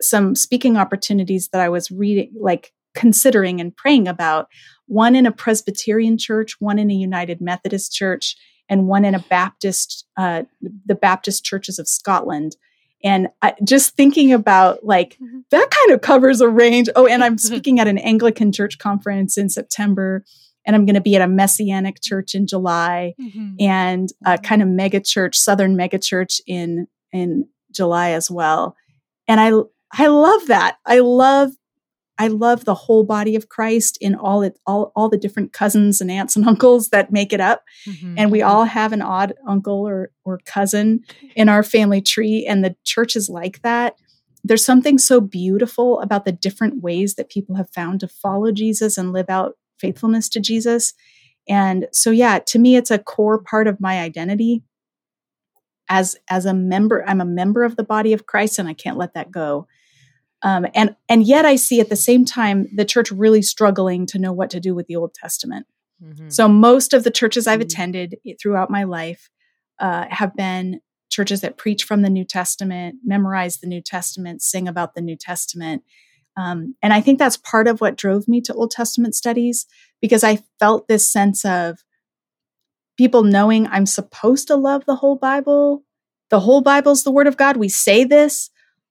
some 0.01 0.35
speaking 0.37 0.77
opportunities 0.77 1.49
that 1.49 1.61
I 1.61 1.68
was 1.68 1.90
reading, 1.90 2.33
like 2.38 2.73
considering 2.94 3.61
and 3.61 3.74
praying 3.76 4.09
about. 4.09 4.48
One 4.87 5.14
in 5.14 5.26
a 5.26 5.33
Presbyterian 5.33 6.18
church, 6.18 6.57
one 6.61 6.79
in 6.79 6.90
a 6.90 6.94
United 6.94 7.40
Methodist 7.40 7.92
church, 7.92 8.37
and 8.68 8.87
one 8.87 9.05
in 9.05 9.14
a 9.14 9.20
Baptist, 9.31 10.07
uh, 10.16 10.42
the 10.87 10.94
Baptist 10.94 11.44
churches 11.44 11.79
of 11.79 11.88
Scotland. 11.88 12.57
And 13.03 13.29
I, 13.40 13.55
just 13.64 13.96
thinking 13.96 14.33
about 14.33 14.85
like 14.85 15.16
Mhm. 15.20 15.44
that 15.50 15.70
kind 15.70 15.94
of 15.94 16.03
covers 16.03 16.40
a 16.40 16.48
range. 16.48 16.88
Oh, 16.96 17.07
and 17.07 17.24
I'm 17.24 17.38
speaking 17.38 17.81
at 17.81 17.88
an 17.88 17.98
Anglican 17.98 18.53
church 18.53 18.79
conference 18.79 19.38
in 19.38 19.48
September, 19.48 20.24
and 20.66 20.76
I'm 20.76 20.85
going 20.85 20.94
to 20.94 21.00
be 21.00 21.16
at 21.16 21.22
a 21.22 21.26
Messianic 21.29 22.00
church 22.03 22.35
in 22.35 22.46
July 22.46 23.14
Mhm. 23.20 23.57
and 23.61 24.09
a 24.26 24.37
kind 24.38 24.61
of 24.62 24.68
mega 24.68 25.00
church, 25.00 25.37
Southern 25.38 25.76
mega 25.76 25.98
church 25.98 26.40
in 26.46 26.87
in 27.12 27.48
July 27.72 28.11
as 28.11 28.31
well. 28.31 28.76
And 29.26 29.40
I 29.40 29.53
I 29.92 30.07
love 30.09 30.46
that. 30.48 30.76
I 30.87 30.98
love 31.00 31.50
I 32.21 32.29
love 32.29 32.67
the 32.67 32.75
whole 32.75 33.03
body 33.03 33.35
of 33.35 33.49
Christ 33.49 33.97
in 33.99 34.15
all 34.15 34.43
it 34.43 34.59
all 34.67 34.93
all 34.95 35.09
the 35.09 35.17
different 35.17 35.55
cousins 35.55 36.03
and 36.03 36.11
aunts 36.11 36.37
and 36.37 36.47
uncles 36.53 36.91
that 36.91 37.11
make 37.11 37.33
it 37.33 37.41
up. 37.41 37.65
Mhm. 37.89 38.15
And 38.19 38.31
we 38.31 38.43
all 38.43 38.65
have 38.65 38.93
an 38.93 39.01
odd 39.01 39.33
uncle 39.49 39.89
or 39.89 40.13
or 40.25 40.39
cousin 40.45 41.01
in 41.35 41.49
our 41.49 41.63
family 41.63 42.03
tree, 42.03 42.47
and 42.47 42.63
the 42.63 42.77
church 42.85 43.17
is 43.17 43.31
like 43.31 43.63
that. 43.63 43.95
There's 44.45 44.65
something 44.65 44.99
so 44.99 45.21
beautiful 45.21 45.99
about 46.01 46.27
the 46.27 46.33
different 46.33 46.83
ways 46.83 47.15
that 47.15 47.31
people 47.31 47.57
have 47.57 47.71
found 47.71 48.01
to 48.01 48.09
follow 48.09 48.53
Jesus 48.53 48.99
and 48.99 49.13
live 49.13 49.31
out 49.31 49.57
faithfulness 49.79 50.29
to 50.31 50.41
Jesus. 50.41 50.93
And 51.49 51.89
so 51.91 52.11
yeah, 52.11 52.39
to 52.39 52.59
me 52.59 52.77
it's 52.77 52.91
a 52.91 52.99
core 52.99 53.39
part 53.43 53.67
of 53.67 53.81
my 53.81 53.99
identity 53.99 54.63
as 55.89 56.17
as 56.29 56.45
a 56.45 56.53
member 56.53 57.03
I'm 57.09 57.23
a 57.23 57.25
member 57.25 57.65
of 57.65 57.77
the 57.77 57.83
body 57.83 58.13
of 58.13 58.27
Christ 58.27 58.59
and 58.59 58.69
I 58.69 58.75
can't 58.75 58.99
let 58.99 59.15
that 59.15 59.31
go. 59.31 59.67
Um, 60.42 60.66
and 60.74 60.96
and 61.09 61.22
yet 61.24 61.44
I 61.44 61.57
see 61.57 61.81
at 61.81 61.88
the 61.90 61.96
same 61.96 62.24
time 62.24 62.66
the 62.74 62.85
church 62.85 63.11
really 63.11 63.42
struggling 63.42 64.07
to 64.07 64.18
know 64.18 64.33
what 64.33 64.50
to 64.50 64.61
do 64.61 64.74
with 64.74 64.87
the 64.87 64.96
Old 64.96 65.12
Testament. 65.14 65.66
Mhm. 66.03 66.33
So 66.33 66.48
most 66.48 66.94
of 66.94 67.05
the 67.05 67.11
churches 67.11 67.46
I've 67.46 67.61
Mm. 67.61 67.64
attended 67.64 68.16
throughout 68.40 68.70
my 68.70 68.85
life 68.85 69.29
uh, 69.79 70.07
have 70.11 70.35
been 70.35 70.81
churches 71.11 71.40
that 71.40 71.57
preach 71.59 71.85
from 71.85 72.03
the 72.03 72.11
New 72.11 72.24
Testament, 72.24 72.96
memorize 73.05 73.59
the 73.59 73.66
New 73.66 73.81
Testament, 73.83 74.42
sing 74.42 74.68
about 74.68 74.94
the 74.94 75.00
New 75.00 75.16
Testament. 75.16 75.83
Um, 76.37 76.74
and 76.83 76.92
I 76.92 77.00
think 77.00 77.18
that's 77.18 77.37
part 77.37 77.66
of 77.66 77.81
what 77.81 77.96
drove 77.96 78.29
me 78.29 78.40
to 78.42 78.55
Old 78.55 78.70
Testament 78.70 79.14
studies 79.14 79.66
because 80.00 80.22
I 80.24 80.38
felt 80.59 80.87
this 80.88 81.11
sense 81.11 81.44
of 81.44 81.85
people 82.96 83.22
knowing 83.24 83.66
I'm 83.66 83.87
supposed 83.87 84.46
to 84.48 84.57
love 84.57 84.85
the 84.87 84.96
whole 84.96 85.16
Bible. 85.16 85.85
The 86.31 86.40
whole 86.40 86.61
Bible's 86.61 87.03
the 87.03 87.11
Word 87.11 87.26
of 87.26 87.37
God. 87.37 87.57
We 87.57 87.68
say 87.68 88.05
this, 88.05 88.50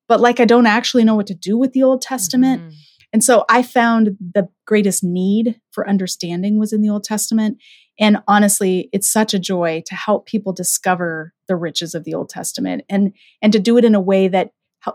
but 0.10 0.20
like 0.20 0.42
I 0.42 0.46
don't 0.46 0.66
actually 0.66 1.06
know 1.06 1.16
what 1.16 1.28
to 1.28 1.34
do 1.34 1.58
with 1.58 1.72
the 1.72 1.84
Old 1.84 2.02
Testament. 2.02 2.62
Mhm. 2.62 2.74
And 3.14 3.24
so 3.24 3.46
I 3.50 3.64
found 3.64 4.18
the 4.20 4.50
greatest 4.66 5.04
need 5.04 5.60
for 5.72 5.88
understanding 5.88 6.60
was 6.60 6.74
in 6.74 6.82
the 6.82 6.90
Old 6.90 7.04
Testament. 7.04 7.58
And 8.00 8.18
honestly, 8.28 8.90
it's 8.94 9.12
such 9.12 9.34
a 9.34 9.40
joy 9.40 9.82
to 9.88 9.96
help 9.96 10.26
people 10.26 10.54
discover 10.54 11.34
the 11.48 11.56
riches 11.56 11.96
of 11.96 12.04
the 12.04 12.14
Old 12.14 12.30
Testament 12.30 12.84
and 12.90 13.14
and 13.42 13.54
to 13.54 13.60
do 13.60 13.78
it 13.78 13.86
in 13.86 13.96
a 13.96 14.02
way 14.02 14.28
that 14.28 14.52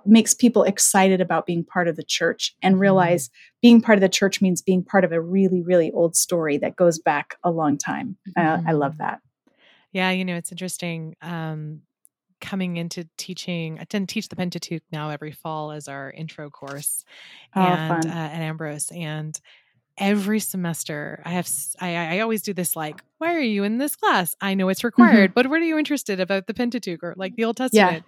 makes 0.07 0.33
people 0.33 0.63
excited 0.63 1.21
about 1.21 1.45
being 1.45 1.63
part 1.63 1.89
of 1.89 1.97
the 1.97 2.03
church 2.03 2.55
and 2.63 2.81
realize 2.81 3.31
being 3.61 3.83
part 3.83 3.99
of 3.99 4.01
the 4.01 4.09
church 4.09 4.41
means 4.41 4.63
being 4.63 4.83
part 4.83 5.05
of 5.05 5.13
a 5.13 5.21
really 5.21 5.61
really 5.61 5.91
old 5.93 6.17
story 6.17 6.57
that 6.59 6.77
goes 6.77 6.99
back 6.99 7.37
a 7.45 7.51
long 7.51 7.77
time. 7.77 8.17
Uh, 8.37 8.63
I 8.67 8.73
love 8.73 8.99
that. 8.99 9.21
Yeah, 9.93 10.11
you 10.11 10.25
know, 10.25 10.37
it's 10.37 10.51
interesting. 10.51 11.15
Um, 11.23 11.83
coming 12.45 12.77
into 12.77 13.09
teaching, 13.17 13.79
I 13.81 13.85
tend 13.85 14.09
to 14.09 14.13
teach 14.13 14.29
the 14.29 14.37
Pentateuch 14.37 14.83
now 14.93 15.11
every 15.11 15.33
fall 15.33 15.73
as 15.73 15.89
our 15.89 16.11
intro 16.11 16.51
course, 16.51 17.05
Oh, 17.57 17.61
and 17.63 18.07
uh, 18.07 18.09
at 18.09 18.41
Ambrose. 18.41 18.91
And 18.93 19.39
every 19.97 20.41
semester, 20.41 21.23
I 21.25 21.31
have 21.31 21.49
I 21.81 22.21
always 22.21 22.43
do 22.43 22.53
this 22.53 22.77
like, 22.77 23.01
why 23.19 23.35
are 23.35 23.41
you 23.41 23.65
in 23.65 23.79
this 23.79 23.97
class? 23.97 24.35
I 24.41 24.55
know 24.55 24.69
it's 24.69 24.85
required, 24.85 25.33
but 25.35 25.47
what 25.47 25.61
are 25.61 25.65
you 25.65 25.79
interested 25.79 26.21
about 26.21 26.47
the 26.47 26.55
Pentateuch 26.55 27.03
or 27.03 27.15
like 27.17 27.37
the 27.37 27.45
Old 27.45 27.57
Testament? 27.57 28.05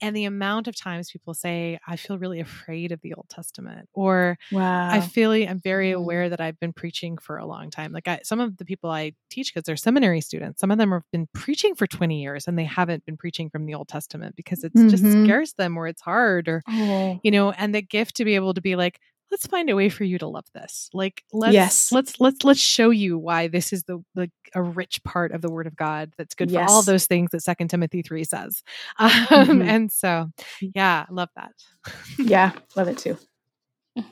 And 0.00 0.16
the 0.16 0.24
amount 0.24 0.68
of 0.68 0.76
times 0.76 1.10
people 1.10 1.34
say, 1.34 1.78
I 1.86 1.96
feel 1.96 2.18
really 2.18 2.40
afraid 2.40 2.92
of 2.92 3.00
the 3.02 3.14
Old 3.14 3.28
Testament, 3.28 3.88
or 3.94 4.38
wow. 4.50 4.90
I 4.90 5.00
feel 5.00 5.32
I'm 5.32 5.60
very 5.60 5.90
Mhm. 5.90 5.92
aware 5.92 6.28
that 6.30 6.40
I've 6.40 6.58
been 6.60 6.72
preaching 6.72 7.18
for 7.18 7.38
a 7.38 7.46
long 7.46 7.70
time. 7.70 7.92
Like 7.92 8.08
I, 8.08 8.20
some 8.24 8.40
of 8.40 8.56
the 8.58 8.64
people 8.64 8.90
I 8.90 9.12
teach, 9.30 9.52
because 9.54 9.64
they're 9.64 9.76
seminary 9.76 10.20
students, 10.20 10.60
some 10.60 10.70
of 10.72 10.78
them 10.78 10.92
have 10.92 11.04
been 11.12 11.28
preaching 11.34 11.74
for 11.76 11.86
20 11.86 12.20
years 12.22 12.48
and 12.48 12.58
they 12.58 12.64
haven't 12.64 13.04
been 13.06 13.16
preaching 13.16 13.50
from 13.50 13.66
the 13.66 13.74
Old 13.74 13.88
Testament 13.88 14.36
because 14.36 14.64
it 14.64 14.72
just 14.88 15.10
Mhm. 15.10 15.10
scares 15.12 15.54
them 15.54 15.76
or 15.76 15.86
it's 15.88 16.02
hard 16.02 16.48
or, 16.48 16.62
Oh. 16.66 17.22
you 17.22 17.30
know, 17.30 17.52
and 17.52 17.74
the 17.74 17.82
gift 17.82 18.16
to 18.16 18.24
be 18.24 18.34
able 18.34 18.54
to 18.54 18.60
be 18.62 18.76
like, 18.76 19.00
let's 19.30 19.46
find 19.46 19.70
a 19.70 19.76
way 19.76 19.88
for 19.88 20.04
you 20.04 20.18
to 20.18 20.26
love 20.26 20.46
this. 20.54 20.90
Like 20.92 21.22
let's 21.32 21.52
Yes. 21.54 21.92
let's 21.92 22.20
let's 22.20 22.44
let's 22.44 22.60
show 22.60 22.90
you 22.90 23.16
why 23.18 23.48
this 23.48 23.72
is 23.72 23.84
the 23.84 24.02
like 24.14 24.30
a 24.54 24.62
rich 24.62 25.02
part 25.04 25.32
of 25.32 25.40
the 25.42 25.50
word 25.50 25.66
of 25.66 25.76
God 25.76 26.12
that's 26.18 26.34
good 26.34 26.50
for 26.50 26.56
all 26.72 26.82
those 26.82 27.06
things 27.06 27.30
that 27.30 27.42
Second 27.42 27.68
Timothy 27.68 28.02
3 28.02 28.24
says. 28.24 28.62
Um, 28.98 29.16
Mhm. 29.30 29.68
and 29.68 29.92
so 29.92 30.30
yeah, 30.60 31.06
love 31.10 31.28
that. 31.36 31.52
Yeah, 32.18 32.52
love 32.76 32.88
it 32.88 32.98
too. 32.98 33.18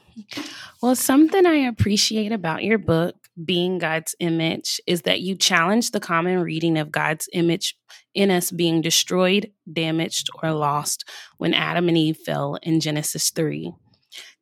Well, 0.82 0.94
something 0.94 1.46
I 1.46 1.54
appreciate 1.66 2.32
about 2.32 2.62
your 2.64 2.78
book, 2.78 3.14
Being 3.44 3.78
God's 3.78 4.14
Image, 4.20 4.80
is 4.86 5.02
that 5.02 5.20
you 5.20 5.34
challenge 5.36 5.90
the 5.90 6.00
common 6.00 6.40
reading 6.40 6.76
of 6.78 6.92
God's 6.92 7.28
image 7.32 7.76
in 8.14 8.30
us 8.30 8.50
being 8.50 8.80
destroyed, 8.80 9.50
damaged, 9.72 10.28
or 10.42 10.52
lost 10.52 11.08
when 11.38 11.54
Adam 11.54 11.88
and 11.88 11.96
Eve 11.98 12.16
fell 12.16 12.58
in 12.62 12.80
Genesis 12.80 13.30
3. 13.30 13.72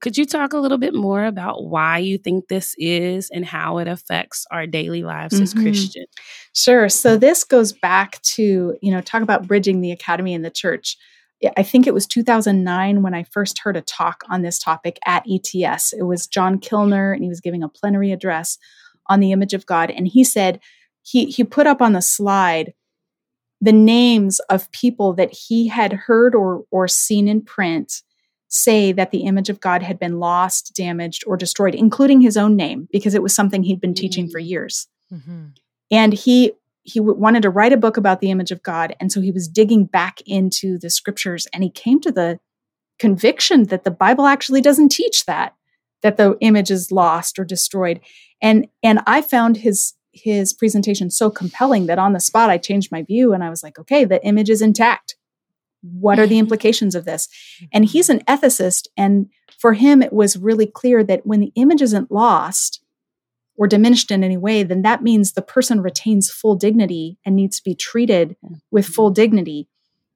Could 0.01 0.19
you 0.19 0.27
talk 0.27 0.53
a 0.53 0.59
little 0.59 0.79
bit 0.79 0.95
more 0.95 1.25
about 1.25 1.65
why 1.65 1.99
you 1.99 2.19
think 2.19 2.49
this 2.49 2.75
is 2.79 3.31
and 3.31 3.45
how 3.45 3.79
it 3.79 3.89
affects 3.89 4.47
our 4.51 4.67
daily 4.67 5.03
lives 5.03 5.41
as 5.41 5.55
Mhm. 5.55 5.63
Christians? 5.63 6.07
Sure. 6.55 6.89
So 6.89 7.17
this 7.17 7.45
goes 7.45 7.73
back 7.73 8.21
to, 8.23 8.77
you 8.83 8.91
know, 8.93 9.01
talk 9.01 9.23
about 9.23 9.47
bridging 9.47 9.81
the 9.81 9.93
academy 9.93 10.35
and 10.35 10.45
the 10.45 10.51
church. 10.51 10.97
I 11.57 11.63
think 11.63 11.87
it 11.87 11.95
was 11.95 12.07
2009 12.07 13.03
when 13.03 13.15
I 13.15 13.25
first 13.25 13.59
heard 13.59 13.77
a 13.77 13.83
talk 13.83 14.23
on 14.29 14.43
this 14.43 14.59
topic 14.59 14.99
at 15.07 15.25
ETS. 15.29 15.93
It 15.93 16.05
was 16.05 16.27
John 16.27 16.59
Kilner, 16.59 17.13
and 17.13 17.23
he 17.23 17.29
was 17.29 17.41
giving 17.41 17.63
a 17.63 17.69
plenary 17.69 18.11
address 18.13 18.59
on 19.09 19.21
the 19.21 19.33
image 19.33 19.55
of 19.55 19.67
God. 19.67 19.91
And 19.91 20.07
he 20.09 20.25
said, 20.25 20.61
he, 21.03 21.27
he 21.27 21.45
put 21.45 21.67
up 21.67 21.81
on 21.83 21.93
the 21.93 22.03
slide 22.03 22.73
the 23.61 23.73
names 23.73 24.39
of 24.51 24.71
people 24.73 25.15
that 25.15 25.33
he 25.33 25.69
had 25.69 25.93
heard 25.93 26.35
or, 26.35 26.65
or 26.71 26.87
seen 26.89 27.29
in 27.29 27.41
print 27.43 28.03
say 28.63 28.93
that 28.93 29.11
the 29.11 29.25
image 29.25 29.49
of 29.51 29.61
God 29.61 29.83
had 29.83 29.99
been 29.99 30.19
lost, 30.19 30.75
damaged, 30.75 31.25
or 31.27 31.37
destroyed, 31.37 31.75
including 31.75 32.21
his 32.21 32.37
own 32.37 32.57
name, 32.57 32.89
because 32.93 33.15
it 33.15 33.23
was 33.23 33.35
something 33.35 33.63
he'd 33.63 33.81
been 33.81 33.95
teaching 33.95 34.29
for 34.29 34.39
years. 34.39 34.89
Mhm. 35.13 35.53
and 35.91 36.13
he 36.13 36.53
he 36.83 36.99
wanted 37.01 37.43
to 37.43 37.51
write 37.51 37.73
a 37.73 37.77
book 37.77 37.97
about 37.97 38.21
the 38.21 38.31
image 38.31 38.51
of 38.51 38.63
god 38.65 38.95
and 38.99 39.13
so 39.13 39.21
he 39.21 39.31
was 39.31 39.47
digging 39.47 39.85
back 39.85 40.21
into 40.27 40.79
the 40.79 40.91
scriptures 40.91 41.47
and 41.53 41.63
he 41.63 41.71
came 41.71 42.01
to 42.01 42.11
the 42.11 42.39
conviction 42.99 43.65
that 43.65 43.85
the 43.85 43.91
bible 43.91 44.27
actually 44.27 44.61
doesn't 44.61 44.91
teach 44.91 45.25
that 45.27 45.55
that 46.03 46.17
the 46.17 46.37
image 46.41 46.71
is 46.71 46.93
lost 46.93 47.39
or 47.39 47.45
destroyed. 47.45 48.01
And 48.43 48.67
and 48.83 49.01
i 49.07 49.23
found 49.23 49.59
his 49.59 49.95
his 50.13 50.53
presentation 50.53 51.11
so 51.11 51.31
compelling 51.31 51.87
that 51.87 51.99
on 51.99 52.13
the 52.15 52.21
spot 52.21 52.51
i 52.51 52.59
changed 52.59 52.91
my 52.91 53.03
view 53.03 53.33
and 53.33 53.45
i 53.45 53.51
was 53.51 53.63
like 53.63 53.79
okay 53.79 54.05
the 54.05 54.25
image 54.25 54.51
is 54.51 54.61
intact 54.63 55.15
what 55.83 56.19
are 56.19 56.27
the 56.27 56.35
mm-hmm. 56.35 56.41
implications 56.41 56.95
of 56.95 57.05
this 57.05 57.29
and 57.73 57.85
mm-hmm. 57.85 57.93
he's 57.93 58.09
an 58.09 58.21
ethicist 58.21 58.89
and 58.97 59.29
for 59.59 59.75
him 59.75 60.03
it 60.03 60.13
was 60.13 60.37
really 60.37 60.67
clear 60.67 61.05
that 61.05 61.27
when 61.27 61.41
the 61.41 61.53
image 61.55 61.83
isn't 61.83 62.11
lost 62.11 62.83
or 63.57 63.67
diminished 63.67 64.11
in 64.11 64.23
any 64.23 64.37
way, 64.37 64.63
then 64.63 64.83
that 64.83 65.03
means 65.03 65.33
the 65.33 65.43
person 65.43 65.81
retains 65.81 66.31
full 66.31 66.57
dignity 66.57 67.19
and 67.25 67.35
needs 67.35 67.59
to 67.59 67.65
be 67.65 67.75
treated 67.75 68.37
mm-hmm. 68.45 68.55
with 68.71 68.87
full 68.87 69.11
dignity. 69.11 69.69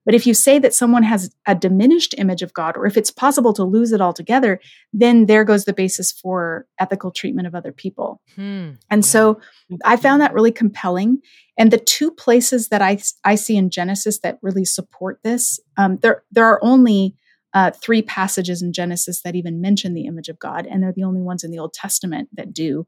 But 0.07 0.15
if 0.15 0.27
you 0.27 0.33
say 0.33 0.59
that 0.59 0.75
someone 0.75 1.03
has 1.03 1.35
a 1.47 1.55
diminished 1.55 2.15
image 2.17 2.43
of 2.43 2.55
God, 2.55 2.77
or 2.77 2.87
if 2.87 2.97
it's 2.97 3.11
possible 3.11 3.53
to 3.53 3.65
lose 3.65 3.93
it 3.93 4.01
altogether, 4.01 4.59
then 4.93 5.27
there 5.27 5.45
goes 5.45 5.67
the 5.67 5.75
basis 5.75 6.11
for 6.11 6.67
ethical 6.79 7.11
treatment 7.11 7.47
of 7.47 7.55
other 7.55 7.71
people. 7.71 8.21
Hmm. 8.35 8.71
And 8.91 9.05
Yeah. 9.05 9.11
so 9.11 9.41
I 9.85 9.97
found 9.97 10.23
that 10.23 10.33
really 10.33 10.53
compelling. 10.53 11.19
And 11.61 11.71
the 11.71 11.77
two 11.77 12.11
places 12.11 12.69
that 12.69 12.81
I, 12.81 12.97
I 13.23 13.35
see 13.35 13.55
in 13.55 13.69
Genesis 13.69 14.21
that 14.21 14.39
really 14.41 14.65
support 14.65 15.21
this, 15.23 15.61
um, 15.77 15.99
there, 16.01 16.23
there 16.33 16.47
are 16.47 16.59
only 16.65 17.15
uh, 17.53 17.71
three 17.73 18.01
passages 18.01 18.63
in 18.63 18.73
Genesis 18.73 19.21
that 19.21 19.35
even 19.35 19.61
mention 19.61 19.93
the 19.93 20.07
image 20.07 20.31
of 20.31 20.39
God, 20.39 20.67
and 20.67 20.83
they're 20.83 20.95
the 20.95 21.05
only 21.05 21.21
ones 21.21 21.45
in 21.45 21.51
the 21.51 21.59
Old 21.59 21.75
Testament 21.75 22.31
that 22.33 22.55
do. 22.55 22.87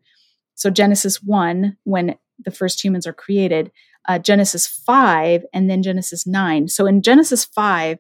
So 0.55 0.71
Genesis 0.71 1.23
1, 1.23 1.77
when 1.85 2.17
the 2.43 2.51
first 2.51 2.83
humans 2.83 3.07
are 3.07 3.13
created, 3.13 3.71
uh, 4.09 4.19
Genesis 4.19 4.67
5, 4.67 5.45
and 5.53 5.69
then 5.69 5.83
Genesis 5.83 6.27
9. 6.27 6.69
So 6.69 6.87
in 6.87 7.03
Genesis 7.03 7.45
5, 7.45 7.99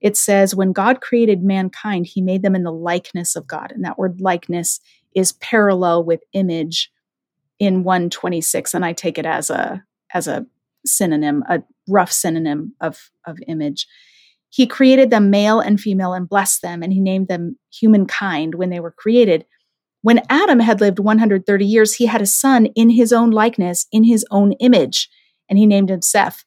it 0.00 0.16
says, 0.16 0.54
When 0.54 0.72
God 0.72 1.02
created 1.02 1.42
mankind, 1.42 2.06
he 2.06 2.22
made 2.22 2.40
them 2.40 2.54
in 2.54 2.62
the 2.62 2.72
likeness 2.72 3.36
of 3.36 3.46
God. 3.46 3.72
And 3.72 3.84
that 3.84 3.98
word 3.98 4.22
likeness 4.22 4.80
is 5.14 5.32
parallel 5.32 6.02
with 6.02 6.22
image 6.32 6.90
in 7.58 7.84
126. 7.84 8.72
And 8.72 8.86
I 8.86 8.94
take 8.94 9.18
it 9.18 9.26
as 9.26 9.50
a 9.50 9.84
as 10.14 10.26
a 10.26 10.46
synonym, 10.86 11.42
a 11.48 11.62
rough 11.88 12.12
synonym 12.12 12.74
of, 12.80 13.10
of 13.26 13.38
image. 13.48 13.86
He 14.48 14.66
created 14.66 15.10
them 15.10 15.30
male 15.30 15.60
and 15.60 15.80
female 15.80 16.12
and 16.12 16.28
blessed 16.28 16.62
them, 16.62 16.82
and 16.82 16.92
he 16.92 17.00
named 17.00 17.28
them 17.28 17.58
humankind 17.72 18.54
when 18.54 18.70
they 18.70 18.80
were 18.80 18.92
created. 18.92 19.44
When 20.02 20.22
Adam 20.28 20.60
had 20.60 20.80
lived 20.80 21.00
130 21.00 21.66
years, 21.66 21.94
he 21.94 22.06
had 22.06 22.22
a 22.22 22.26
son 22.26 22.66
in 22.66 22.90
his 22.90 23.12
own 23.12 23.30
likeness, 23.30 23.86
in 23.90 24.04
his 24.04 24.24
own 24.30 24.52
image, 24.54 25.08
and 25.50 25.58
he 25.58 25.66
named 25.66 25.90
him 25.90 26.02
Seth. 26.02 26.44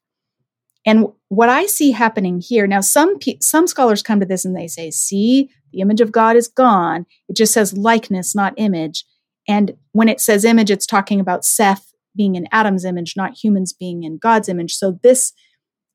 And 0.86 1.08
what 1.28 1.50
I 1.50 1.66
see 1.66 1.92
happening 1.92 2.40
here 2.40 2.66
now, 2.66 2.80
some 2.80 3.20
pe- 3.20 3.40
some 3.42 3.68
scholars 3.68 4.02
come 4.02 4.22
to 4.22 4.26
this 4.26 4.46
and 4.46 4.56
they 4.56 4.68
say, 4.68 4.90
"See, 4.90 5.50
the 5.74 5.82
image 5.82 6.00
of 6.00 6.14
God 6.14 6.38
is 6.38 6.48
gone. 6.48 7.06
It 7.28 7.36
just 7.36 7.52
says 7.52 7.78
likeness, 7.78 8.34
not 8.34 8.54
image." 8.56 9.04
And 9.50 9.76
when 9.92 10.08
it 10.08 10.22
says 10.22 10.46
image, 10.46 10.72
it's 10.72 10.86
talking 10.86 11.20
about 11.20 11.44
Seth 11.44 11.87
being 12.18 12.36
in 12.36 12.48
Adam's 12.52 12.84
image, 12.84 13.14
not 13.16 13.38
humans 13.42 13.72
being 13.72 14.04
in 14.04 14.18
God's 14.18 14.50
image. 14.50 14.74
So 14.74 15.00
this 15.04 15.34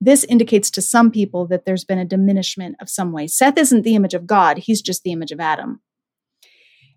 this 0.00 0.24
indicates 0.24 0.68
to 0.72 0.82
some 0.82 1.12
people 1.12 1.46
that 1.46 1.64
there's 1.64 1.85
been 1.85 1.98
a 1.98 2.04
diminishment 2.04 2.74
of 2.80 2.88
some 2.88 3.12
way. 3.12 3.28
Seth 3.28 3.56
isn't 3.56 3.82
the 3.82 3.94
image 3.94 4.14
of 4.14 4.26
God; 4.26 4.58
he's 4.58 4.82
just 4.82 5.02
the 5.02 5.12
image 5.12 5.32
of 5.32 5.40
Adam. 5.40 5.80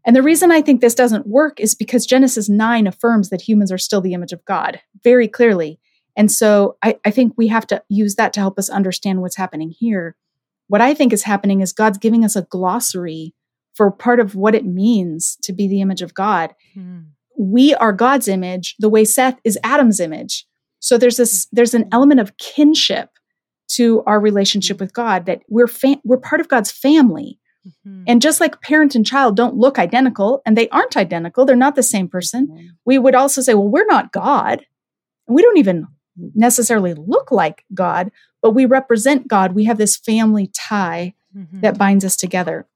And 0.05 0.15
the 0.15 0.23
reason 0.23 0.51
I 0.51 0.61
think 0.61 0.81
this 0.81 0.95
doesn't 0.95 1.27
work 1.27 1.59
is 1.59 1.73
because 1.73 2.05
Genesis 2.05 2.47
9 2.47 2.85
affirms 2.85 3.29
that 3.29 3.41
humans 3.41 3.71
are 3.71 3.77
still 3.79 4.01
the 4.01 4.13
image 4.13 4.33
of 4.33 4.45
God 4.45 4.79
very 5.03 5.27
clearly. 5.27 5.79
And 6.15 6.31
so 6.31 6.77
I, 6.83 6.97
I, 7.03 7.11
think 7.11 7.33
we 7.35 7.47
have 7.47 7.65
to 7.67 7.83
use 7.89 8.15
that 8.15 8.31
to 8.33 8.39
help 8.39 8.59
us 8.59 8.69
understand 8.69 9.21
what's 9.21 9.35
happening 9.35 9.71
here. 9.71 10.15
What 10.67 10.79
I 10.79 10.93
think 10.93 11.11
is 11.11 11.23
happening 11.23 11.61
is 11.61 11.73
God's 11.73 11.97
giving 11.97 12.23
us 12.23 12.35
a 12.35 12.43
glossary 12.43 13.33
for 13.73 13.91
part 13.91 14.19
of 14.19 14.35
what 14.35 14.55
it 14.55 14.65
means 14.65 15.37
to 15.43 15.51
be 15.51 15.67
the 15.67 15.81
image 15.81 16.01
of 16.01 16.13
God. 16.13 16.53
Hmm. 16.73 16.99
We 17.37 17.73
are 17.75 17.93
God's 17.93 18.27
image 18.27 18.75
the 18.79 18.89
way 18.89 19.05
Seth 19.05 19.39
is 19.43 19.57
Adam's 19.63 19.99
image. 19.99 20.45
So 20.79 20.97
there's 20.97 21.17
this 21.17 21.47
there's 21.51 21.73
an 21.73 21.87
element 21.91 22.19
of 22.19 22.37
kinship 22.37 23.09
to 23.69 24.03
our 24.05 24.19
relationship 24.19 24.79
with 24.79 24.93
God 24.93 25.25
that 25.25 25.41
we're 25.49 25.67
we're 26.03 26.17
part 26.17 26.41
of 26.41 26.47
God's 26.47 26.71
family. 26.71 27.39
Mhm. 27.87 28.03
And 28.07 28.21
just 28.21 28.39
like 28.39 28.61
parent 28.61 28.93
and 28.93 29.05
child 29.05 29.35
don't 29.35 29.55
look 29.55 29.79
identical, 29.79 30.41
and 30.45 30.55
they 30.55 30.69
aren't 30.69 30.95
identical, 30.95 31.45
they're 31.45 31.55
not 31.55 31.75
the 31.75 31.81
same 31.83 32.07
person, 32.07 32.47
we 32.85 32.99
would 32.99 33.15
also 33.15 33.41
say, 33.41 33.55
well, 33.55 33.67
we're 33.67 33.87
not 33.87 34.11
God. 34.11 34.63
And 35.27 35.35
we 35.35 35.41
don't 35.41 35.57
even 35.57 35.87
necessarily 36.35 36.93
look 36.93 37.31
like 37.31 37.65
God, 37.73 38.11
but 38.41 38.51
we 38.51 38.65
represent 38.65 39.27
God. 39.27 39.53
We 39.53 39.65
have 39.65 39.79
this 39.79 39.95
family 39.97 40.51
tie 40.53 41.15
Mhm. 41.35 41.61
that 41.61 41.77
binds 41.77 42.05
us 42.05 42.15
together. 42.15 42.67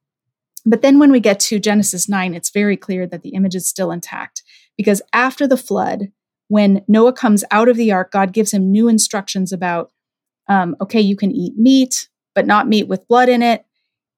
But 0.65 0.82
then 0.82 1.00
when 1.00 1.12
we 1.12 1.19
get 1.19 1.39
to 1.41 1.60
Genesis 1.60 2.10
9, 2.10 2.34
it's 2.34 2.52
very 2.52 2.78
clear 2.78 3.08
that 3.08 3.22
the 3.22 3.30
image 3.30 3.56
is 3.56 3.67
still 3.67 3.91
intact 3.91 4.43
because 4.78 5.02
after 5.13 5.48
the 5.48 5.58
flood, 5.58 6.12
when 6.48 6.84
Noah 6.88 7.13
comes 7.13 7.43
out 7.52 7.69
of 7.69 7.78
the 7.78 7.91
ark, 7.91 8.12
God 8.12 8.34
gives 8.34 8.54
him 8.54 8.72
new 8.72 8.88
instructions 8.88 9.52
about 9.52 9.91
um, 10.50 10.76
okay, 10.82 11.00
you 11.00 11.15
can 11.15 11.32
eat 11.32 11.58
meat, 11.58 12.10
but 12.34 12.48
not 12.48 12.67
meat 12.67 12.88
with 12.88 13.08
blood 13.08 13.30
in 13.30 13.43
it. 13.43 13.65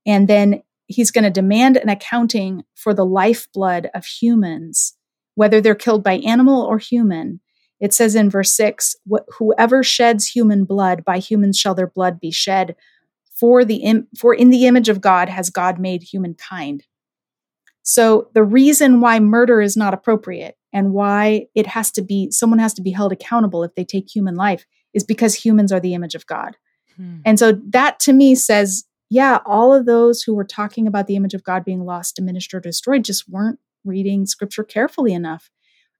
And 0.05 0.27
then 0.27 0.63
he's 0.87 1.11
going 1.11 1.25
to 1.25 1.29
demand 1.29 1.77
an 1.77 1.89
accounting 1.89 2.63
for 2.75 2.93
the 2.93 3.05
lifeblood 3.05 3.89
of 3.93 4.05
humans, 4.05 4.95
whether 5.35 5.61
they're 5.61 5.75
killed 5.75 6.03
by 6.03 6.13
animal 6.19 6.61
or 6.61 6.77
human. 6.77 7.41
It 7.79 7.93
says 7.93 8.15
in 8.15 8.29
verse 8.29 8.53
6 8.53 8.95
whoever 9.37 9.83
sheds 9.83 10.27
human 10.27 10.65
blood, 10.65 11.03
by 11.03 11.17
humans 11.17 11.57
shall 11.57 11.75
their 11.75 11.87
blood 11.87 12.19
be 12.19 12.31
shed. 12.31 12.75
For, 13.41 13.65
the 13.65 13.77
Im- 13.77 14.07
for 14.17 14.33
in 14.33 14.51
the 14.51 14.67
image 14.67 14.87
of 14.87 15.01
God 15.01 15.27
has 15.27 15.49
God 15.49 15.79
made 15.79 16.03
humankind. 16.03 16.85
So 17.83 18.29
the 18.35 18.43
reason 18.43 19.01
why 19.01 19.19
murder 19.19 19.59
is 19.59 19.75
not 19.75 19.93
appropriate 19.93 20.55
and 20.71 20.93
why 20.93 21.47
it 21.55 21.67
has 21.67 21.91
to 21.93 22.01
be 22.01 22.29
someone 22.31 22.59
has 22.59 22.73
to 22.75 22.81
be 22.81 22.91
held 22.91 23.11
accountable 23.11 23.63
if 23.63 23.75
they 23.75 23.83
take 23.83 24.07
human 24.07 24.35
life 24.35 24.65
is 24.93 25.03
because 25.03 25.33
humans 25.33 25.71
are 25.71 25.79
the 25.79 25.95
image 25.95 26.15
of 26.15 26.27
God. 26.27 26.55
Hmm. 26.95 27.17
And 27.25 27.39
so 27.39 27.53
that 27.69 27.99
to 28.01 28.13
me 28.13 28.35
says, 28.35 28.85
yeah, 29.09 29.39
all 29.45 29.73
of 29.73 29.85
those 29.85 30.21
who 30.21 30.35
were 30.35 30.45
talking 30.45 30.87
about 30.87 31.07
the 31.07 31.15
image 31.15 31.33
of 31.33 31.43
God 31.43 31.65
being 31.65 31.83
lost, 31.83 32.15
diminished, 32.15 32.53
or 32.53 32.59
destroyed 32.59 33.03
just 33.03 33.27
weren't 33.27 33.59
reading 33.83 34.25
scripture 34.25 34.63
carefully 34.63 35.13
enough. 35.13 35.49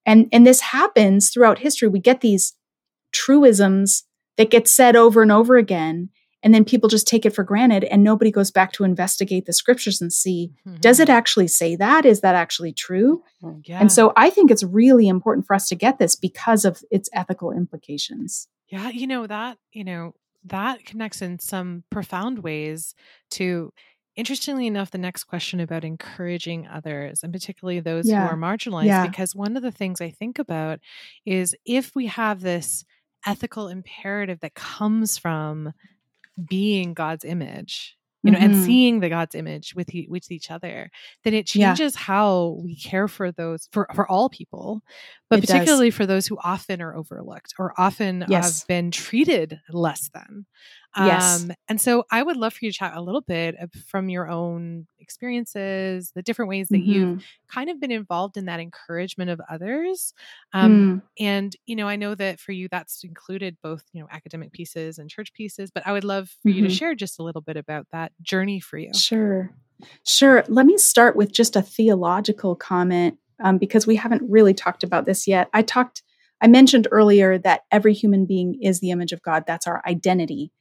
And 0.06 0.30
and 0.32 0.46
this 0.46 0.62
happens 0.62 1.30
throughout 1.30 1.60
history. 1.60 1.88
We 1.88 2.00
get 2.00 2.22
these 2.22 2.54
truisms 3.12 4.04
that 4.38 4.52
get 4.52 4.68
said 4.68 4.96
over 4.96 5.22
and 5.22 5.32
over 5.32 5.58
again. 5.58 6.10
And 6.44 6.54
then 6.54 6.66
people 6.66 6.90
just 6.90 7.08
take 7.08 7.26
it 7.26 7.36
for 7.36 7.44
granted 7.44 7.84
and 7.86 8.04
nobody 8.04 8.32
goes 8.32 8.52
back 8.52 8.72
to 8.74 8.84
investigate 8.84 9.46
the 9.46 9.54
scriptures 9.54 10.02
and 10.02 10.12
see 10.12 10.52
mm-hmm. 10.68 10.80
does 10.80 11.00
it 11.00 11.10
actually 11.10 11.48
say 11.48 11.76
that 11.76 12.06
is 12.06 12.22
that 12.22 12.36
actually 12.36 12.74
true 12.74 13.24
yeah. 13.64 13.80
and 13.80 13.92
so 13.92 14.14
i 14.16 14.30
think 14.30 14.52
it's 14.52 14.64
really 14.64 15.08
important 15.08 15.46
for 15.46 15.56
us 15.56 15.68
to 15.68 15.76
get 15.76 16.00
this 16.00 16.16
because 16.16 16.66
of 16.66 16.82
its 16.92 17.10
ethical 17.14 17.52
implications 17.52 18.48
yeah 18.70 18.90
you 18.90 19.08
know 19.08 19.28
that 19.28 19.58
you 19.72 19.84
know 19.84 20.14
that 20.44 20.84
connects 20.86 21.22
in 21.22 21.40
some 21.40 21.84
profound 21.90 22.40
ways 22.40 22.96
to 23.30 23.72
interestingly 24.18 24.68
enough 24.68 24.92
the 24.92 24.98
next 24.98 25.24
question 25.26 25.60
about 25.60 25.86
encouraging 25.86 26.68
others 26.68 27.24
and 27.24 27.32
particularly 27.32 27.80
those 27.80 28.08
yeah. 28.08 28.28
who 28.28 28.34
are 28.34 28.38
marginalized 28.38 28.86
yeah. 28.86 29.08
because 29.08 29.36
one 29.36 29.56
of 29.56 29.64
the 29.64 29.72
things 29.72 30.02
i 30.02 30.10
think 30.10 30.38
about 30.38 30.80
is 31.26 31.56
if 31.66 31.96
we 31.96 32.08
have 32.08 32.42
this 32.42 32.84
ethical 33.26 33.68
imperative 33.68 34.40
that 34.40 34.56
comes 34.56 35.18
from 35.18 35.72
being 36.48 36.94
God's 36.94 37.26
image, 37.26 37.98
you 38.24 38.32
know, 38.32 38.38
mm-hmm. 38.38 38.54
and 38.54 38.64
seeing 38.64 39.00
the 39.00 39.10
God's 39.10 39.36
image 39.36 39.74
with 39.76 39.94
e- 39.94 40.08
with 40.10 40.32
each 40.32 40.52
other, 40.52 40.92
then 41.24 41.34
it 41.34 41.48
changes 41.48 41.96
yeah. 41.96 42.02
how 42.02 42.60
we 42.64 42.76
care 42.76 43.08
for 43.08 43.32
those 43.32 43.68
for 43.72 43.88
for 43.96 44.10
all 44.10 44.30
people, 44.30 44.82
but 45.30 45.40
it 45.40 45.48
particularly 45.48 45.90
does. 45.90 45.98
for 45.98 46.06
those 46.06 46.28
who 46.28 46.38
often 46.44 46.82
are 46.82 46.96
overlooked 46.96 47.54
or 47.58 47.74
often 47.78 48.26
yes. 48.28 48.60
have 48.60 48.68
been 48.68 48.92
treated 48.92 49.60
less 49.70 50.10
than. 50.14 50.46
Yes. 50.98 51.44
Um, 51.44 51.52
and 51.70 51.80
so 51.80 52.04
I 52.12 52.22
would 52.22 52.36
love 52.36 52.54
for 52.54 52.66
you 52.66 52.72
to 52.72 52.78
chat 52.78 52.98
a 52.98 53.02
little 53.02 53.22
bit 53.22 53.56
from 53.88 54.10
your 54.10 54.30
own 54.30 54.88
experiences, 55.00 56.12
the 56.14 56.22
different 56.22 56.50
ways 56.50 56.68
that 56.70 56.80
mm-hmm. 56.80 56.92
you've 56.92 57.26
kind 57.48 57.70
of 57.70 57.80
been 57.80 57.92
involved 57.92 58.36
in 58.36 58.46
that 58.46 58.60
encouragement 58.60 59.30
of 59.30 59.40
others. 59.50 60.14
Um, 60.54 61.02
mm. 61.02 61.24
And, 61.24 61.56
you 61.66 61.78
know, 61.78 61.88
I 61.88 61.96
know 61.96 62.14
that 62.16 62.40
for 62.40 62.52
you, 62.52 62.68
that's 62.70 63.04
included 63.04 63.58
both, 63.64 63.84
you 63.94 64.02
know, 64.02 64.08
academic 64.12 64.52
pieces 64.52 64.98
and 64.98 65.10
church 65.10 65.32
pieces, 65.34 65.72
but 65.72 65.88
I 65.88 65.94
would 65.94 66.04
love 66.04 66.30
for 66.30 66.50
mm-hmm. 66.50 66.58
you 66.58 66.62
to 66.64 66.68
mm-hmm. 66.68 66.76
share 66.76 66.96
just 66.96 67.20
a 67.20 67.24
little 67.24 67.42
bit 67.42 67.56
about 67.56 67.88
that 67.92 68.12
journey 68.22 68.60
for 68.60 68.78
you. 68.78 68.92
Sure. 68.94 69.52
Sure. 70.06 70.44
Let 70.48 70.66
me 70.66 70.78
start 70.78 71.16
with 71.16 71.32
just 71.32 71.56
a 71.56 71.62
theological 71.62 72.56
comment 72.56 73.18
um, 73.44 73.58
because 73.58 73.88
we 73.88 73.96
haven't 73.96 74.24
really 74.30 74.54
talked 74.54 74.84
about 74.84 75.06
this 75.06 75.28
yet. 75.28 75.50
I 75.54 75.62
talked, 75.62 76.04
I 76.42 76.48
mentioned 76.48 76.88
earlier 76.92 77.38
that 77.40 77.62
every 77.72 77.94
human 77.94 78.26
being 78.26 78.60
is 78.62 78.80
the 78.80 78.92
image 78.92 79.12
of 79.12 79.22
God. 79.22 79.46
That's 79.48 79.68
our 79.68 79.82
identity. 79.88 80.52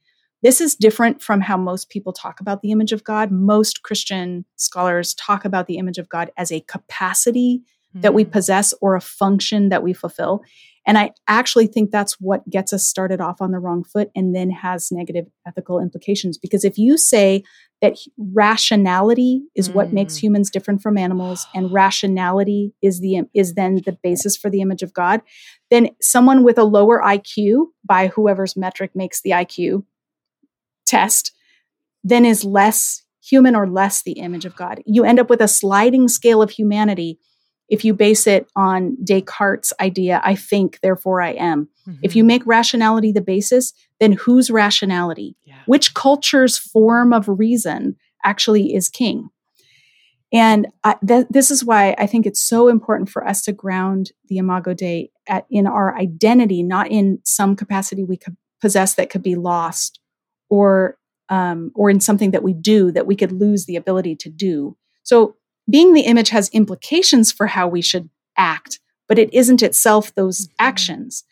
This 0.43 0.59
is 0.59 0.75
different 0.75 1.21
from 1.21 1.41
how 1.41 1.57
most 1.57 1.89
people 1.89 2.13
talk 2.13 2.39
about 2.39 2.61
the 2.61 2.71
image 2.71 2.91
of 2.91 3.03
God. 3.03 3.31
Most 3.31 3.83
Christian 3.83 4.45
scholars 4.55 5.13
talk 5.13 5.45
about 5.45 5.67
the 5.67 5.77
image 5.77 5.97
of 5.97 6.09
God 6.09 6.31
as 6.35 6.51
a 6.51 6.61
capacity 6.61 7.61
mm-hmm. 7.91 8.01
that 8.01 8.13
we 8.13 8.23
hmm. 8.23 8.31
possess 8.31 8.73
or 8.81 8.95
a 8.95 9.01
function 9.01 9.69
that 9.69 9.83
we 9.83 9.93
fulfill. 9.93 10.43
And 10.87 10.97
I 10.97 11.11
actually 11.27 11.67
think 11.67 11.91
that's 11.91 12.19
what 12.19 12.49
gets 12.49 12.73
us 12.73 12.87
started 12.87 13.21
off 13.21 13.39
on 13.39 13.51
the 13.51 13.59
wrong 13.59 13.83
foot 13.83 14.09
and 14.15 14.35
then 14.35 14.49
has 14.49 14.91
negative 14.91 15.27
ethical 15.45 15.79
implications. 15.79 16.39
Because 16.39 16.65
if 16.65 16.79
you 16.79 16.97
say 16.97 17.43
that 17.81 17.97
rationality 18.17 19.43
is 19.55 19.69
mm. 19.69 19.75
what 19.75 19.93
makes 19.93 20.15
hmm. 20.17 20.25
humans 20.25 20.49
different 20.49 20.81
from 20.81 20.97
animals 20.97 21.45
and 21.53 21.71
rationality 21.73 22.73
is 22.81 22.99
the 22.99 23.21
is 23.35 23.53
then 23.53 23.81
the 23.85 23.97
basis 24.03 24.35
for 24.35 24.49
the 24.49 24.61
image 24.61 24.81
of 24.81 24.93
God, 24.93 25.21
then 25.69 25.89
someone 26.01 26.43
with 26.43 26.57
a 26.57 26.63
lower 26.63 26.99
IQ 26.99 27.67
by 27.85 28.07
whoever's 28.07 28.57
metric 28.57 28.91
makes 28.95 29.21
the 29.21 29.31
IQ 29.31 29.83
test 30.85 31.31
then 32.03 32.25
is 32.25 32.43
less 32.43 33.03
human 33.23 33.55
or 33.55 33.67
less 33.67 34.01
the 34.01 34.13
image 34.13 34.45
of 34.45 34.55
God. 34.55 34.81
You 34.85 35.03
end 35.03 35.19
up 35.19 35.29
with 35.29 35.41
a 35.41 35.47
sliding 35.47 36.07
scale 36.07 36.41
of 36.41 36.49
humanity 36.49 37.19
if 37.71 37.85
you 37.85 37.93
base 37.93 38.27
it 38.27 38.47
on 38.53 38.97
Descartes' 39.01 39.71
idea, 39.79 40.21
I 40.25 40.35
think, 40.35 40.79
therefore 40.81 41.21
I 41.21 41.31
am. 41.31 41.69
Mm-hmm. 41.87 41.99
If 42.03 42.17
you 42.17 42.25
make 42.25 42.45
rationality 42.45 43.13
the 43.13 43.21
basis, 43.21 43.71
then 44.01 44.11
whose 44.11 44.51
rationality? 44.51 45.37
Yeah. 45.45 45.55
Which 45.67 45.93
culture's 45.93 46.57
form 46.57 47.13
of 47.13 47.29
reason 47.29 47.95
actually 48.25 48.75
is 48.75 48.89
king? 48.89 49.29
And 50.33 50.67
I, 50.83 50.97
th- 51.05 51.27
this 51.29 51.49
is 51.49 51.63
why 51.63 51.95
I 51.97 52.07
think 52.07 52.25
it's 52.25 52.41
so 52.41 52.67
important 52.67 53.09
for 53.09 53.25
us 53.25 53.41
to 53.43 53.53
ground 53.53 54.11
the 54.27 54.37
Imago 54.37 54.73
Dei 54.73 55.09
at, 55.27 55.45
in 55.49 55.65
our 55.65 55.97
identity, 55.97 56.63
not 56.63 56.91
in 56.91 57.19
some 57.23 57.55
capacity 57.55 58.03
we 58.03 58.17
could 58.17 58.35
possess 58.59 58.95
that 58.95 59.09
could 59.09 59.23
be 59.23 59.35
lost 59.35 60.00
or 60.51 60.97
um, 61.29 61.71
or 61.73 61.89
in 61.89 62.01
something 62.01 62.31
that 62.31 62.43
we 62.43 62.53
do 62.53 62.91
that 62.91 63.07
we 63.07 63.15
could 63.15 63.31
lose 63.31 63.65
the 63.65 63.77
ability 63.77 64.15
to 64.17 64.29
do. 64.29 64.77
So 65.01 65.35
being 65.69 65.93
the 65.93 66.01
image 66.01 66.29
has 66.29 66.49
implications 66.49 67.31
for 67.31 67.47
how 67.47 67.69
we 67.69 67.81
should 67.81 68.09
act, 68.37 68.79
but 69.07 69.17
it 69.17 69.33
isn't 69.33 69.63
itself 69.63 70.13
those 70.13 70.47
mm-hmm. 70.47 70.55
actions. 70.59 71.23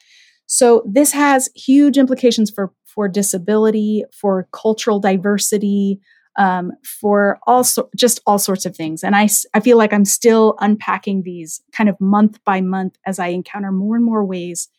So 0.47 0.83
this 0.87 1.11
has 1.11 1.49
huge 1.53 1.97
implications 1.97 2.49
for 2.49 2.71
for 2.85 3.07
disability, 3.07 4.03
for 4.11 4.47
cultural 4.51 4.99
diversity, 4.99 5.99
um, 6.37 6.71
for 6.83 7.37
all 7.45 7.63
so, 7.63 7.89
just 7.95 8.19
all 8.25 8.39
sorts 8.39 8.65
of 8.65 8.75
things. 8.75 9.03
And 9.03 9.15
I 9.15 9.27
I 9.53 9.59
feel 9.59 9.77
like 9.77 9.93
I'm 9.93 10.05
still 10.05 10.55
unpacking 10.59 11.23
these 11.23 11.61
kind 11.73 11.89
of 11.89 11.99
month 11.99 12.39
by 12.45 12.61
month 12.61 12.97
as 13.05 13.19
I 13.19 13.27
encounter 13.27 13.71
more 13.71 13.97
and 13.97 14.05
more 14.05 14.23
ways 14.23 14.69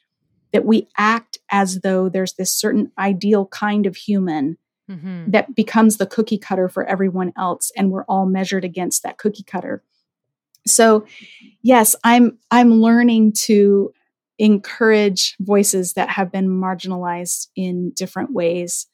that 0.52 0.64
we 0.64 0.88
act 0.96 1.38
as 1.50 1.80
though 1.80 2.08
there's 2.08 2.34
this 2.34 2.52
certain 2.52 2.90
ideal 2.98 3.46
kind 3.46 3.86
of 3.86 3.96
human 3.96 4.56
mm-hmm. 4.90 5.30
that 5.30 5.54
becomes 5.54 5.96
the 5.96 6.06
cookie 6.06 6.38
cutter 6.38 6.68
for 6.68 6.84
everyone 6.86 7.32
else 7.36 7.70
and 7.76 7.90
we're 7.90 8.04
all 8.04 8.26
measured 8.26 8.64
against 8.64 9.02
that 9.02 9.18
cookie 9.18 9.44
cutter 9.44 9.82
so 10.66 11.04
yes 11.62 11.96
i'm 12.04 12.38
i'm 12.50 12.72
learning 12.72 13.32
to 13.32 13.92
encourage 14.38 15.36
voices 15.40 15.92
that 15.94 16.08
have 16.08 16.32
been 16.32 16.48
marginalized 16.48 17.48
in 17.56 17.90
different 17.90 18.32
ways 18.32 18.86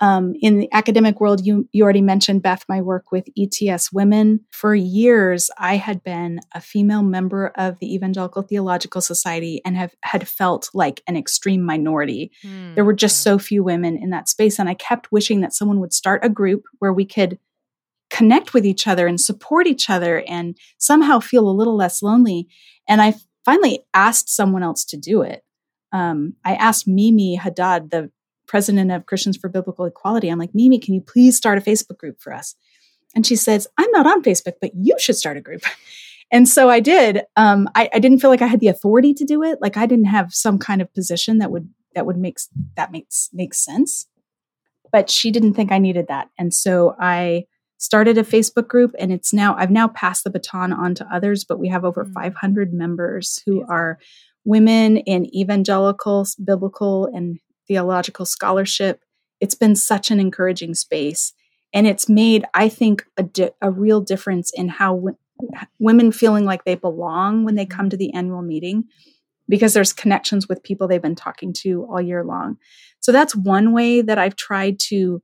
um, 0.00 0.34
in 0.40 0.58
the 0.58 0.72
academic 0.72 1.20
world, 1.20 1.44
you, 1.44 1.68
you 1.72 1.82
already 1.82 2.02
mentioned, 2.02 2.42
Beth, 2.42 2.64
my 2.68 2.80
work 2.80 3.10
with 3.10 3.28
ETS 3.36 3.92
Women. 3.92 4.40
For 4.50 4.74
years, 4.74 5.50
I 5.58 5.76
had 5.76 6.04
been 6.04 6.40
a 6.54 6.60
female 6.60 7.02
member 7.02 7.48
of 7.56 7.78
the 7.80 7.92
Evangelical 7.92 8.42
Theological 8.42 9.00
Society 9.00 9.60
and 9.64 9.76
have 9.76 9.94
had 10.02 10.28
felt 10.28 10.70
like 10.72 11.02
an 11.08 11.16
extreme 11.16 11.62
minority. 11.62 12.30
Mm, 12.44 12.76
there 12.76 12.84
were 12.84 12.94
just 12.94 13.22
so 13.22 13.38
few 13.38 13.64
women 13.64 13.96
in 13.96 14.10
that 14.10 14.28
space. 14.28 14.58
And 14.58 14.68
I 14.68 14.74
kept 14.74 15.10
wishing 15.10 15.40
that 15.40 15.52
someone 15.52 15.80
would 15.80 15.92
start 15.92 16.24
a 16.24 16.28
group 16.28 16.64
where 16.78 16.92
we 16.92 17.04
could 17.04 17.38
connect 18.10 18.54
with 18.54 18.64
each 18.64 18.86
other 18.86 19.06
and 19.06 19.20
support 19.20 19.66
each 19.66 19.90
other 19.90 20.22
and 20.28 20.56
somehow 20.78 21.18
feel 21.18 21.48
a 21.48 21.50
little 21.50 21.76
less 21.76 22.02
lonely. 22.02 22.48
And 22.88 23.02
I 23.02 23.14
finally 23.44 23.80
asked 23.94 24.28
someone 24.28 24.62
else 24.62 24.84
to 24.86 24.96
do 24.96 25.22
it. 25.22 25.42
Um, 25.92 26.34
I 26.44 26.54
asked 26.54 26.86
Mimi 26.86 27.34
Haddad, 27.34 27.90
the 27.90 28.10
president 28.48 28.90
of 28.90 29.06
Christians 29.06 29.36
for 29.36 29.48
Biblical 29.48 29.84
Equality. 29.84 30.28
I'm 30.28 30.38
like, 30.38 30.54
Mimi, 30.54 30.80
can 30.80 30.94
you 30.94 31.00
please 31.00 31.36
start 31.36 31.58
a 31.58 31.60
Facebook 31.60 31.98
group 31.98 32.20
for 32.20 32.32
us? 32.32 32.56
And 33.14 33.26
she 33.26 33.36
says, 33.36 33.68
I'm 33.78 33.90
not 33.92 34.06
on 34.06 34.22
Facebook, 34.22 34.54
but 34.60 34.72
you 34.74 34.96
should 34.98 35.16
start 35.16 35.36
a 35.36 35.40
group. 35.40 35.62
And 36.30 36.46
so 36.48 36.68
I 36.68 36.80
did. 36.80 37.22
Um, 37.36 37.68
I, 37.74 37.88
I, 37.94 37.98
didn't 37.98 38.18
feel 38.18 38.28
like 38.28 38.42
I 38.42 38.46
had 38.46 38.60
the 38.60 38.68
authority 38.68 39.14
to 39.14 39.24
do 39.24 39.42
it. 39.42 39.60
Like 39.62 39.76
I 39.76 39.86
didn't 39.86 40.06
have 40.06 40.34
some 40.34 40.58
kind 40.58 40.82
of 40.82 40.92
position 40.92 41.38
that 41.38 41.50
would 41.50 41.70
that 41.94 42.06
would 42.06 42.18
make 42.18 42.38
that 42.76 42.92
makes 42.92 43.30
makes 43.32 43.64
sense. 43.64 44.06
But 44.92 45.10
she 45.10 45.30
didn't 45.30 45.54
think 45.54 45.72
I 45.72 45.78
needed 45.78 46.06
that, 46.08 46.28
and 46.38 46.52
so 46.52 46.94
I 46.98 47.46
started 47.78 48.18
a 48.18 48.24
Facebook 48.24 48.68
group, 48.68 48.94
and 48.98 49.12
it's 49.12 49.32
now 49.32 49.54
I've 49.56 49.70
now 49.70 49.88
passed 49.88 50.24
the 50.24 50.30
baton 50.30 50.72
on 50.72 50.94
to 50.96 51.06
others. 51.10 51.44
But 51.44 51.58
we 51.58 51.68
have 51.68 51.84
over 51.84 52.04
mm-hmm. 52.04 52.12
500 52.12 52.74
members 52.74 53.42
who 53.46 53.64
are 53.66 53.98
women 54.44 54.98
in 54.98 55.34
evangelical, 55.34 56.26
biblical, 56.42 57.06
and 57.06 57.38
theological 57.68 58.26
scholarship. 58.26 59.02
It's 59.40 59.54
been 59.54 59.76
such 59.76 60.10
an 60.10 60.18
encouraging 60.18 60.74
space. 60.74 61.32
And 61.72 61.86
it's 61.86 62.08
made, 62.08 62.44
I 62.54 62.68
think, 62.68 63.04
a, 63.16 63.22
di- 63.22 63.50
a 63.60 63.70
real 63.70 64.00
difference 64.00 64.50
in 64.54 64.68
how 64.68 64.96
w- 64.96 65.16
women 65.78 66.10
feeling 66.12 66.44
like 66.44 66.64
they 66.64 66.74
belong 66.74 67.44
when 67.44 67.54
they 67.54 67.66
come 67.66 67.90
to 67.90 67.96
the 67.96 68.12
annual 68.14 68.42
meeting 68.42 68.84
because 69.48 69.74
there's 69.74 69.92
connections 69.92 70.48
with 70.48 70.62
people 70.62 70.88
they've 70.88 71.00
been 71.00 71.14
talking 71.14 71.52
to 71.52 71.84
all 71.84 72.00
year 72.00 72.24
long. 72.24 72.56
So 73.00 73.12
that's 73.12 73.36
one 73.36 73.72
way 73.72 74.02
that 74.02 74.18
I've 74.18 74.36
tried 74.36 74.78
to 74.88 75.22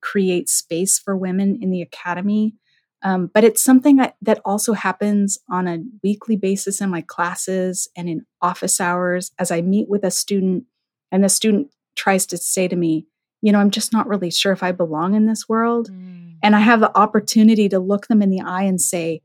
create 0.00 0.48
space 0.48 0.98
for 0.98 1.16
women 1.16 1.58
in 1.60 1.70
the 1.70 1.82
academy. 1.82 2.54
Um, 3.02 3.30
but 3.32 3.44
it's 3.44 3.62
something 3.62 4.00
I, 4.00 4.12
that 4.22 4.40
also 4.44 4.72
happens 4.72 5.38
on 5.50 5.66
a 5.66 5.78
weekly 6.02 6.36
basis 6.36 6.80
in 6.80 6.90
my 6.90 7.02
classes 7.02 7.88
and 7.96 8.08
in 8.08 8.26
office 8.40 8.80
hours 8.80 9.32
as 9.38 9.50
I 9.50 9.60
meet 9.60 9.88
with 9.88 10.04
a 10.04 10.10
student 10.10 10.64
and 11.10 11.24
the 11.24 11.28
student 11.28 11.68
tries 11.96 12.26
to 12.26 12.36
say 12.36 12.68
to 12.68 12.76
me, 12.76 13.06
you 13.42 13.52
know, 13.52 13.58
I'm 13.58 13.70
just 13.70 13.92
not 13.92 14.08
really 14.08 14.30
sure 14.30 14.52
if 14.52 14.62
I 14.62 14.72
belong 14.72 15.14
in 15.14 15.26
this 15.26 15.48
world. 15.48 15.90
Mm. 15.90 16.36
And 16.42 16.56
I 16.56 16.60
have 16.60 16.80
the 16.80 16.96
opportunity 16.96 17.68
to 17.68 17.78
look 17.78 18.06
them 18.06 18.22
in 18.22 18.30
the 18.30 18.40
eye 18.40 18.62
and 18.62 18.80
say, 18.80 19.22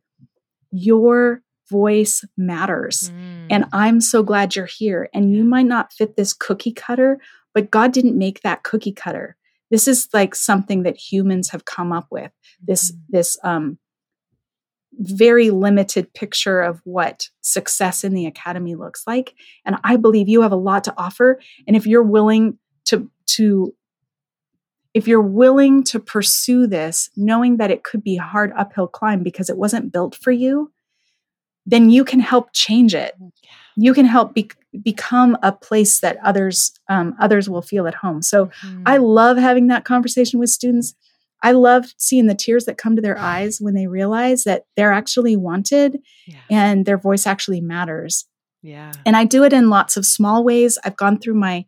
your 0.72 1.42
voice 1.70 2.26
matters. 2.38 3.12
Mm. 3.12 3.48
And 3.50 3.66
I'm 3.72 4.02
so 4.02 4.24
glad 4.24 4.56
you're 4.56 4.66
here. 4.66 5.10
And 5.14 5.34
you 5.34 5.44
might 5.44 5.66
not 5.66 5.94
fit 5.94 6.16
this 6.16 6.34
cookie 6.34 6.74
cutter, 6.74 7.20
but 7.54 7.72
God 7.72 7.92
didn't 7.92 8.18
make 8.18 8.42
that 8.42 8.64
cookie 8.64 8.92
cutter. 8.92 9.36
This 9.72 9.88
is 9.88 10.10
like 10.14 10.36
something 10.36 10.84
that 10.84 10.98
humans 10.98 11.50
have 11.50 11.66
come 11.66 11.92
up 11.92 12.08
with. 12.12 12.32
This, 12.62 12.92
mm. 12.92 12.98
this, 13.10 13.38
um, 13.44 13.78
very 14.98 15.50
limited 15.50 16.14
picture 16.14 16.62
of 16.62 16.82
what 16.84 17.30
success 17.42 18.04
in 18.04 18.14
the 18.14 18.26
academy 18.26 18.76
looks 18.76 19.04
like 19.06 19.36
and 19.66 19.78
i 19.84 19.96
believe 19.96 20.28
you 20.28 20.42
have 20.42 20.52
a 20.52 20.58
lot 20.58 20.84
to 20.84 20.94
offer 20.98 21.40
and 21.68 21.76
if 21.76 21.86
you're 21.86 22.04
willing 22.04 22.58
to 22.86 23.10
to 23.26 23.74
if 24.94 25.08
you're 25.08 25.22
willing 25.22 25.84
to 25.84 26.00
pursue 26.00 26.68
this, 26.68 27.10
knowing 27.16 27.58
that 27.58 27.72
it 27.72 27.84
could 27.84 28.04
be 28.04 28.18
a 28.18 28.24
hard 28.24 28.52
uphill 28.58 28.88
climb 28.88 29.24
because 29.24 29.50
it 29.50 29.58
wasn't 29.58 29.92
built 29.92 30.16
for 30.16 30.32
you, 30.32 30.72
then 31.66 31.90
you 31.90 32.04
can 32.04 32.20
help 32.20 32.50
change 32.54 32.96
it. 32.96 33.14
Mm, 33.22 33.32
you 33.76 33.94
can 33.94 34.06
help 34.06 34.34
be- 34.34 34.52
become 34.82 35.38
a 35.44 35.52
place 35.52 36.00
that 36.00 36.18
others 36.24 36.74
um, 36.90 37.16
others 37.20 37.50
will 37.50 37.62
feel 37.62 37.88
at 37.88 37.96
home. 37.96 38.22
So 38.22 38.48
mm-hmm. 38.48 38.84
I 38.86 38.98
love 38.98 39.38
having 39.38 39.68
that 39.68 39.86
conversation 39.86 40.40
with 40.40 40.50
students. 40.50 40.96
I 41.42 41.52
love 41.52 41.86
seeing 41.98 42.28
the 42.28 42.36
tears 42.36 42.66
that 42.66 42.78
come 42.78 42.96
to 42.96 43.02
their 43.02 43.18
eyes 43.18 43.60
when 43.60 43.74
they 43.74 43.88
realize 43.88 44.44
that 44.44 44.66
they're 44.76 44.92
actually 44.92 45.36
wanted 45.36 46.00
yeah. 46.28 46.40
and 46.50 46.86
their 46.86 46.98
voice 46.98 47.26
actually 47.26 47.62
matters. 47.62 48.26
Yeah. 48.62 48.92
And 49.06 49.16
I 49.16 49.24
do 49.24 49.44
it 49.44 49.54
in 49.54 49.70
lots 49.70 49.96
of 49.96 50.06
small 50.06 50.44
ways. 50.44 50.78
I've 50.84 50.98
gone 50.98 51.20
through 51.20 51.36
my 51.36 51.66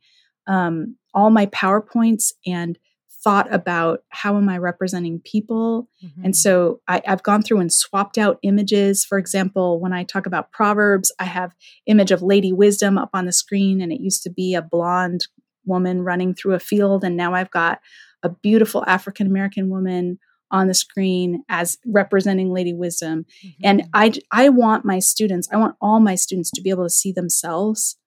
um, 0.47 0.97
all 1.13 1.29
my 1.29 1.45
PowerPoints 1.47 2.33
and 2.45 2.77
thought 3.23 3.53
about 3.53 4.03
how 4.09 4.37
am 4.37 4.49
I 4.49 4.57
representing 4.57 5.19
people. 5.19 5.87
Mm-hmm. 6.03 6.25
And 6.25 6.35
so 6.35 6.81
I, 6.87 7.01
have 7.05 7.23
gone 7.23 7.43
through 7.43 7.59
and 7.59 7.71
swapped 7.71 8.17
out 8.17 8.39
images. 8.41 9.05
For 9.05 9.17
example, 9.17 9.79
when 9.79 9.93
I 9.93 10.03
talk 10.03 10.25
about 10.25 10.51
Proverbs, 10.51 11.11
I 11.19 11.25
have 11.25 11.53
image 11.85 12.11
of 12.11 12.23
Lady 12.23 12.51
Wisdom 12.51 12.97
up 12.97 13.11
on 13.13 13.25
the 13.25 13.31
screen, 13.31 13.81
and 13.81 13.91
it 13.91 14.01
used 14.01 14.23
to 14.23 14.29
be 14.29 14.55
a 14.55 14.61
blonde 14.61 15.27
woman 15.65 16.01
running 16.01 16.33
through 16.33 16.55
a 16.55 16.59
field, 16.59 17.03
and 17.03 17.15
now 17.15 17.35
I've 17.35 17.51
got 17.51 17.79
a 18.23 18.29
beautiful 18.29 18.83
African 18.85 19.27
American 19.27 19.69
woman 19.69 20.19
on 20.51 20.67
the 20.67 20.73
screen 20.73 21.43
as 21.49 21.77
representing 21.85 22.51
Lady 22.51 22.73
Wisdom. 22.73 23.25
Mm-hmm. 23.43 23.61
And 23.63 23.83
I 23.93 24.13
I 24.31 24.49
want 24.49 24.85
my 24.85 24.99
students, 24.99 25.47
I 25.51 25.57
want 25.57 25.75
all 25.81 25.99
my 25.99 26.15
students 26.15 26.51
to 26.51 26.61
be 26.61 26.69
able 26.69 26.83
to 26.85 26.89
see 26.89 27.11
themselves 27.11 27.97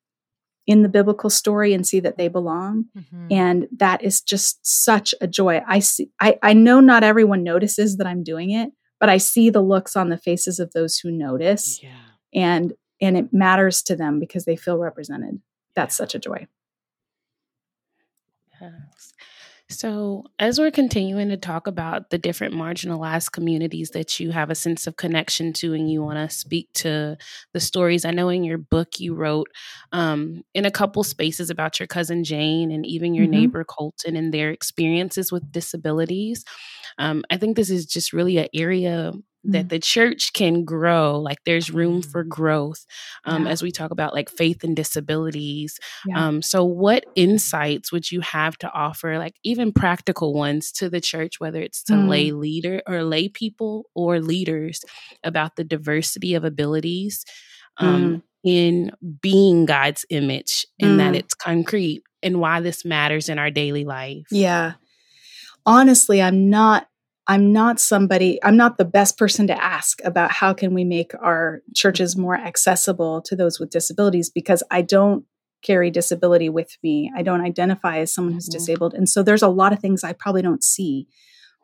in 0.67 0.83
the 0.83 0.89
biblical 0.89 1.29
story 1.29 1.75
and 1.75 1.87
see 1.87 2.01
that 2.01 2.17
they 2.17 2.29
belong. 2.29 2.87
Mm-hmm. 2.97 3.27
And 3.31 3.69
that 3.77 4.03
is 4.03 4.21
just 4.21 4.61
such 4.63 5.15
a 5.21 5.27
joy. 5.27 5.63
I 5.67 5.79
see 5.81 6.11
I, 6.21 6.39
I 6.43 6.53
know 6.53 6.81
not 6.81 7.03
everyone 7.03 7.43
notices 7.43 7.97
that 7.97 8.07
I'm 8.07 8.23
doing 8.23 8.51
it, 8.51 8.71
but 9.01 9.09
I 9.09 9.19
see 9.19 9.51
the 9.51 9.63
looks 9.63 9.97
on 9.97 10.11
the 10.11 10.19
faces 10.19 10.59
of 10.61 10.73
those 10.73 10.99
who 10.99 11.11
notice. 11.11 11.83
Yeah. 11.83 11.91
And 12.35 12.75
and 13.01 13.17
it 13.17 13.33
matters 13.33 13.83
to 13.85 13.97
them 13.97 14.21
because 14.21 14.45
they 14.45 14.57
feel 14.57 14.79
represented. 14.79 15.41
That's 15.75 15.97
such 15.97 16.15
a 16.15 16.19
joy. 16.19 16.47
Yes. 18.61 19.14
So, 19.75 20.25
as 20.39 20.61
we're 20.61 20.71
continuing 20.71 21.31
to 21.31 21.37
talk 21.37 21.67
about 21.67 22.11
the 22.11 22.19
different 22.19 22.55
marginalized 22.55 23.33
communities 23.33 23.91
that 23.91 24.21
you 24.21 24.31
have 24.31 24.49
a 24.49 24.55
sense 24.55 24.87
of 24.87 24.97
connection 24.97 25.53
to, 25.55 25.75
and 25.75 25.91
you 25.91 26.01
want 26.01 26.17
to 26.17 26.35
speak 26.35 26.73
to 26.75 27.17
the 27.53 27.59
stories, 27.59 28.05
I 28.05 28.13
know 28.13 28.29
in 28.29 28.45
your 28.45 28.59
book 28.59 29.01
you 29.01 29.15
wrote 29.15 29.49
um, 29.91 30.45
in 30.55 30.65
a 30.65 30.71
couple 30.71 31.03
spaces 31.03 31.51
about 31.51 31.81
your 31.81 31.89
cousin 31.89 32.23
Jane 32.23 32.71
and 32.71 32.87
even 32.87 33.15
your 33.15 33.25
mm-hmm. 33.25 33.33
neighbor 33.33 33.65
Colton 33.65 34.15
and 34.15 34.33
their 34.33 34.51
experiences 34.51 35.33
with 35.33 35.51
disabilities. 35.51 36.45
Um, 36.99 37.25
I 37.29 37.37
think 37.37 37.57
this 37.57 37.71
is 37.71 37.85
just 37.85 38.13
really 38.13 38.39
an 38.39 38.49
area 38.55 39.13
that 39.45 39.67
mm. 39.67 39.69
the 39.69 39.79
church 39.79 40.33
can 40.33 40.65
grow 40.65 41.19
like 41.19 41.39
there's 41.45 41.71
room 41.71 42.01
mm. 42.01 42.11
for 42.11 42.25
growth 42.25 42.87
um, 43.25 43.45
yeah. 43.45 43.53
as 43.53 43.63
we 43.63 43.71
talk 43.71 43.91
about 43.91 44.15
like 44.15 44.31
faith 44.31 44.65
and 44.65 44.75
disabilities 44.75 45.79
yeah. 46.07 46.27
um, 46.27 46.43
so 46.43 46.65
what 46.65 47.05
insights 47.15 47.93
would 47.93 48.11
you 48.11 48.21
have 48.21 48.57
to 48.59 48.71
offer 48.73 49.19
like 49.19 49.35
even 49.45 49.73
practical 49.73 50.33
ones 50.35 50.73
to 50.73 50.89
the 50.89 51.01
church 51.01 51.39
whether 51.39 51.61
it's 51.61 51.83
to 51.83 51.93
mm. 51.93 52.09
lay 52.09 52.33
leader 52.33 52.83
or 52.87 53.05
lay 53.05 53.29
people 53.29 53.85
or 53.95 54.21
leaders 54.21 54.81
about 55.23 55.57
the 55.57 55.65
diversity 55.65 56.35
of 56.35 56.45
abilities 56.45 57.25
um, 57.79 58.17
mm. 58.17 58.23
in 58.45 58.91
being 59.21 59.67
god's 59.67 60.05
image 60.11 60.67
and 60.81 60.99
that 60.99 61.15
mm. 61.15 61.19
it's 61.19 61.35
concrete 61.35 62.03
and 62.23 62.41
why 62.41 62.61
this 62.61 62.85
matters 62.85 63.29
in 63.29 63.39
our 63.39 63.51
daily 63.51 63.85
life 63.85 64.27
yeah 64.31 64.73
honestly 65.67 66.23
i'm 66.23 66.49
not 66.49 66.89
I'm 67.27 67.53
not 67.53 67.81
somebody, 67.81 68.39
I'm 68.43 68.57
not 68.57 68.77
the 68.77 68.85
best 68.85 69.17
person 69.17 69.47
to 69.47 69.63
ask 69.63 70.01
about 70.05 70.31
how 70.31 70.53
can 70.53 70.75
we 70.75 70.85
make 70.85 71.13
our 71.21 71.63
churches 71.75 72.17
more 72.17 72.37
accessible 72.37 73.23
to 73.23 73.35
those 73.35 73.59
with 73.59 73.71
disabilities 73.71 74.29
because 74.29 74.63
I 74.71 74.83
don't 74.83 75.25
carry 75.63 75.91
disability 75.91 76.51
with 76.51 76.77
me. 76.83 77.11
I 77.17 77.23
don't 77.23 77.41
identify 77.41 77.99
as 77.99 78.13
someone 78.13 78.35
who's 78.35 78.49
mm-hmm. 78.49 78.59
disabled. 78.59 78.95
And 78.95 79.09
so 79.09 79.23
there's 79.23 79.43
a 79.43 79.49
lot 79.49 79.73
of 79.73 79.81
things 79.81 80.05
I 80.05 80.13
probably 80.13 80.43
don't 80.43 80.63
see. 80.63 81.09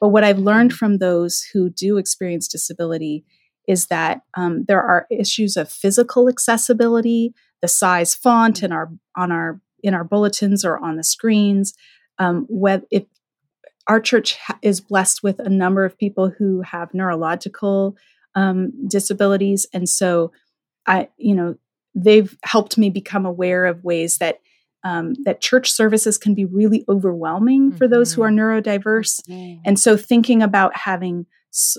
But 0.01 0.09
what 0.09 0.25
I've 0.25 0.39
learned 0.39 0.71
mm-hmm. 0.71 0.79
from 0.79 0.99
those 0.99 1.45
who 1.53 1.69
do 1.69 1.99
experience 1.99 2.49
disability 2.49 3.25
is 3.69 3.87
that 3.87 4.23
um, 4.35 4.65
there 4.67 4.83
are 4.83 5.07
issues 5.11 5.57
of 5.57 5.71
physical 5.71 6.29
accessibility, 6.29 7.35
the 7.61 7.69
size 7.69 8.15
font 8.15 8.63
in 8.63 8.73
our 8.73 8.91
on 9.17 9.31
our 9.31 9.61
in 9.83 9.95
our 9.95 10.05
bulletins 10.05 10.65
or 10.65 10.79
on 10.79 10.97
the 10.97 11.05
screens. 11.05 11.75
Um, 12.19 12.47
whether 12.49 12.85
if 12.91 13.05
our 13.91 14.01
church 14.01 14.37
ha- 14.37 14.57
is 14.63 14.81
blessed 14.81 15.21
with 15.25 15.41
a 15.41 15.49
number 15.49 15.85
of 15.85 15.99
people 15.99 16.31
who 16.31 16.63
have 16.63 16.95
neurological 16.95 17.97
um, 18.37 18.71
disabilities, 18.87 19.67
and 19.75 19.89
so 19.89 20.31
I, 20.87 21.09
you 21.17 21.35
know, 21.35 21.57
they've 21.93 22.39
helped 22.45 22.79
me 22.79 22.89
become 22.89 23.27
aware 23.27 23.67
of 23.67 23.83
ways 23.83 24.19
that 24.19 24.39
um, 24.85 25.15
that 25.25 25.41
church 25.41 25.73
services 25.73 26.19
can 26.19 26.35
be 26.35 26.45
really 26.45 26.85
overwhelming 26.89 27.71
mm-hmm. 27.71 27.79
for 27.79 27.89
those 27.89 28.13
who 28.13 28.23
are 28.23 28.31
mm-hmm. 28.31 28.39
neurodiverse, 28.39 29.23
mm-hmm. 29.29 29.61
and 29.65 29.79
so 29.79 29.97
thinking 29.97 30.41
about 30.41 30.77
having 30.77 31.27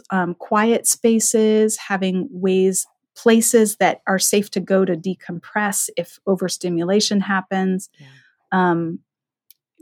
um, 0.10 0.36
quiet 0.36 0.86
spaces, 0.86 1.78
having 1.78 2.28
ways 2.30 2.86
places 3.16 3.78
that 3.78 4.02
are 4.06 4.20
safe 4.20 4.52
to 4.52 4.60
go 4.60 4.84
to 4.84 4.98
decompress 4.98 5.90
if 5.96 6.20
overstimulation 6.28 7.22
happens. 7.22 7.90
Yeah. 7.98 8.08
Um, 8.52 9.00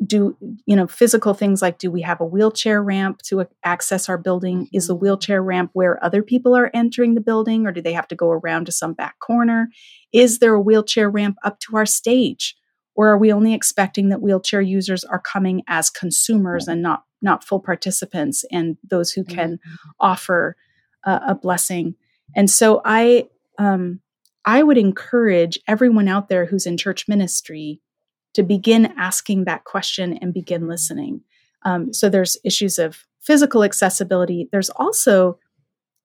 do 0.05 0.37
you 0.65 0.75
know 0.75 0.87
physical 0.87 1.33
things 1.33 1.61
like 1.61 1.77
do 1.77 1.91
we 1.91 2.01
have 2.01 2.21
a 2.21 2.25
wheelchair 2.25 2.81
ramp 2.81 3.21
to 3.23 3.45
access 3.63 4.07
our 4.07 4.17
building? 4.17 4.67
Is 4.71 4.87
the 4.87 4.93
mm-hmm. 4.93 5.03
wheelchair 5.03 5.43
ramp 5.43 5.71
where 5.73 6.03
other 6.03 6.23
people 6.23 6.55
are 6.55 6.71
entering 6.73 7.15
the 7.15 7.21
building 7.21 7.67
or 7.67 7.71
do 7.71 7.81
they 7.81 7.93
have 7.93 8.07
to 8.09 8.15
go 8.15 8.29
around 8.29 8.65
to 8.65 8.71
some 8.71 8.93
back 8.93 9.19
corner? 9.19 9.69
Is 10.13 10.39
there 10.39 10.53
a 10.53 10.61
wheelchair 10.61 11.09
ramp 11.09 11.37
up 11.43 11.59
to 11.61 11.75
our 11.75 11.85
stage? 11.85 12.55
Or 12.95 13.09
are 13.09 13.17
we 13.17 13.31
only 13.31 13.53
expecting 13.53 14.09
that 14.09 14.21
wheelchair 14.21 14.61
users 14.61 15.03
are 15.03 15.19
coming 15.19 15.63
as 15.67 15.89
consumers 15.89 16.67
and 16.67 16.81
not 16.81 17.03
not 17.21 17.43
full 17.43 17.59
participants 17.59 18.45
and 18.51 18.77
those 18.89 19.11
who 19.11 19.25
can 19.25 19.57
mm-hmm. 19.57 19.89
offer 19.99 20.55
uh, 21.05 21.19
a 21.27 21.35
blessing? 21.35 21.95
And 22.35 22.49
so 22.49 22.81
i 22.85 23.27
um, 23.57 23.99
i 24.45 24.63
would 24.63 24.77
encourage 24.77 25.59
everyone 25.67 26.07
out 26.07 26.29
there 26.29 26.45
who's 26.45 26.65
in 26.65 26.77
church 26.77 27.05
ministry 27.09 27.81
to 28.39 28.43
begin 28.43 28.93
asking 28.97 29.43
that 29.43 29.65
question 29.65 30.17
and 30.21 30.33
begin 30.33 30.65
listening. 30.65 31.19
Um, 31.63 31.91
so 31.91 32.07
there's 32.07 32.37
issues 32.45 32.79
of 32.79 33.05
physical 33.19 33.65
accessibility. 33.65 34.47
There's 34.53 34.69
also 34.69 35.37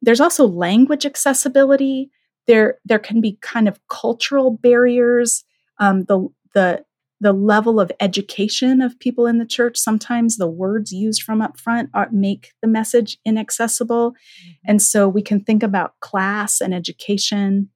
there's 0.02 0.20
also 0.20 0.44
language 0.44 1.06
accessibility. 1.06 2.10
There 2.48 2.78
there 2.84 2.98
can 2.98 3.20
be 3.20 3.38
kind 3.40 3.68
of 3.68 3.78
cultural 3.86 4.50
barriers. 4.50 5.44
Um, 5.78 6.06
the 6.08 6.28
the 6.54 6.84
the 7.20 7.32
level 7.32 7.78
of 7.78 7.92
education 8.00 8.82
of 8.82 8.98
people 8.98 9.28
in 9.28 9.38
the 9.38 9.46
church 9.46 9.76
sometimes 9.76 10.36
the 10.36 10.48
words 10.48 10.92
used 10.92 11.22
from 11.22 11.40
up 11.40 11.56
front 11.56 11.88
are, 11.94 12.08
make 12.10 12.50
the 12.62 12.68
message 12.68 13.16
inaccessible 13.24 14.10
mm-hmm. 14.10 14.50
and 14.66 14.82
so 14.82 15.08
we 15.08 15.22
can 15.22 15.40
think 15.40 15.62
about 15.62 15.98
class 16.00 16.60
and 16.60 16.74
education 16.74 17.70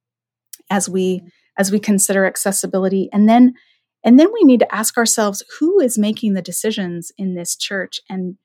as 0.68 0.88
we 0.88 1.22
as 1.56 1.70
we 1.70 1.78
consider 1.78 2.26
accessibility 2.26 3.08
and 3.12 3.28
then 3.28 3.54
and 4.08 4.18
then 4.18 4.28
we 4.32 4.42
need 4.42 4.60
to 4.60 4.74
ask 4.74 4.96
ourselves 4.96 5.42
who 5.60 5.80
is 5.80 5.98
making 5.98 6.32
the 6.32 6.40
decisions 6.40 7.12
in 7.18 7.34
this 7.34 7.54
church 7.54 8.00
and 8.08 8.38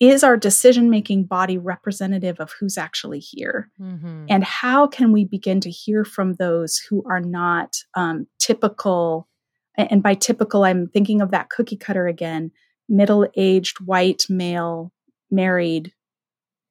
is 0.00 0.24
our 0.24 0.38
decision 0.38 0.88
making 0.88 1.24
body 1.24 1.58
representative 1.58 2.40
of 2.40 2.54
who's 2.58 2.78
actually 2.78 3.18
here? 3.18 3.70
Mm-hmm. 3.78 4.24
And 4.30 4.42
how 4.42 4.86
can 4.86 5.12
we 5.12 5.26
begin 5.26 5.60
to 5.60 5.70
hear 5.70 6.02
from 6.06 6.32
those 6.32 6.78
who 6.78 7.04
are 7.06 7.20
not 7.20 7.76
um, 7.94 8.26
typical? 8.38 9.28
And 9.76 10.02
by 10.02 10.14
typical, 10.14 10.64
I'm 10.64 10.88
thinking 10.88 11.20
of 11.20 11.30
that 11.32 11.50
cookie 11.50 11.76
cutter 11.76 12.06
again 12.06 12.50
middle 12.88 13.28
aged 13.36 13.80
white 13.84 14.24
male, 14.30 14.94
married. 15.30 15.92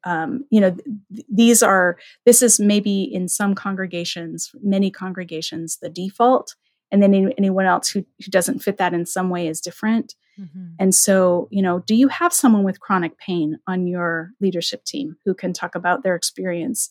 Um, 0.03 0.45
you 0.49 0.61
know, 0.61 0.71
th- 0.71 1.27
these 1.31 1.61
are, 1.61 1.99
this 2.25 2.41
is 2.41 2.59
maybe 2.59 3.03
in 3.03 3.27
some 3.27 3.53
congregations, 3.53 4.49
many 4.63 4.89
congregations, 4.89 5.77
the 5.79 5.89
default 5.89 6.55
and 6.91 7.01
then 7.01 7.13
anyone 7.37 7.65
else 7.65 7.89
who, 7.89 7.99
who 7.99 8.31
doesn't 8.31 8.59
fit 8.59 8.77
that 8.77 8.93
in 8.93 9.05
some 9.05 9.29
way 9.29 9.47
is 9.47 9.61
different 9.61 10.15
mm-hmm. 10.39 10.67
and 10.79 10.93
so 10.93 11.47
you 11.51 11.61
know 11.61 11.79
do 11.79 11.95
you 11.95 12.07
have 12.07 12.33
someone 12.33 12.63
with 12.63 12.79
chronic 12.79 13.17
pain 13.17 13.59
on 13.67 13.87
your 13.87 14.31
leadership 14.39 14.83
team 14.83 15.15
who 15.25 15.33
can 15.33 15.53
talk 15.53 15.75
about 15.75 16.03
their 16.03 16.15
experience 16.15 16.89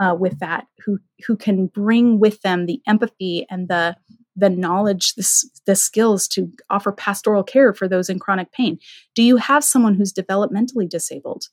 uh, 0.00 0.14
with 0.18 0.38
that 0.38 0.66
who 0.84 0.98
who 1.26 1.36
can 1.36 1.66
bring 1.66 2.18
with 2.18 2.40
them 2.42 2.66
the 2.66 2.80
empathy 2.86 3.46
and 3.50 3.68
the 3.68 3.96
the 4.36 4.50
knowledge 4.50 5.14
the, 5.14 5.44
the 5.66 5.74
skills 5.74 6.28
to 6.28 6.52
offer 6.70 6.92
pastoral 6.92 7.42
care 7.42 7.74
for 7.74 7.88
those 7.88 8.08
in 8.08 8.18
chronic 8.18 8.52
pain 8.52 8.78
do 9.14 9.22
you 9.22 9.36
have 9.36 9.64
someone 9.64 9.94
who's 9.94 10.12
developmentally 10.12 10.88
disabled 10.88 11.46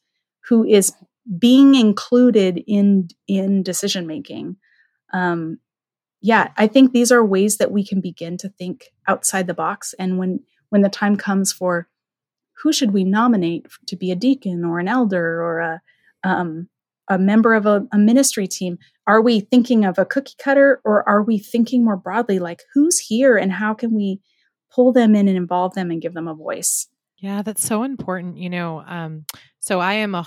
who 0.48 0.64
is 0.64 0.93
being 1.39 1.74
included 1.74 2.64
in 2.68 3.08
in 3.28 3.64
decision 3.64 4.06
making 4.06 4.56
um, 5.14 5.60
yeah, 6.26 6.49
I 6.57 6.65
think 6.65 6.91
these 6.91 7.11
are 7.11 7.23
ways 7.23 7.57
that 7.57 7.71
we 7.71 7.86
can 7.86 8.01
begin 8.01 8.36
to 8.38 8.49
think 8.49 8.86
outside 9.07 9.45
the 9.45 9.53
box. 9.53 9.93
And 9.99 10.17
when 10.17 10.39
when 10.69 10.82
the 10.82 10.89
time 10.89 11.17
comes 11.17 11.53
for 11.53 11.88
who 12.63 12.73
should 12.73 12.93
we 12.93 13.03
nominate 13.03 13.67
to 13.86 13.95
be 13.95 14.09
a 14.09 14.15
deacon 14.15 14.65
or 14.65 14.80
an 14.80 14.88
elder 14.88 15.43
or 15.43 15.59
a 15.59 15.82
um, 16.23 16.67
a 17.07 17.19
member 17.19 17.53
of 17.53 17.67
a, 17.67 17.86
a 17.93 17.99
ministry 17.99 18.47
team? 18.47 18.80
Are 19.05 19.21
we 19.21 19.41
thinking 19.41 19.86
of 19.86 19.99
a 19.99 20.05
cookie 20.05 20.34
cutter 20.39 20.82
or 20.84 21.07
are 21.07 21.21
we 21.21 21.38
thinking 21.38 21.86
more 21.86 21.95
broadly, 21.95 22.39
like 22.39 22.63
who's 22.73 22.97
here 22.97 23.38
and 23.38 23.51
how 23.51 23.76
can 23.76 23.93
we 23.93 24.19
pull 24.73 24.91
them 24.91 25.13
in 25.13 25.28
and 25.28 25.38
involve 25.38 25.76
them 25.76 25.91
and 25.91 26.01
give 26.01 26.15
them 26.15 26.28
a 26.28 26.34
voice? 26.34 26.88
Yeah, 27.19 27.43
that's 27.43 27.63
so 27.63 27.84
important. 27.84 28.38
You 28.38 28.49
know, 28.49 28.84
um, 28.88 29.26
so 29.59 29.80
I 29.80 29.93
am 29.93 30.15
a, 30.15 30.26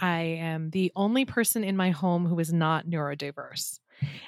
I, 0.00 0.20
am 0.22 0.70
the 0.70 0.90
only 0.96 1.24
person 1.24 1.62
in 1.62 1.76
my 1.76 1.90
home 1.90 2.26
who 2.26 2.40
is 2.40 2.52
not 2.52 2.88
neurodiverse. 2.88 3.78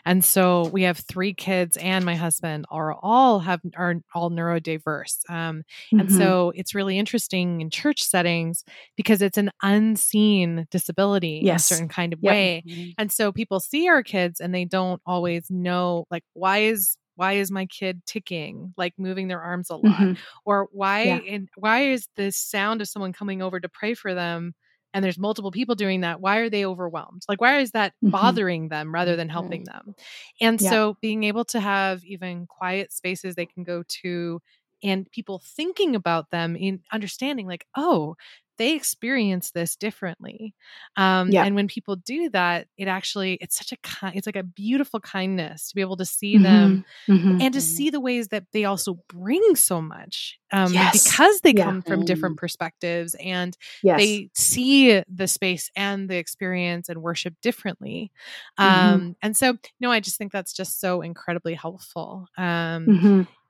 And 0.04 0.24
so 0.24 0.68
we 0.68 0.82
have 0.82 0.98
three 0.98 1.34
kids 1.34 1.76
and 1.76 2.04
my 2.04 2.14
husband 2.14 2.66
are 2.70 2.94
all 2.94 3.40
have 3.40 3.60
are 3.76 3.96
all 4.14 4.30
neurodiverse. 4.30 5.18
Um, 5.28 5.64
mm-hmm. 5.92 6.00
And 6.00 6.12
so 6.12 6.52
it's 6.54 6.74
really 6.74 6.98
interesting 6.98 7.60
in 7.60 7.70
church 7.70 8.02
settings 8.02 8.64
because 8.96 9.22
it's 9.22 9.38
an 9.38 9.50
unseen 9.62 10.66
disability 10.70 11.40
yes. 11.44 11.70
in 11.70 11.74
a 11.74 11.76
certain 11.76 11.88
kind 11.88 12.12
of 12.12 12.20
yep. 12.22 12.32
way. 12.32 12.62
Mm-hmm. 12.66 12.90
And 12.98 13.12
so 13.12 13.32
people 13.32 13.60
see 13.60 13.88
our 13.88 14.02
kids 14.02 14.40
and 14.40 14.54
they 14.54 14.64
don't 14.64 15.02
always 15.06 15.50
know 15.50 16.06
like 16.10 16.24
why 16.34 16.58
is 16.58 16.96
why 17.16 17.32
is 17.32 17.50
my 17.50 17.66
kid 17.66 18.00
ticking 18.06 18.72
like 18.76 18.94
moving 18.96 19.26
their 19.26 19.42
arms 19.42 19.70
a 19.70 19.74
lot 19.76 19.96
mm-hmm. 19.96 20.12
or 20.44 20.68
why 20.70 21.02
yeah. 21.02 21.18
and 21.28 21.48
why 21.56 21.82
is 21.82 22.06
the 22.14 22.30
sound 22.30 22.80
of 22.80 22.88
someone 22.88 23.12
coming 23.12 23.42
over 23.42 23.58
to 23.58 23.68
pray 23.68 23.92
for 23.92 24.14
them 24.14 24.54
and 24.94 25.04
there's 25.04 25.18
multiple 25.18 25.50
people 25.50 25.74
doing 25.74 26.00
that 26.00 26.20
why 26.20 26.38
are 26.38 26.50
they 26.50 26.64
overwhelmed 26.64 27.22
like 27.28 27.40
why 27.40 27.58
is 27.58 27.72
that 27.72 27.92
mm-hmm. 27.92 28.10
bothering 28.10 28.68
them 28.68 28.92
rather 28.92 29.16
than 29.16 29.28
helping 29.28 29.64
them 29.64 29.94
and 30.40 30.60
yeah. 30.60 30.70
so 30.70 30.96
being 31.00 31.24
able 31.24 31.44
to 31.44 31.60
have 31.60 32.04
even 32.04 32.46
quiet 32.46 32.92
spaces 32.92 33.34
they 33.34 33.46
can 33.46 33.64
go 33.64 33.82
to 33.86 34.40
and 34.82 35.10
people 35.10 35.42
thinking 35.44 35.94
about 35.94 36.30
them 36.30 36.56
in 36.56 36.80
understanding 36.92 37.46
like 37.46 37.66
oh 37.76 38.16
they 38.58 38.74
experience 38.74 39.52
this 39.52 39.76
differently 39.76 40.54
um, 40.96 41.30
yeah. 41.30 41.44
and 41.44 41.54
when 41.54 41.68
people 41.68 41.96
do 41.96 42.28
that 42.30 42.66
it 42.76 42.88
actually 42.88 43.34
it's 43.40 43.56
such 43.56 43.72
a 43.72 43.76
kind 43.82 44.14
it's 44.16 44.26
like 44.26 44.36
a 44.36 44.42
beautiful 44.42 45.00
kindness 45.00 45.68
to 45.68 45.74
be 45.74 45.80
able 45.80 45.96
to 45.96 46.04
see 46.04 46.34
mm-hmm. 46.34 46.42
them 46.42 46.84
mm-hmm. 47.08 47.40
and 47.40 47.54
to 47.54 47.60
mm-hmm. 47.60 47.76
see 47.76 47.90
the 47.90 48.00
ways 48.00 48.28
that 48.28 48.44
they 48.52 48.64
also 48.64 48.98
bring 49.08 49.54
so 49.54 49.80
much 49.80 50.38
um, 50.52 50.72
yes. 50.72 51.04
because 51.04 51.40
they 51.40 51.52
yeah. 51.54 51.64
come 51.64 51.82
from 51.82 52.04
different 52.04 52.36
mm. 52.36 52.40
perspectives 52.40 53.14
and 53.22 53.56
yes. 53.82 54.00
they 54.00 54.30
see 54.34 55.02
the 55.08 55.28
space 55.28 55.70
and 55.76 56.08
the 56.08 56.16
experience 56.16 56.88
and 56.88 57.02
worship 57.02 57.34
differently 57.40 58.10
mm-hmm. 58.58 58.94
um, 58.94 59.16
and 59.22 59.36
so 59.36 59.56
no 59.80 59.90
i 59.90 60.00
just 60.00 60.18
think 60.18 60.32
that's 60.32 60.52
just 60.52 60.80
so 60.80 61.00
incredibly 61.00 61.54
helpful 61.54 62.26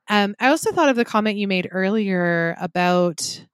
um, 0.09 0.35
i 0.39 0.49
also 0.49 0.71
thought 0.71 0.89
of 0.89 0.95
the 0.95 1.05
comment 1.05 1.37
you 1.37 1.47
made 1.47 1.67
earlier 1.71 2.55
about 2.59 3.45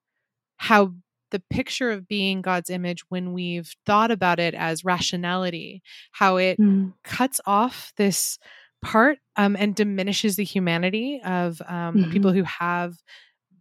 how 0.58 0.93
the 1.32 1.41
picture 1.49 1.91
of 1.91 2.08
being 2.08 2.41
God's 2.41 2.70
image 2.70 3.01
when 3.10 3.34
we've 3.34 3.70
thought 3.86 4.10
about 4.10 4.39
it 4.39 4.53
as 4.53 4.86
rationality, 4.86 5.82
how 6.12 6.38
it 6.38 6.58
mm. 6.58 6.93
cuts 7.03 7.41
off 7.45 7.91
this 7.97 8.38
part 8.82 9.18
um, 9.36 9.58
and 9.60 9.76
diminishes 9.76 10.36
the 10.36 10.43
humanity 10.43 11.22
of 11.26 11.62
um, 11.68 11.95
mm-hmm. 11.95 12.12
people 12.12 12.32
who 12.32 12.43
have 12.43 12.95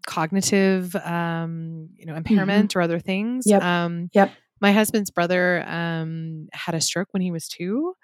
cognitive, 0.06 0.94
um, 0.96 1.88
you 1.96 2.06
know, 2.06 2.12
mm-hmm. 2.12 2.18
impairment 2.18 2.70
mm-hmm. 2.70 2.78
or 2.78 2.82
other 2.82 3.00
things. 3.00 3.44
Yep. 3.46 3.62
Um, 3.62 4.10
yep. 4.12 4.30
My 4.60 4.72
husband's 4.72 5.10
brother 5.10 5.64
um, 5.66 6.48
had 6.52 6.74
a 6.74 6.80
stroke 6.80 7.08
when 7.10 7.22
he 7.22 7.32
was 7.32 7.48
two, 7.48 7.94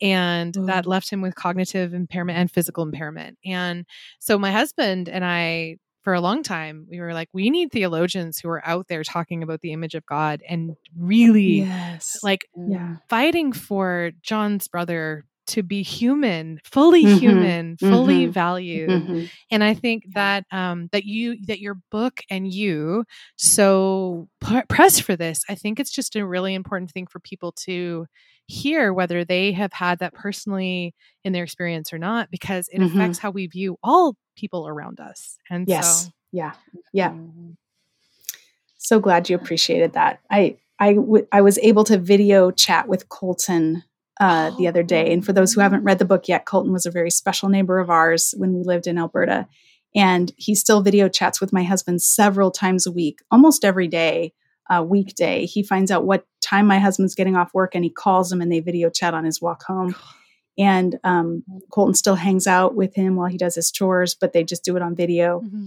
and 0.00 0.56
Ooh. 0.56 0.66
that 0.66 0.86
left 0.86 1.10
him 1.10 1.20
with 1.20 1.34
cognitive 1.34 1.94
impairment 1.94 2.38
and 2.38 2.50
physical 2.50 2.82
impairment. 2.82 3.38
And 3.44 3.84
so 4.18 4.38
my 4.38 4.52
husband 4.52 5.08
and 5.08 5.24
I 5.24 5.76
for 6.04 6.12
a 6.12 6.20
long 6.20 6.42
time 6.42 6.86
we 6.90 7.00
were 7.00 7.14
like 7.14 7.28
we 7.32 7.48
need 7.48 7.72
theologians 7.72 8.38
who 8.38 8.48
are 8.50 8.64
out 8.66 8.88
there 8.88 9.02
talking 9.02 9.42
about 9.42 9.62
the 9.62 9.72
image 9.72 9.94
of 9.94 10.04
god 10.04 10.42
and 10.46 10.72
really 10.96 11.60
yes. 11.60 12.18
like 12.22 12.46
yeah. 12.68 12.96
fighting 13.08 13.52
for 13.52 14.10
john's 14.22 14.68
brother 14.68 15.24
to 15.46 15.62
be 15.62 15.82
human 15.82 16.60
fully 16.64 17.04
mm-hmm. 17.04 17.18
human 17.18 17.76
fully 17.76 18.22
mm-hmm. 18.22 18.32
valued 18.32 18.90
mm-hmm. 18.90 19.24
and 19.50 19.62
i 19.62 19.74
think 19.74 20.04
that 20.14 20.44
um 20.50 20.88
that 20.92 21.04
you 21.04 21.36
that 21.46 21.60
your 21.60 21.78
book 21.90 22.20
and 22.30 22.52
you 22.52 23.04
so 23.36 24.28
p- 24.40 24.62
press 24.68 24.98
for 24.98 25.16
this 25.16 25.42
i 25.48 25.54
think 25.54 25.78
it's 25.78 25.90
just 25.90 26.16
a 26.16 26.26
really 26.26 26.54
important 26.54 26.90
thing 26.90 27.06
for 27.06 27.20
people 27.20 27.52
to 27.52 28.06
hear 28.46 28.92
whether 28.92 29.24
they 29.24 29.52
have 29.52 29.72
had 29.72 29.98
that 30.00 30.14
personally 30.14 30.94
in 31.24 31.32
their 31.32 31.44
experience 31.44 31.92
or 31.92 31.98
not 31.98 32.30
because 32.30 32.68
it 32.68 32.80
mm-hmm. 32.80 32.98
affects 32.98 33.18
how 33.18 33.30
we 33.30 33.46
view 33.46 33.76
all 33.82 34.16
people 34.36 34.68
around 34.68 35.00
us 35.00 35.38
and 35.50 35.68
yes 35.68 36.04
so, 36.04 36.10
yeah 36.32 36.52
yeah 36.92 37.10
mm-hmm. 37.10 37.50
so 38.76 38.98
glad 38.98 39.28
you 39.28 39.36
appreciated 39.36 39.92
that 39.92 40.20
i 40.30 40.56
I, 40.80 40.94
w- 40.94 41.26
I 41.30 41.40
was 41.40 41.56
able 41.58 41.84
to 41.84 41.96
video 41.96 42.50
chat 42.50 42.88
with 42.88 43.08
colton 43.08 43.84
uh, 44.20 44.50
the 44.58 44.68
other 44.68 44.82
day 44.82 45.12
and 45.12 45.24
for 45.24 45.32
those 45.32 45.52
who 45.52 45.60
haven't 45.60 45.84
read 45.84 45.98
the 45.98 46.04
book 46.04 46.28
yet 46.28 46.44
colton 46.44 46.72
was 46.72 46.86
a 46.86 46.90
very 46.90 47.10
special 47.10 47.48
neighbor 47.48 47.78
of 47.78 47.90
ours 47.90 48.34
when 48.36 48.54
we 48.54 48.62
lived 48.62 48.86
in 48.86 48.98
alberta 48.98 49.46
and 49.94 50.32
he 50.36 50.54
still 50.54 50.82
video 50.82 51.08
chats 51.08 51.40
with 51.40 51.52
my 51.52 51.62
husband 51.62 52.00
several 52.00 52.50
times 52.50 52.86
a 52.86 52.92
week 52.92 53.20
almost 53.30 53.64
every 53.64 53.88
day 53.88 54.32
uh, 54.70 54.82
weekday. 54.82 55.46
He 55.46 55.62
finds 55.62 55.90
out 55.90 56.04
what 56.04 56.26
time 56.40 56.66
my 56.66 56.78
husband's 56.78 57.14
getting 57.14 57.36
off 57.36 57.54
work 57.54 57.74
and 57.74 57.84
he 57.84 57.90
calls 57.90 58.32
him 58.32 58.40
and 58.40 58.50
they 58.50 58.60
video 58.60 58.90
chat 58.90 59.14
on 59.14 59.24
his 59.24 59.40
walk 59.40 59.62
home. 59.64 59.94
And 60.56 60.98
um, 61.04 61.42
Colton 61.72 61.94
still 61.94 62.14
hangs 62.14 62.46
out 62.46 62.74
with 62.74 62.94
him 62.94 63.16
while 63.16 63.28
he 63.28 63.38
does 63.38 63.56
his 63.56 63.70
chores, 63.70 64.14
but 64.14 64.32
they 64.32 64.44
just 64.44 64.64
do 64.64 64.76
it 64.76 64.82
on 64.82 64.94
video. 64.94 65.40
Mm-hmm. 65.40 65.66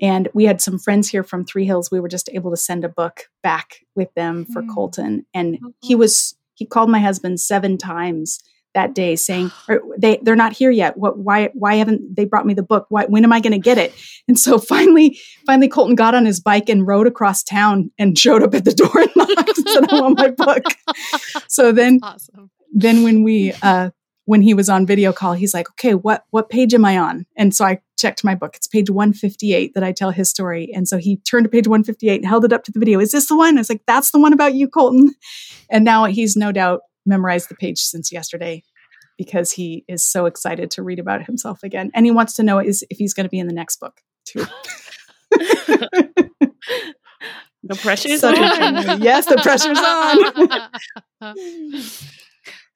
And 0.00 0.28
we 0.32 0.44
had 0.44 0.60
some 0.60 0.78
friends 0.78 1.08
here 1.08 1.24
from 1.24 1.44
Three 1.44 1.64
Hills. 1.64 1.90
We 1.90 1.98
were 1.98 2.08
just 2.08 2.30
able 2.32 2.52
to 2.52 2.56
send 2.56 2.84
a 2.84 2.88
book 2.88 3.28
back 3.42 3.80
with 3.96 4.14
them 4.14 4.44
for 4.44 4.62
mm-hmm. 4.62 4.72
Colton. 4.72 5.26
And 5.34 5.58
he 5.82 5.96
was, 5.96 6.36
he 6.58 6.66
called 6.66 6.90
my 6.90 6.98
husband 6.98 7.40
seven 7.40 7.78
times 7.78 8.42
that 8.74 8.94
day 8.94 9.16
saying 9.16 9.50
they 9.98 10.18
they're 10.22 10.36
not 10.36 10.52
here 10.52 10.70
yet. 10.70 10.96
What 10.96 11.18
why 11.18 11.50
why 11.54 11.76
haven't 11.76 12.16
they 12.16 12.24
brought 12.24 12.46
me 12.46 12.54
the 12.54 12.62
book. 12.62 12.86
Why 12.88 13.04
when 13.06 13.24
am 13.24 13.32
i 13.32 13.40
going 13.40 13.52
to 13.52 13.58
get 13.58 13.78
it? 13.78 13.94
And 14.26 14.38
so 14.38 14.58
finally 14.74 15.18
finally 15.46 15.68
colton 15.68 15.94
got 15.94 16.14
on 16.14 16.26
his 16.26 16.40
bike 16.40 16.68
and 16.68 16.86
rode 16.86 17.06
across 17.06 17.42
town 17.42 17.90
and 17.98 18.18
showed 18.24 18.42
up 18.42 18.54
at 18.54 18.64
the 18.64 18.74
door 18.74 18.98
and 18.98 19.10
knocked 19.16 19.58
and 19.58 19.68
said 19.68 19.92
i 19.92 20.00
want 20.00 20.18
my 20.18 20.30
book. 20.30 20.64
So 21.48 21.72
then 21.72 22.00
awesome. 22.02 22.50
then 22.72 23.02
when 23.02 23.22
we 23.22 23.52
uh 23.62 23.90
when 24.28 24.42
he 24.42 24.52
was 24.52 24.68
on 24.68 24.84
video 24.84 25.12
call 25.12 25.32
he's 25.32 25.54
like 25.54 25.70
okay 25.70 25.94
what 25.94 26.24
what 26.30 26.50
page 26.50 26.74
am 26.74 26.84
i 26.84 26.98
on 26.98 27.24
and 27.36 27.54
so 27.54 27.64
i 27.64 27.80
checked 27.96 28.22
my 28.22 28.34
book 28.34 28.54
it's 28.54 28.66
page 28.66 28.90
158 28.90 29.72
that 29.74 29.82
i 29.82 29.90
tell 29.90 30.10
his 30.10 30.28
story 30.28 30.70
and 30.74 30.86
so 30.86 30.98
he 30.98 31.16
turned 31.18 31.44
to 31.44 31.50
page 31.50 31.66
158 31.66 32.16
and 32.16 32.26
held 32.26 32.44
it 32.44 32.52
up 32.52 32.62
to 32.62 32.70
the 32.70 32.78
video 32.78 33.00
is 33.00 33.12
this 33.12 33.28
the 33.28 33.36
one 33.36 33.56
i 33.56 33.60
was 33.60 33.70
like 33.70 33.82
that's 33.86 34.10
the 34.10 34.20
one 34.20 34.34
about 34.34 34.54
you 34.54 34.68
colton 34.68 35.14
and 35.70 35.84
now 35.84 36.04
he's 36.04 36.36
no 36.36 36.52
doubt 36.52 36.80
memorized 37.06 37.48
the 37.48 37.54
page 37.54 37.78
since 37.78 38.12
yesterday 38.12 38.62
because 39.16 39.50
he 39.50 39.84
is 39.88 40.06
so 40.06 40.26
excited 40.26 40.70
to 40.70 40.82
read 40.82 41.00
about 41.00 41.26
himself 41.26 41.64
again. 41.64 41.90
And 41.92 42.06
he 42.06 42.12
wants 42.12 42.34
to 42.34 42.42
know 42.42 42.58
is 42.58 42.84
if 42.88 42.98
he's 42.98 43.12
going 43.12 43.24
to 43.24 43.30
be 43.30 43.40
in 43.40 43.48
the 43.48 43.52
next 43.52 43.80
book 43.80 44.00
too. 44.24 44.46
the 45.30 46.20
pressure's 47.82 48.22
on. 48.22 48.36
yes, 49.02 49.26
the 49.26 49.40
pressure's 49.42 49.78
on. 51.20 51.34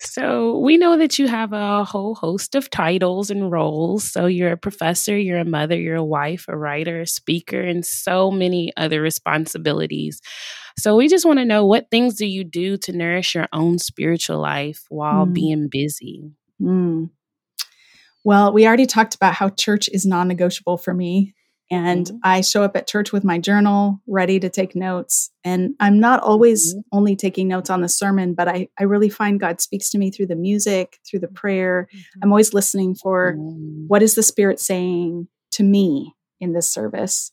So, 0.05 0.59
we 0.59 0.77
know 0.77 0.97
that 0.99 1.19
you 1.19 1.29
have 1.29 1.53
a 1.53 1.85
whole 1.85 2.15
host 2.15 2.55
of 2.55 2.71
titles 2.71 3.31
and 3.31 3.51
roles. 3.51 4.05
So, 4.05 4.27
you're 4.27 4.53
a 4.53 4.57
professor, 4.57 5.17
you're 5.17 5.39
a 5.39 5.45
mother, 5.45 5.79
you're 5.79 5.97
a 5.97 6.05
wife, 6.05 6.47
a 6.49 6.57
writer, 6.57 7.01
a 7.01 7.07
speaker, 7.07 7.61
and 7.61 7.85
so 7.87 8.31
many 8.31 8.73
other 8.77 9.01
responsibilities. 9.01 10.21
So 10.79 10.97
we 10.97 11.09
just 11.09 11.27
want 11.27 11.39
to 11.39 11.45
know 11.45 11.67
what 11.67 11.91
things 11.91 12.15
do 12.15 12.27
you 12.27 12.45
do 12.45 12.77
to 12.79 12.93
nourish 12.93 13.35
your 13.35 13.49
own 13.53 13.79
spiritual 13.79 14.39
life 14.41 14.85
while 14.89 15.27
mm. 15.27 15.35
being 15.35 15.69
busy? 15.69 16.31
Mm. 16.61 17.11
Well, 18.25 18.53
we 18.53 18.67
already 18.67 18.87
talked 18.87 19.15
about 19.15 19.35
how 19.35 19.51
church 19.51 19.89
is 19.93 20.07
non 20.07 20.29
negotiable 20.29 20.79
for 20.79 20.95
me. 20.95 21.35
And 21.73 22.07
mm-hmm. 22.07 22.17
I 22.23 22.43
show 22.43 22.63
up 22.63 22.77
at 22.77 22.87
church 22.87 23.13
with 23.13 23.25
my 23.25 23.39
journal 23.39 24.01
ready 24.07 24.39
to 24.39 24.51
take 24.51 24.77
notes. 24.77 25.31
And 25.43 25.75
I'm 25.81 25.99
not 25.99 26.23
always 26.23 26.75
mm-hmm. 26.75 26.81
only 26.93 27.17
taking 27.17 27.49
notes 27.49 27.71
on 27.71 27.81
the 27.81 27.89
sermon, 27.89 28.35
but 28.35 28.47
I, 28.47 28.69
I 28.79 28.85
really 28.85 29.09
find 29.09 29.41
God 29.41 29.63
speaks 29.63 29.89
to 29.91 29.99
me 29.99 30.11
through 30.11 30.27
the 30.27 30.37
music, 30.37 30.99
through 31.09 31.21
the 31.21 31.29
prayer. 31.29 31.89
Mm-hmm. 31.91 32.21
I'm 32.23 32.31
always 32.31 32.53
listening 32.53 32.95
for 32.95 33.37
mm. 33.39 33.87
what 33.89 34.03
is 34.03 34.15
the 34.15 34.23
Spirit 34.23 34.61
saying 34.61 35.29
to 35.53 35.63
me 35.63 36.15
in 36.41 36.53
this 36.53 36.69
service 36.69 37.33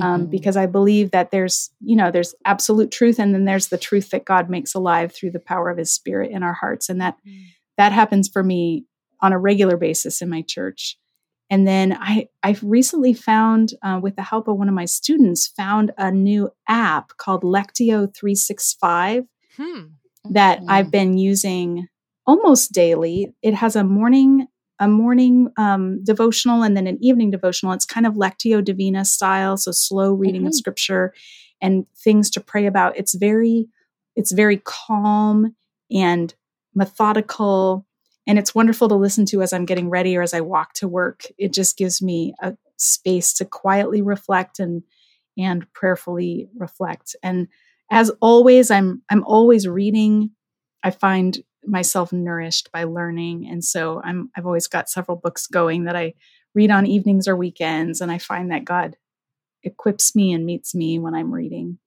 um, 0.00 0.22
mm-hmm. 0.22 0.30
because 0.30 0.56
I 0.56 0.66
believe 0.66 1.10
that 1.10 1.30
there's, 1.30 1.70
you 1.80 1.94
know, 1.94 2.10
there's 2.10 2.34
absolute 2.46 2.90
truth, 2.90 3.18
and 3.18 3.34
then 3.34 3.44
there's 3.44 3.68
the 3.68 3.78
truth 3.78 4.10
that 4.10 4.24
God 4.24 4.48
makes 4.48 4.74
alive 4.74 5.14
through 5.14 5.32
the 5.32 5.40
power 5.40 5.70
of 5.70 5.78
His 5.78 5.92
Spirit 5.92 6.30
in 6.30 6.42
our 6.42 6.54
hearts, 6.54 6.88
and 6.88 7.00
that 7.00 7.16
mm-hmm. 7.18 7.44
that 7.76 7.92
happens 7.92 8.28
for 8.28 8.42
me 8.42 8.86
on 9.20 9.32
a 9.32 9.38
regular 9.38 9.76
basis 9.76 10.22
in 10.22 10.28
my 10.28 10.42
church. 10.42 10.98
And 11.50 11.66
then 11.66 11.96
I 12.00 12.28
I've 12.42 12.62
recently 12.62 13.12
found, 13.12 13.70
uh, 13.82 14.00
with 14.02 14.16
the 14.16 14.22
help 14.22 14.48
of 14.48 14.56
one 14.56 14.68
of 14.68 14.74
my 14.74 14.86
students, 14.86 15.46
found 15.48 15.92
a 15.98 16.10
new 16.10 16.50
app 16.68 17.16
called 17.16 17.42
Lectio 17.42 18.14
365 18.14 19.24
hmm. 19.56 19.80
that 20.30 20.60
mm-hmm. 20.60 20.70
I've 20.70 20.90
been 20.90 21.18
using 21.18 21.88
almost 22.26 22.72
daily. 22.72 23.34
It 23.42 23.54
has 23.54 23.76
a 23.76 23.84
morning 23.84 24.48
a 24.80 24.88
morning 24.88 25.48
um, 25.56 26.02
devotional 26.02 26.62
and 26.62 26.76
then 26.76 26.86
an 26.86 26.98
evening 27.00 27.30
devotional. 27.30 27.72
It's 27.72 27.84
kind 27.84 28.06
of 28.06 28.14
Lectio 28.14 28.62
Divina 28.62 29.04
style, 29.04 29.56
so 29.56 29.70
slow 29.70 30.12
reading 30.12 30.42
mm-hmm. 30.42 30.48
of 30.48 30.54
scripture. 30.54 31.14
and 31.60 31.86
things 31.96 32.28
to 32.30 32.40
pray 32.40 32.66
about. 32.66 32.96
It's 32.96 33.14
very, 33.14 33.68
it's 34.16 34.32
very 34.32 34.60
calm 34.64 35.54
and 35.90 36.34
methodical. 36.74 37.86
And 38.26 38.38
it's 38.38 38.54
wonderful 38.54 38.88
to 38.88 38.94
listen 38.94 39.26
to 39.26 39.42
as 39.42 39.52
I'm 39.52 39.66
getting 39.66 39.90
ready 39.90 40.16
or 40.16 40.22
as 40.22 40.34
I 40.34 40.40
walk 40.40 40.72
to 40.74 40.88
work. 40.88 41.24
It 41.38 41.52
just 41.52 41.76
gives 41.76 42.00
me 42.00 42.34
a 42.40 42.56
space 42.76 43.34
to 43.34 43.44
quietly 43.44 44.02
reflect 44.02 44.58
and 44.58 44.82
and 45.36 45.70
prayerfully 45.72 46.48
reflect. 46.56 47.16
And 47.22 47.48
as 47.90 48.10
always, 48.20 48.70
I'm 48.70 49.02
I'm 49.10 49.24
always 49.24 49.68
reading. 49.68 50.30
I 50.82 50.90
find 50.90 51.42
myself 51.66 52.12
nourished 52.12 52.70
by 52.72 52.84
learning. 52.84 53.48
And 53.50 53.64
so 53.64 54.00
I'm 54.04 54.30
I've 54.36 54.46
always 54.46 54.66
got 54.68 54.88
several 54.88 55.16
books 55.16 55.46
going 55.46 55.84
that 55.84 55.96
I 55.96 56.14
read 56.54 56.70
on 56.70 56.86
evenings 56.86 57.26
or 57.28 57.36
weekends. 57.36 58.00
And 58.00 58.10
I 58.10 58.18
find 58.18 58.50
that 58.50 58.64
God 58.64 58.96
equips 59.62 60.14
me 60.14 60.32
and 60.32 60.46
meets 60.46 60.74
me 60.74 60.98
when 60.98 61.14
I'm 61.14 61.32
reading. 61.32 61.78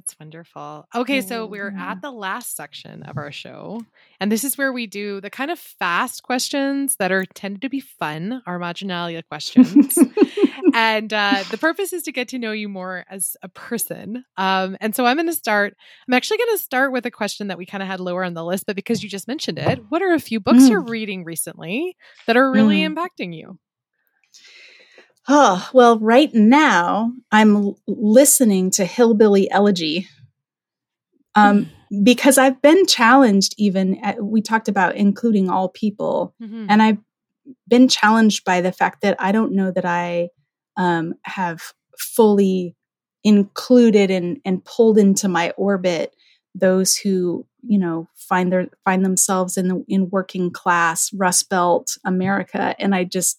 That's 0.00 0.18
wonderful. 0.18 0.88
Okay, 0.94 1.20
so 1.20 1.44
we're 1.44 1.76
at 1.76 2.00
the 2.00 2.10
last 2.10 2.56
section 2.56 3.02
of 3.02 3.18
our 3.18 3.30
show, 3.30 3.82
and 4.18 4.32
this 4.32 4.44
is 4.44 4.56
where 4.56 4.72
we 4.72 4.86
do 4.86 5.20
the 5.20 5.28
kind 5.28 5.50
of 5.50 5.58
fast 5.58 6.22
questions 6.22 6.96
that 6.96 7.12
are 7.12 7.26
tended 7.26 7.60
to 7.60 7.68
be 7.68 7.80
fun, 7.80 8.40
our 8.46 8.58
marginalia 8.58 9.22
questions. 9.22 9.98
and 10.74 11.12
uh, 11.12 11.44
the 11.50 11.58
purpose 11.58 11.92
is 11.92 12.04
to 12.04 12.12
get 12.12 12.28
to 12.28 12.38
know 12.38 12.52
you 12.52 12.66
more 12.66 13.04
as 13.10 13.36
a 13.42 13.50
person. 13.50 14.24
Um, 14.38 14.78
and 14.80 14.96
so 14.96 15.04
I'm 15.04 15.18
going 15.18 15.26
to 15.26 15.34
start. 15.34 15.76
I'm 16.08 16.14
actually 16.14 16.38
going 16.38 16.56
to 16.56 16.62
start 16.62 16.92
with 16.92 17.04
a 17.04 17.10
question 17.10 17.48
that 17.48 17.58
we 17.58 17.66
kind 17.66 17.82
of 17.82 17.88
had 17.88 18.00
lower 18.00 18.24
on 18.24 18.32
the 18.32 18.44
list, 18.44 18.64
but 18.66 18.76
because 18.76 19.02
you 19.02 19.10
just 19.10 19.28
mentioned 19.28 19.58
it, 19.58 19.80
what 19.90 20.00
are 20.00 20.14
a 20.14 20.20
few 20.20 20.40
books 20.40 20.62
mm. 20.62 20.70
you're 20.70 20.80
reading 20.80 21.24
recently 21.24 21.94
that 22.26 22.38
are 22.38 22.50
really 22.50 22.80
mm. 22.80 22.94
impacting 22.94 23.36
you? 23.36 23.58
Oh, 25.32 25.70
well, 25.72 25.96
right 26.00 26.34
now 26.34 27.12
I'm 27.30 27.76
listening 27.86 28.72
to 28.72 28.84
Hillbilly 28.84 29.48
Elegy 29.48 30.08
um, 31.36 31.70
mm. 31.92 32.04
because 32.04 32.36
I've 32.36 32.60
been 32.60 32.84
challenged, 32.84 33.54
even, 33.56 33.98
at, 34.04 34.20
we 34.20 34.42
talked 34.42 34.66
about 34.66 34.96
including 34.96 35.48
all 35.48 35.68
people, 35.68 36.34
mm-hmm. 36.42 36.66
and 36.68 36.82
I've 36.82 36.98
been 37.68 37.86
challenged 37.86 38.44
by 38.44 38.60
the 38.60 38.72
fact 38.72 39.02
that 39.02 39.14
I 39.20 39.30
don't 39.30 39.52
know 39.52 39.70
that 39.70 39.84
I 39.84 40.30
um, 40.76 41.14
have 41.22 41.74
fully 41.96 42.74
included 43.22 44.10
and, 44.10 44.40
and 44.44 44.64
pulled 44.64 44.98
into 44.98 45.28
my 45.28 45.50
orbit 45.50 46.12
those 46.56 46.96
who 46.96 47.46
you 47.62 47.78
know 47.78 48.08
find 48.16 48.52
their 48.52 48.66
find 48.84 49.04
themselves 49.04 49.56
in 49.56 49.68
the 49.68 49.84
in 49.86 50.08
working 50.10 50.50
class 50.50 51.12
rust 51.12 51.48
belt 51.48 51.96
america 52.04 52.74
and 52.80 52.94
i 52.94 53.04
just 53.04 53.38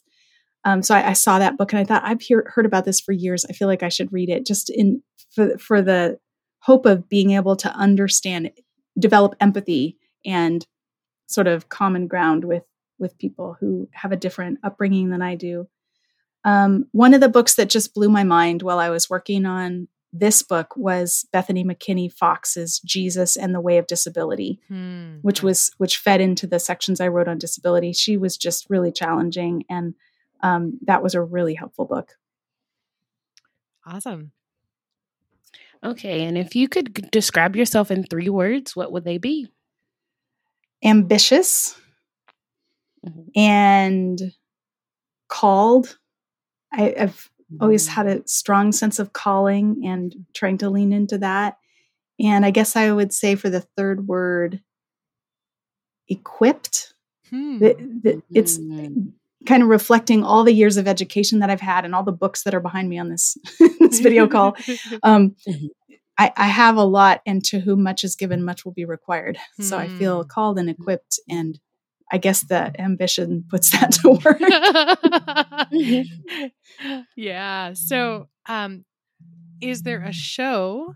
um, 0.64 0.84
so 0.84 0.96
I, 0.96 1.10
I, 1.10 1.14
saw 1.14 1.40
that 1.40 1.58
book 1.58 1.74
and 1.74 1.80
I 1.80 1.84
thought 1.84 2.04
I've 2.06 2.22
hear, 2.22 2.52
heard 2.54 2.66
about 2.66 2.86
this 2.86 3.00
for 3.00 3.12
years. 3.12 3.46
I 3.46 3.54
feel 3.54 3.68
like 3.68 3.84
I 3.84 3.90
should 3.90 4.14
read 4.14 4.30
it 4.30 4.46
just 4.46 4.70
in 4.70 5.02
for, 5.34 5.58
for 5.58 5.82
the 5.82 6.20
hope 6.60 6.86
of 6.86 7.10
being 7.10 7.32
able 7.32 7.56
to 7.58 7.70
understand, 7.74 8.52
develop 9.00 9.36
empathy 9.40 9.98
and 10.26 10.66
sort 11.28 11.48
of 11.48 11.70
common 11.70 12.08
ground 12.08 12.46
with 12.46 12.64
with 13.00 13.18
people 13.18 13.58
who 13.60 13.90
have 13.94 14.12
a 14.12 14.18
different 14.18 14.60
upbringing 14.64 15.10
than 15.10 15.24
I 15.24 15.34
do. 15.34 15.68
Um, 16.46 16.86
one 16.92 17.16
of 17.16 17.22
the 17.22 17.30
books 17.30 17.56
that 17.56 17.70
just 17.70 17.96
blew 17.96 18.10
my 18.10 18.24
mind 18.24 18.62
while 18.62 18.78
I 18.78 18.90
was 18.90 19.10
working 19.10 19.46
on 19.46 19.88
this 20.14 20.44
book 20.44 20.76
was 20.76 21.26
Bethany 21.32 21.64
McKinney 21.64 22.12
Fox's 22.12 22.80
Jesus 22.82 23.38
and 23.38 23.56
the 23.56 23.62
Way 23.62 23.78
of 23.78 23.88
Disability, 23.88 24.60
hmm. 24.68 25.16
which 25.22 25.42
was 25.42 25.72
which 25.78 25.98
fed 25.98 26.22
into 26.22 26.46
the 26.46 26.60
sections 26.60 27.02
I 27.02 27.08
wrote 27.08 27.28
on 27.28 27.38
disability. 27.38 27.94
She 27.94 28.18
was 28.18 28.38
just 28.38 28.70
really 28.70 28.92
challenging 28.92 29.64
and 29.70 29.96
um, 30.42 30.80
that 30.86 31.04
was 31.04 31.16
a 31.16 31.22
really 31.22 31.54
helpful 31.54 31.86
book. 31.86 32.16
Awesome. 33.86 34.32
Okay. 35.84 36.24
And 36.26 36.38
if 36.38 36.56
you 36.56 36.68
could 36.68 37.10
describe 37.12 37.56
yourself 37.56 37.90
in 37.90 38.04
three 38.04 38.30
words, 38.30 38.76
what 38.76 38.92
would 38.92 39.04
they 39.04 39.18
be? 39.18 39.52
Ambitious 40.84 41.76
mm-hmm. 43.06 43.22
and 43.36 44.34
called. 45.28 45.98
I, 46.72 46.94
have 46.98 47.30
always 47.60 47.88
had 47.88 48.08
a 48.08 48.26
strong 48.28 48.72
sense 48.72 49.00
of 49.00 49.14
calling 49.14 49.82
and 49.86 50.16
trying 50.34 50.58
to 50.60 50.70
lean 50.70 50.94
into 50.94 51.18
that. 51.18 51.58
And 52.20 52.46
I 52.46 52.52
guess 52.52 52.76
I 52.76 52.92
would 52.92 53.12
say 53.12 53.36
for 53.36 53.50
the 53.50 53.62
third 53.76 54.08
word, 54.08 54.62
equipped. 56.08 56.94
Hmm. 57.30 57.58
The, 57.60 57.74
the, 58.04 58.24
it's 58.30 58.58
mm-hmm 58.58 59.10
kind 59.46 59.64
of 59.64 59.70
reflecting 59.70 60.24
all 60.24 60.44
the 60.44 60.54
years 60.54 60.78
of 60.78 60.88
education 60.88 61.40
that 61.40 61.50
I've 61.50 61.62
had 61.62 61.86
and 61.86 61.96
all 61.96 62.04
the 62.04 62.12
books 62.12 62.44
that 62.44 62.54
are 62.54 62.60
behind 62.60 62.90
me 62.90 63.00
on 63.00 63.10
this 63.10 63.38
this 63.80 64.00
video 64.00 64.28
call. 64.28 64.56
Um, 65.04 65.36
mm-hmm. 65.48 65.68
I, 66.18 66.32
I, 66.38 66.48
have 66.48 66.76
a 66.76 66.84
lot, 66.84 67.22
and 67.26 67.44
to 67.46 67.60
whom 67.60 67.82
much 67.82 68.04
is 68.04 68.16
given, 68.16 68.44
much 68.44 68.66
will 68.66 68.74
be 68.74 68.86
required. 68.86 69.38
Hmm. 69.58 69.64
So 69.64 69.78
I 69.78 69.88
feel 69.88 70.22
hmm. 70.22 70.28
called 70.28 70.60
and 70.60 70.70
equipped, 70.70 71.20
and 71.28 71.60
I 72.12 72.18
guess 72.18 72.42
the 72.42 72.80
ambition 72.80 73.46
puts 73.50 73.72
that 73.72 73.92
to 73.94 74.10
work. 75.72 77.00
yeah. 77.16 77.74
So, 77.74 78.28
um, 78.48 78.86
is 79.62 79.84
there 79.84 80.04
a 80.04 80.12
show 80.12 80.96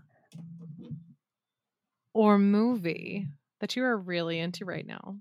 or 2.12 2.38
movie 2.38 3.26
that 3.60 3.74
you 3.74 3.84
are 3.84 3.96
really 3.96 4.38
into 4.38 4.64
right 4.64 4.86
now? 4.86 5.16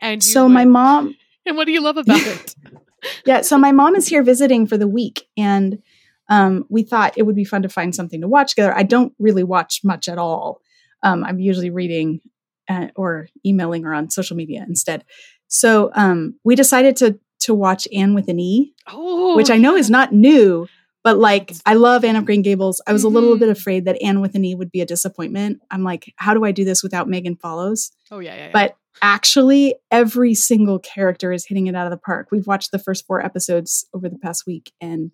And 0.00 0.22
so 0.22 0.44
would- 0.44 0.52
my 0.52 0.64
mom 0.66 1.16
and 1.48 1.56
what 1.56 1.66
do 1.66 1.72
you 1.72 1.80
love 1.80 1.96
about 1.96 2.20
it? 2.20 2.54
yeah, 3.24 3.40
so 3.40 3.58
my 3.58 3.72
mom 3.72 3.96
is 3.96 4.06
here 4.06 4.22
visiting 4.22 4.66
for 4.66 4.76
the 4.76 4.88
week, 4.88 5.28
and 5.36 5.82
um, 6.28 6.66
we 6.68 6.82
thought 6.82 7.16
it 7.16 7.22
would 7.22 7.36
be 7.36 7.44
fun 7.44 7.62
to 7.62 7.68
find 7.68 7.94
something 7.94 8.20
to 8.20 8.28
watch 8.28 8.50
together. 8.50 8.74
I 8.76 8.82
don't 8.82 9.12
really 9.18 9.44
watch 9.44 9.80
much 9.82 10.08
at 10.08 10.18
all. 10.18 10.60
Um, 11.02 11.24
I'm 11.24 11.38
usually 11.40 11.70
reading 11.70 12.20
uh, 12.68 12.88
or 12.96 13.28
emailing 13.44 13.84
or 13.84 13.94
on 13.94 14.10
social 14.10 14.36
media 14.36 14.64
instead. 14.68 15.04
So 15.48 15.90
um, 15.94 16.38
we 16.44 16.54
decided 16.54 16.96
to 16.96 17.18
to 17.40 17.54
watch 17.54 17.86
Anne 17.94 18.14
with 18.14 18.28
an 18.28 18.40
E, 18.40 18.74
oh, 18.88 19.36
which 19.36 19.50
I 19.50 19.56
know 19.56 19.74
yeah. 19.74 19.80
is 19.80 19.90
not 19.90 20.12
new, 20.12 20.66
but 21.04 21.18
like 21.18 21.52
I 21.64 21.74
love 21.74 22.04
Anne 22.04 22.16
of 22.16 22.26
Green 22.26 22.42
Gables. 22.42 22.82
I 22.86 22.92
was 22.92 23.04
mm-hmm. 23.04 23.16
a 23.16 23.18
little 23.18 23.38
bit 23.38 23.44
mm-hmm. 23.44 23.52
afraid 23.52 23.84
that 23.86 24.02
Anne 24.02 24.20
with 24.20 24.34
an 24.34 24.44
E 24.44 24.54
would 24.54 24.70
be 24.70 24.80
a 24.80 24.86
disappointment. 24.86 25.60
I'm 25.70 25.84
like, 25.84 26.12
how 26.16 26.34
do 26.34 26.44
I 26.44 26.52
do 26.52 26.64
this 26.64 26.82
without 26.82 27.08
Megan 27.08 27.36
Follows? 27.36 27.92
Oh 28.10 28.18
yeah, 28.18 28.34
yeah. 28.34 28.46
yeah. 28.46 28.50
But 28.52 28.76
actually 29.02 29.74
every 29.90 30.34
single 30.34 30.78
character 30.78 31.32
is 31.32 31.46
hitting 31.46 31.66
it 31.66 31.74
out 31.74 31.86
of 31.86 31.90
the 31.90 31.98
park. 31.98 32.28
We've 32.30 32.46
watched 32.46 32.70
the 32.70 32.78
first 32.78 33.06
four 33.06 33.24
episodes 33.24 33.86
over 33.94 34.08
the 34.08 34.18
past 34.18 34.46
week 34.46 34.72
and 34.80 35.10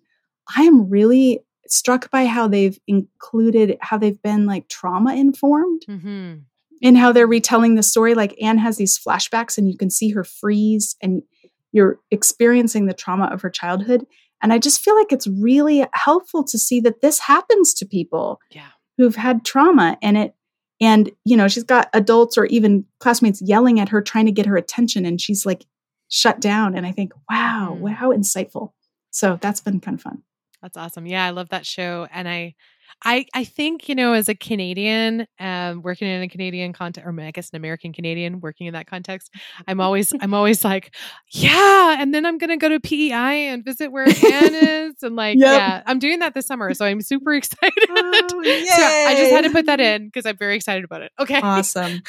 I 0.55 0.63
am 0.63 0.89
really 0.89 1.41
struck 1.67 2.11
by 2.11 2.25
how 2.25 2.47
they've 2.47 2.79
included 2.87 3.77
how 3.81 3.97
they've 3.97 4.21
been 4.21 4.45
like 4.45 4.67
trauma 4.69 5.15
informed 5.15 5.83
mm-hmm. 5.89 6.35
in 6.81 6.95
how 6.95 7.11
they're 7.11 7.27
retelling 7.27 7.75
the 7.75 7.83
story. 7.83 8.13
Like 8.13 8.35
Anne 8.41 8.57
has 8.59 8.77
these 8.77 8.99
flashbacks 8.99 9.57
and 9.57 9.69
you 9.69 9.77
can 9.77 9.89
see 9.89 10.09
her 10.09 10.23
freeze 10.23 10.95
and 11.01 11.23
you're 11.71 11.99
experiencing 12.11 12.85
the 12.85 12.93
trauma 12.93 13.25
of 13.25 13.41
her 13.41 13.49
childhood. 13.49 14.05
And 14.41 14.53
I 14.53 14.59
just 14.59 14.81
feel 14.81 14.95
like 14.95 15.11
it's 15.11 15.27
really 15.27 15.85
helpful 15.93 16.43
to 16.45 16.57
see 16.57 16.79
that 16.81 17.01
this 17.01 17.19
happens 17.19 17.73
to 17.75 17.85
people 17.85 18.39
yeah. 18.51 18.67
who've 18.97 19.15
had 19.15 19.43
trauma 19.43 19.97
and 20.01 20.17
it 20.17 20.35
and, 20.81 21.09
you 21.23 21.37
know, 21.37 21.47
she's 21.47 21.63
got 21.63 21.89
adults 21.93 22.37
or 22.37 22.45
even 22.45 22.85
classmates 22.99 23.41
yelling 23.41 23.79
at 23.79 23.89
her, 23.89 24.01
trying 24.01 24.25
to 24.25 24.31
get 24.31 24.45
her 24.45 24.57
attention, 24.57 25.05
and 25.05 25.21
she's 25.21 25.45
like 25.45 25.65
shut 26.09 26.39
down. 26.39 26.75
And 26.75 26.85
I 26.85 26.91
think, 26.91 27.13
wow, 27.29 27.77
mm. 27.79 27.93
how 27.93 28.11
insightful. 28.11 28.71
So 29.11 29.37
that's 29.41 29.61
been 29.61 29.79
kind 29.79 29.95
of 29.95 30.01
fun. 30.01 30.23
That's 30.61 30.77
awesome. 30.77 31.05
Yeah, 31.05 31.25
I 31.25 31.29
love 31.29 31.49
that 31.49 31.65
show. 31.65 32.07
And 32.11 32.27
I 32.27 32.55
I 33.03 33.25
I 33.33 33.43
think 33.43 33.89
you 33.89 33.95
know 33.95 34.13
as 34.13 34.29
a 34.29 34.35
Canadian 34.35 35.27
um, 35.39 35.81
working 35.81 36.07
in 36.07 36.21
a 36.21 36.27
Canadian 36.27 36.73
context, 36.73 37.07
or 37.07 37.21
I 37.21 37.31
guess 37.31 37.49
an 37.51 37.57
American 37.57 37.93
Canadian 37.93 38.39
working 38.39 38.67
in 38.67 38.73
that 38.73 38.87
context, 38.87 39.31
I'm 39.67 39.79
always 39.79 40.13
I'm 40.21 40.33
always 40.33 40.63
like, 40.63 40.95
yeah, 41.31 41.97
and 41.99 42.13
then 42.13 42.25
I'm 42.25 42.37
gonna 42.37 42.57
go 42.57 42.69
to 42.69 42.79
PEI 42.79 43.49
and 43.49 43.63
visit 43.63 43.91
where 43.91 44.07
Anne 44.07 44.13
is, 44.55 44.95
and 45.03 45.15
like, 45.15 45.37
yep. 45.37 45.59
yeah, 45.59 45.83
I'm 45.85 45.99
doing 45.99 46.19
that 46.19 46.33
this 46.33 46.47
summer, 46.47 46.73
so 46.73 46.85
I'm 46.85 47.01
super 47.01 47.33
excited. 47.35 47.73
Oh, 47.89 48.27
so 48.29 48.39
I 48.39 49.15
just 49.17 49.31
had 49.31 49.43
to 49.43 49.51
put 49.51 49.65
that 49.67 49.79
in 49.79 50.05
because 50.05 50.25
I'm 50.25 50.37
very 50.37 50.55
excited 50.55 50.83
about 50.83 51.01
it. 51.01 51.11
Okay, 51.19 51.39
awesome. 51.41 52.01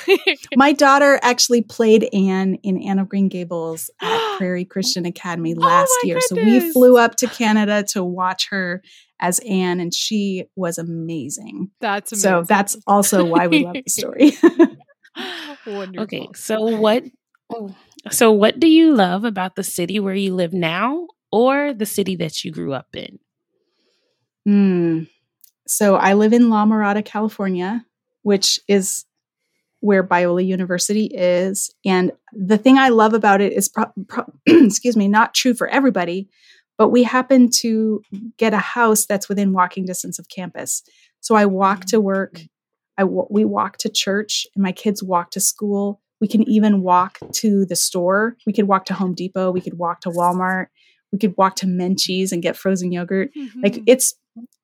My 0.56 0.72
daughter 0.72 1.18
actually 1.22 1.62
played 1.62 2.08
Anne 2.12 2.54
in 2.62 2.82
Anne 2.82 2.98
of 2.98 3.08
Green 3.08 3.28
Gables 3.28 3.90
at 4.00 4.36
Prairie 4.38 4.64
Christian 4.64 5.04
Academy 5.04 5.54
oh 5.56 5.60
last 5.60 5.90
oh 5.90 6.06
year, 6.06 6.18
goodness. 6.28 6.62
so 6.62 6.66
we 6.66 6.72
flew 6.72 6.96
up 6.98 7.16
to 7.16 7.26
Canada 7.26 7.82
to 7.90 8.04
watch 8.04 8.48
her 8.50 8.82
as 9.20 9.38
Anne, 9.40 9.80
and 9.80 9.94
she 9.94 10.44
was 10.56 10.78
amazing. 10.78 11.70
That's 11.80 12.12
amazing. 12.12 12.30
so. 12.30 12.42
That's 12.42 12.76
also 12.86 13.24
why 13.24 13.46
we 13.46 13.64
love 13.64 13.76
the 13.84 13.90
story. 13.90 14.32
Wonderful. 15.66 16.04
Okay, 16.04 16.28
so 16.34 16.60
what? 16.76 17.04
So 18.10 18.30
what 18.32 18.60
do 18.60 18.68
you 18.68 18.94
love 18.94 19.24
about 19.24 19.56
the 19.56 19.64
city 19.64 19.98
where 20.00 20.14
you 20.14 20.34
live 20.34 20.52
now, 20.52 21.06
or 21.32 21.72
the 21.72 21.86
city 21.86 22.16
that 22.16 22.44
you 22.44 22.52
grew 22.52 22.72
up 22.72 22.88
in? 22.94 23.18
Hmm. 24.44 25.04
So 25.66 25.96
I 25.96 26.14
live 26.14 26.32
in 26.32 26.48
La 26.48 26.64
Mirada, 26.64 27.04
California, 27.04 27.84
which 28.22 28.60
is 28.68 29.04
where 29.80 30.04
Biola 30.04 30.44
University 30.44 31.06
is. 31.06 31.72
And 31.84 32.12
the 32.32 32.58
thing 32.58 32.78
I 32.78 32.88
love 32.88 33.14
about 33.14 33.40
it 33.40 33.52
is, 33.52 33.68
pro- 33.68 33.92
pro- 34.08 34.32
excuse 34.46 34.96
me, 34.96 35.08
not 35.08 35.34
true 35.34 35.54
for 35.54 35.68
everybody, 35.68 36.28
but 36.78 36.88
we 36.88 37.02
happen 37.02 37.48
to 37.60 38.02
get 38.36 38.54
a 38.54 38.58
house 38.58 39.06
that's 39.06 39.28
within 39.28 39.52
walking 39.52 39.84
distance 39.84 40.18
of 40.18 40.28
campus. 40.28 40.82
So 41.20 41.34
I 41.34 41.46
walk 41.46 41.86
to 41.86 42.00
work, 42.00 42.40
I 42.98 43.04
we 43.04 43.44
walk 43.44 43.78
to 43.78 43.88
church, 43.88 44.46
and 44.54 44.62
my 44.62 44.72
kids 44.72 45.02
walk 45.02 45.30
to 45.32 45.40
school. 45.40 46.00
We 46.20 46.28
can 46.28 46.48
even 46.48 46.82
walk 46.82 47.18
to 47.34 47.66
the 47.66 47.76
store. 47.76 48.36
We 48.46 48.52
could 48.52 48.68
walk 48.68 48.86
to 48.86 48.94
Home 48.94 49.14
Depot. 49.14 49.50
We 49.50 49.60
could 49.60 49.78
walk 49.78 50.00
to 50.02 50.10
Walmart. 50.10 50.66
We 51.12 51.18
could 51.18 51.34
walk 51.36 51.56
to 51.56 51.66
Menchie's 51.66 52.32
and 52.32 52.42
get 52.42 52.56
frozen 52.56 52.92
yogurt. 52.92 53.30
Mm-hmm. 53.36 53.60
Like 53.62 53.82
it's 53.86 54.14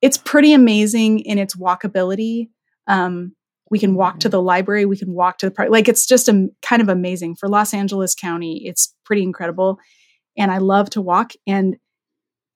it's 0.01 0.17
pretty 0.17 0.53
amazing 0.53 1.19
in 1.19 1.37
its 1.37 1.55
walkability. 1.55 2.49
Um, 2.87 3.35
we 3.69 3.79
can 3.79 3.95
walk 3.95 4.19
to 4.19 4.27
mm-hmm. 4.27 4.31
the 4.31 4.41
library. 4.41 4.85
We 4.85 4.97
can 4.97 5.13
walk 5.13 5.39
to 5.39 5.47
the 5.47 5.51
park. 5.51 5.69
Like 5.69 5.87
it's 5.87 6.05
just 6.05 6.27
a 6.27 6.47
kind 6.61 6.81
of 6.81 6.89
amazing 6.89 7.35
for 7.35 7.47
Los 7.49 7.73
Angeles 7.73 8.13
County. 8.15 8.63
It's 8.65 8.93
pretty 9.05 9.23
incredible, 9.23 9.79
and 10.37 10.51
I 10.51 10.57
love 10.57 10.89
to 10.91 11.01
walk. 11.01 11.33
And 11.47 11.77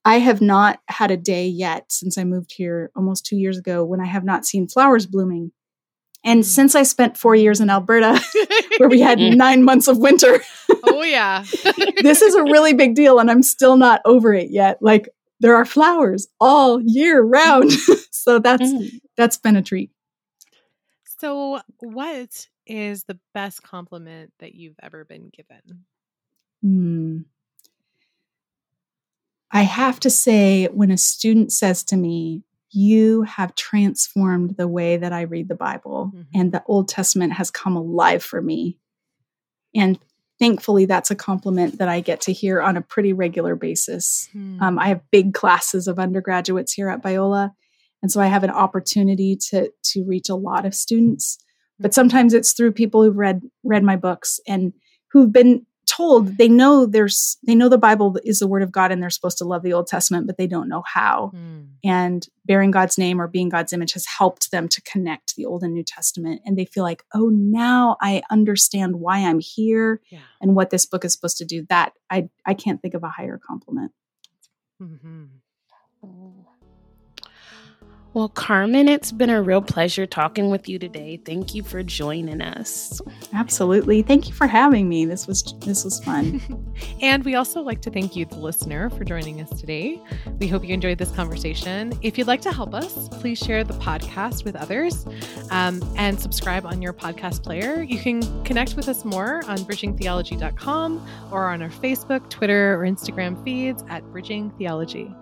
I 0.06 0.20
have 0.20 0.41
not 0.41 0.80
had 0.88 1.12
a 1.12 1.18
day 1.18 1.48
yet 1.48 1.91
since 1.91 2.18
I 2.18 2.24
moved 2.24 2.54
here 2.56 2.91
almost 2.95 3.26
two 3.26 3.36
years 3.36 3.58
ago 3.58 3.84
when 3.84 4.00
I 4.00 4.06
have 4.06 4.24
not 4.24 4.45
seen 4.45 4.68
flowers 4.68 5.06
blooming. 5.06 5.52
And 6.24 6.41
mm. 6.41 6.45
since 6.45 6.76
I 6.76 6.84
spent 6.84 7.18
four 7.18 7.36
years 7.36 7.62
in 7.62 7.70
Alberta, 7.70 8.20
where 8.78 8.89
we 8.89 9.00
had 9.00 9.20
nine 9.20 9.64
months 9.64 9.88
of 9.88 9.98
winter, 9.98 10.41
oh 10.84 11.04
yeah, 11.04 11.43
this 12.02 12.22
is 12.22 12.36
a 12.36 12.43
really 12.43 12.74
big 12.74 12.95
deal, 12.95 13.20
and 13.20 13.30
I'm 13.30 13.43
still 13.43 13.78
not 13.78 14.02
over 14.06 14.34
it 14.34 14.50
yet. 14.50 14.78
Like 14.82 15.10
there 15.39 15.56
are 15.56 15.66
flowers 15.66 16.28
all 16.39 16.82
year 16.82 17.22
round, 17.22 17.72
so 18.12 18.39
that's 18.39 18.64
mm. 18.64 18.89
that's 19.16 19.38
been 19.38 19.56
a 19.56 19.62
treat. 19.62 19.91
So, 21.20 21.62
what 21.80 22.48
is 22.66 23.04
the 23.06 23.20
best 23.34 23.64
compliment 23.64 24.32
that 24.39 24.54
you've 24.54 24.80
ever 24.82 25.06
been 25.06 25.30
given? 25.30 25.86
Hmm. 26.62 27.18
I 29.52 29.62
have 29.62 30.00
to 30.02 30.10
say, 30.10 30.66
when 30.68 30.91
a 30.91 30.98
student 30.98 31.52
says 31.52 31.84
to 31.86 31.98
me, 31.98 32.43
You 32.70 33.22
have 33.24 33.56
transformed 33.56 34.58
the 34.58 34.68
way 34.68 34.98
that 34.98 35.14
I 35.14 35.22
read 35.22 35.48
the 35.48 35.56
Bible, 35.56 36.12
mm-hmm. 36.14 36.39
and 36.39 36.52
the 36.52 36.64
Old 36.68 36.89
Testament 36.89 37.34
has 37.34 37.52
come 37.52 37.76
alive 37.76 38.24
for 38.24 38.41
me. 38.41 38.78
And 39.74 40.00
thankfully, 40.39 40.86
that's 40.86 41.12
a 41.12 41.16
compliment 41.16 41.80
that 41.80 41.88
I 41.88 42.02
get 42.02 42.22
to 42.22 42.34
hear 42.34 42.62
on 42.62 42.78
a 42.78 42.82
pretty 42.82 43.14
regular 43.14 43.56
basis. 43.56 44.30
Mm-hmm. 44.36 44.62
Um, 44.62 44.80
I 44.80 44.89
have 44.89 45.12
big 45.12 45.34
classes 45.34 45.88
of 45.88 46.00
undergraduates 46.00 46.74
here 46.74 46.89
at 46.89 47.02
Biola. 47.02 47.52
And 48.02 48.12
so 48.12 48.22
I 48.22 48.28
have 48.28 48.43
an 48.43 48.52
opportunity 48.52 49.36
to 49.50 49.72
to 49.84 50.04
reach 50.04 50.30
a 50.30 50.36
lot 50.36 50.66
of 50.66 50.76
students. 50.76 51.38
But 51.80 51.91
mm-hmm. 51.91 51.95
sometimes 51.95 52.34
it's 52.34 52.54
through 52.54 52.74
people 52.74 53.04
who've 53.04 53.18
read 53.18 53.41
read 53.64 53.84
my 53.84 53.95
books 53.95 54.39
and 54.48 54.74
who've 55.12 55.32
been 55.32 55.66
told 55.98 56.38
they 56.38 56.48
know 56.48 56.86
there's 56.86 57.38
they 57.45 57.56
know 57.56 57.68
the 57.68 57.78
bible 57.78 58.18
is 58.24 58.39
the 58.39 58.48
word 58.48 58.62
of 58.62 58.72
god 58.72 58.91
and 58.91 59.02
they're 59.02 59.10
supposed 59.10 59.38
to 59.38 59.45
love 59.45 59.64
the 59.64 59.74
old 59.74 59.88
testament 59.88 60.28
but 60.28 60.38
they 60.38 60.45
don't 60.45 60.70
know 60.70 60.84
how 60.86 61.32
mm. 61.34 61.68
and 61.84 62.28
bearing 62.45 62.70
god's 62.72 62.98
name 62.98 63.20
or 63.20 63.28
being 63.28 63.50
god's 63.50 63.74
image 63.74 63.93
has 63.93 64.06
helped 64.06 64.52
them 64.52 64.68
to 64.68 64.82
connect 64.84 65.36
the 65.36 65.45
old 65.45 65.64
and 65.64 65.74
new 65.74 65.84
testament 65.84 66.41
and 66.45 66.58
they 66.58 66.66
feel 66.66 66.84
like 66.84 67.04
oh 67.14 67.30
now 67.30 67.98
i 68.02 68.22
understand 68.30 68.98
why 68.98 69.18
i'm 69.18 69.39
here 69.39 70.00
yeah. 70.10 70.20
and 70.39 70.56
what 70.56 70.70
this 70.70 70.86
book 70.86 71.04
is 71.04 71.14
supposed 71.14 71.38
to 71.38 71.45
do 71.45 71.66
that 71.70 71.93
i 72.10 72.30
i 72.45 72.54
can't 72.54 72.82
think 72.82 72.93
of 72.93 73.04
a 73.04 73.10
higher 73.10 73.39
compliment 73.45 73.91
mm-hmm. 74.82 75.26
Well, 78.18 78.30
Carmen, 78.30 78.89
it's 78.89 79.11
been 79.11 79.30
a 79.30 79.43
real 79.43 79.61
pleasure 79.61 80.07
talking 80.07 80.49
with 80.49 80.68
you 80.68 80.80
today. 80.80 81.22
Thank 81.24 81.53
you 81.53 81.61
for 81.61 81.84
joining 81.84 82.41
us. 82.41 82.99
Absolutely. 83.32 84.01
Thank 84.01 84.28
you 84.28 84.34
for 84.34 84.47
having 84.47 84.89
me. 84.89 85.05
This 85.05 85.28
was 85.28 85.53
this 85.59 85.84
was 85.84 86.03
fun. 86.03 86.41
and 87.03 87.24
we 87.24 87.36
also 87.36 87.61
like 87.61 87.80
to 87.84 87.91
thank 87.91 88.15
you, 88.15 88.26
the 88.26 88.38
listener, 88.38 88.89
for 88.89 89.03
joining 89.03 89.39
us 89.39 89.51
today. 89.59 90.01
We 90.39 90.47
hope 90.47 90.65
you 90.65 90.74
enjoyed 90.74 90.97
this 90.97 91.11
conversation. 91.11 91.93
If 92.01 92.18
you'd 92.18 92.26
like 92.26 92.41
to 92.41 92.51
help 92.51 92.74
us, 92.74 93.07
please 93.09 93.38
share 93.38 93.63
the 93.63 93.76
podcast 93.76 94.45
with 94.45 94.55
others 94.55 95.05
um, 95.51 95.80
and 95.95 96.20
subscribe 96.20 96.65
on 96.65 96.82
your 96.82 96.93
podcast 96.93 97.43
player. 97.43 97.84
You 97.84 97.99
can 97.99 98.43
connect 98.43 98.76
with 98.76 98.89
us 98.89 99.05
more 99.05 99.45
on 99.45 99.59
bridgingtheology.com 99.59 101.07
or 101.32 101.49
on 101.49 101.61
our 101.61 101.70
Facebook, 101.70 102.32
Twitter, 102.32 102.82
or 102.82 102.84
Instagram 102.84 103.43
feeds 103.43 103.84
at 103.89 104.03
Bridging 104.11 104.49
Theology. 104.57 105.13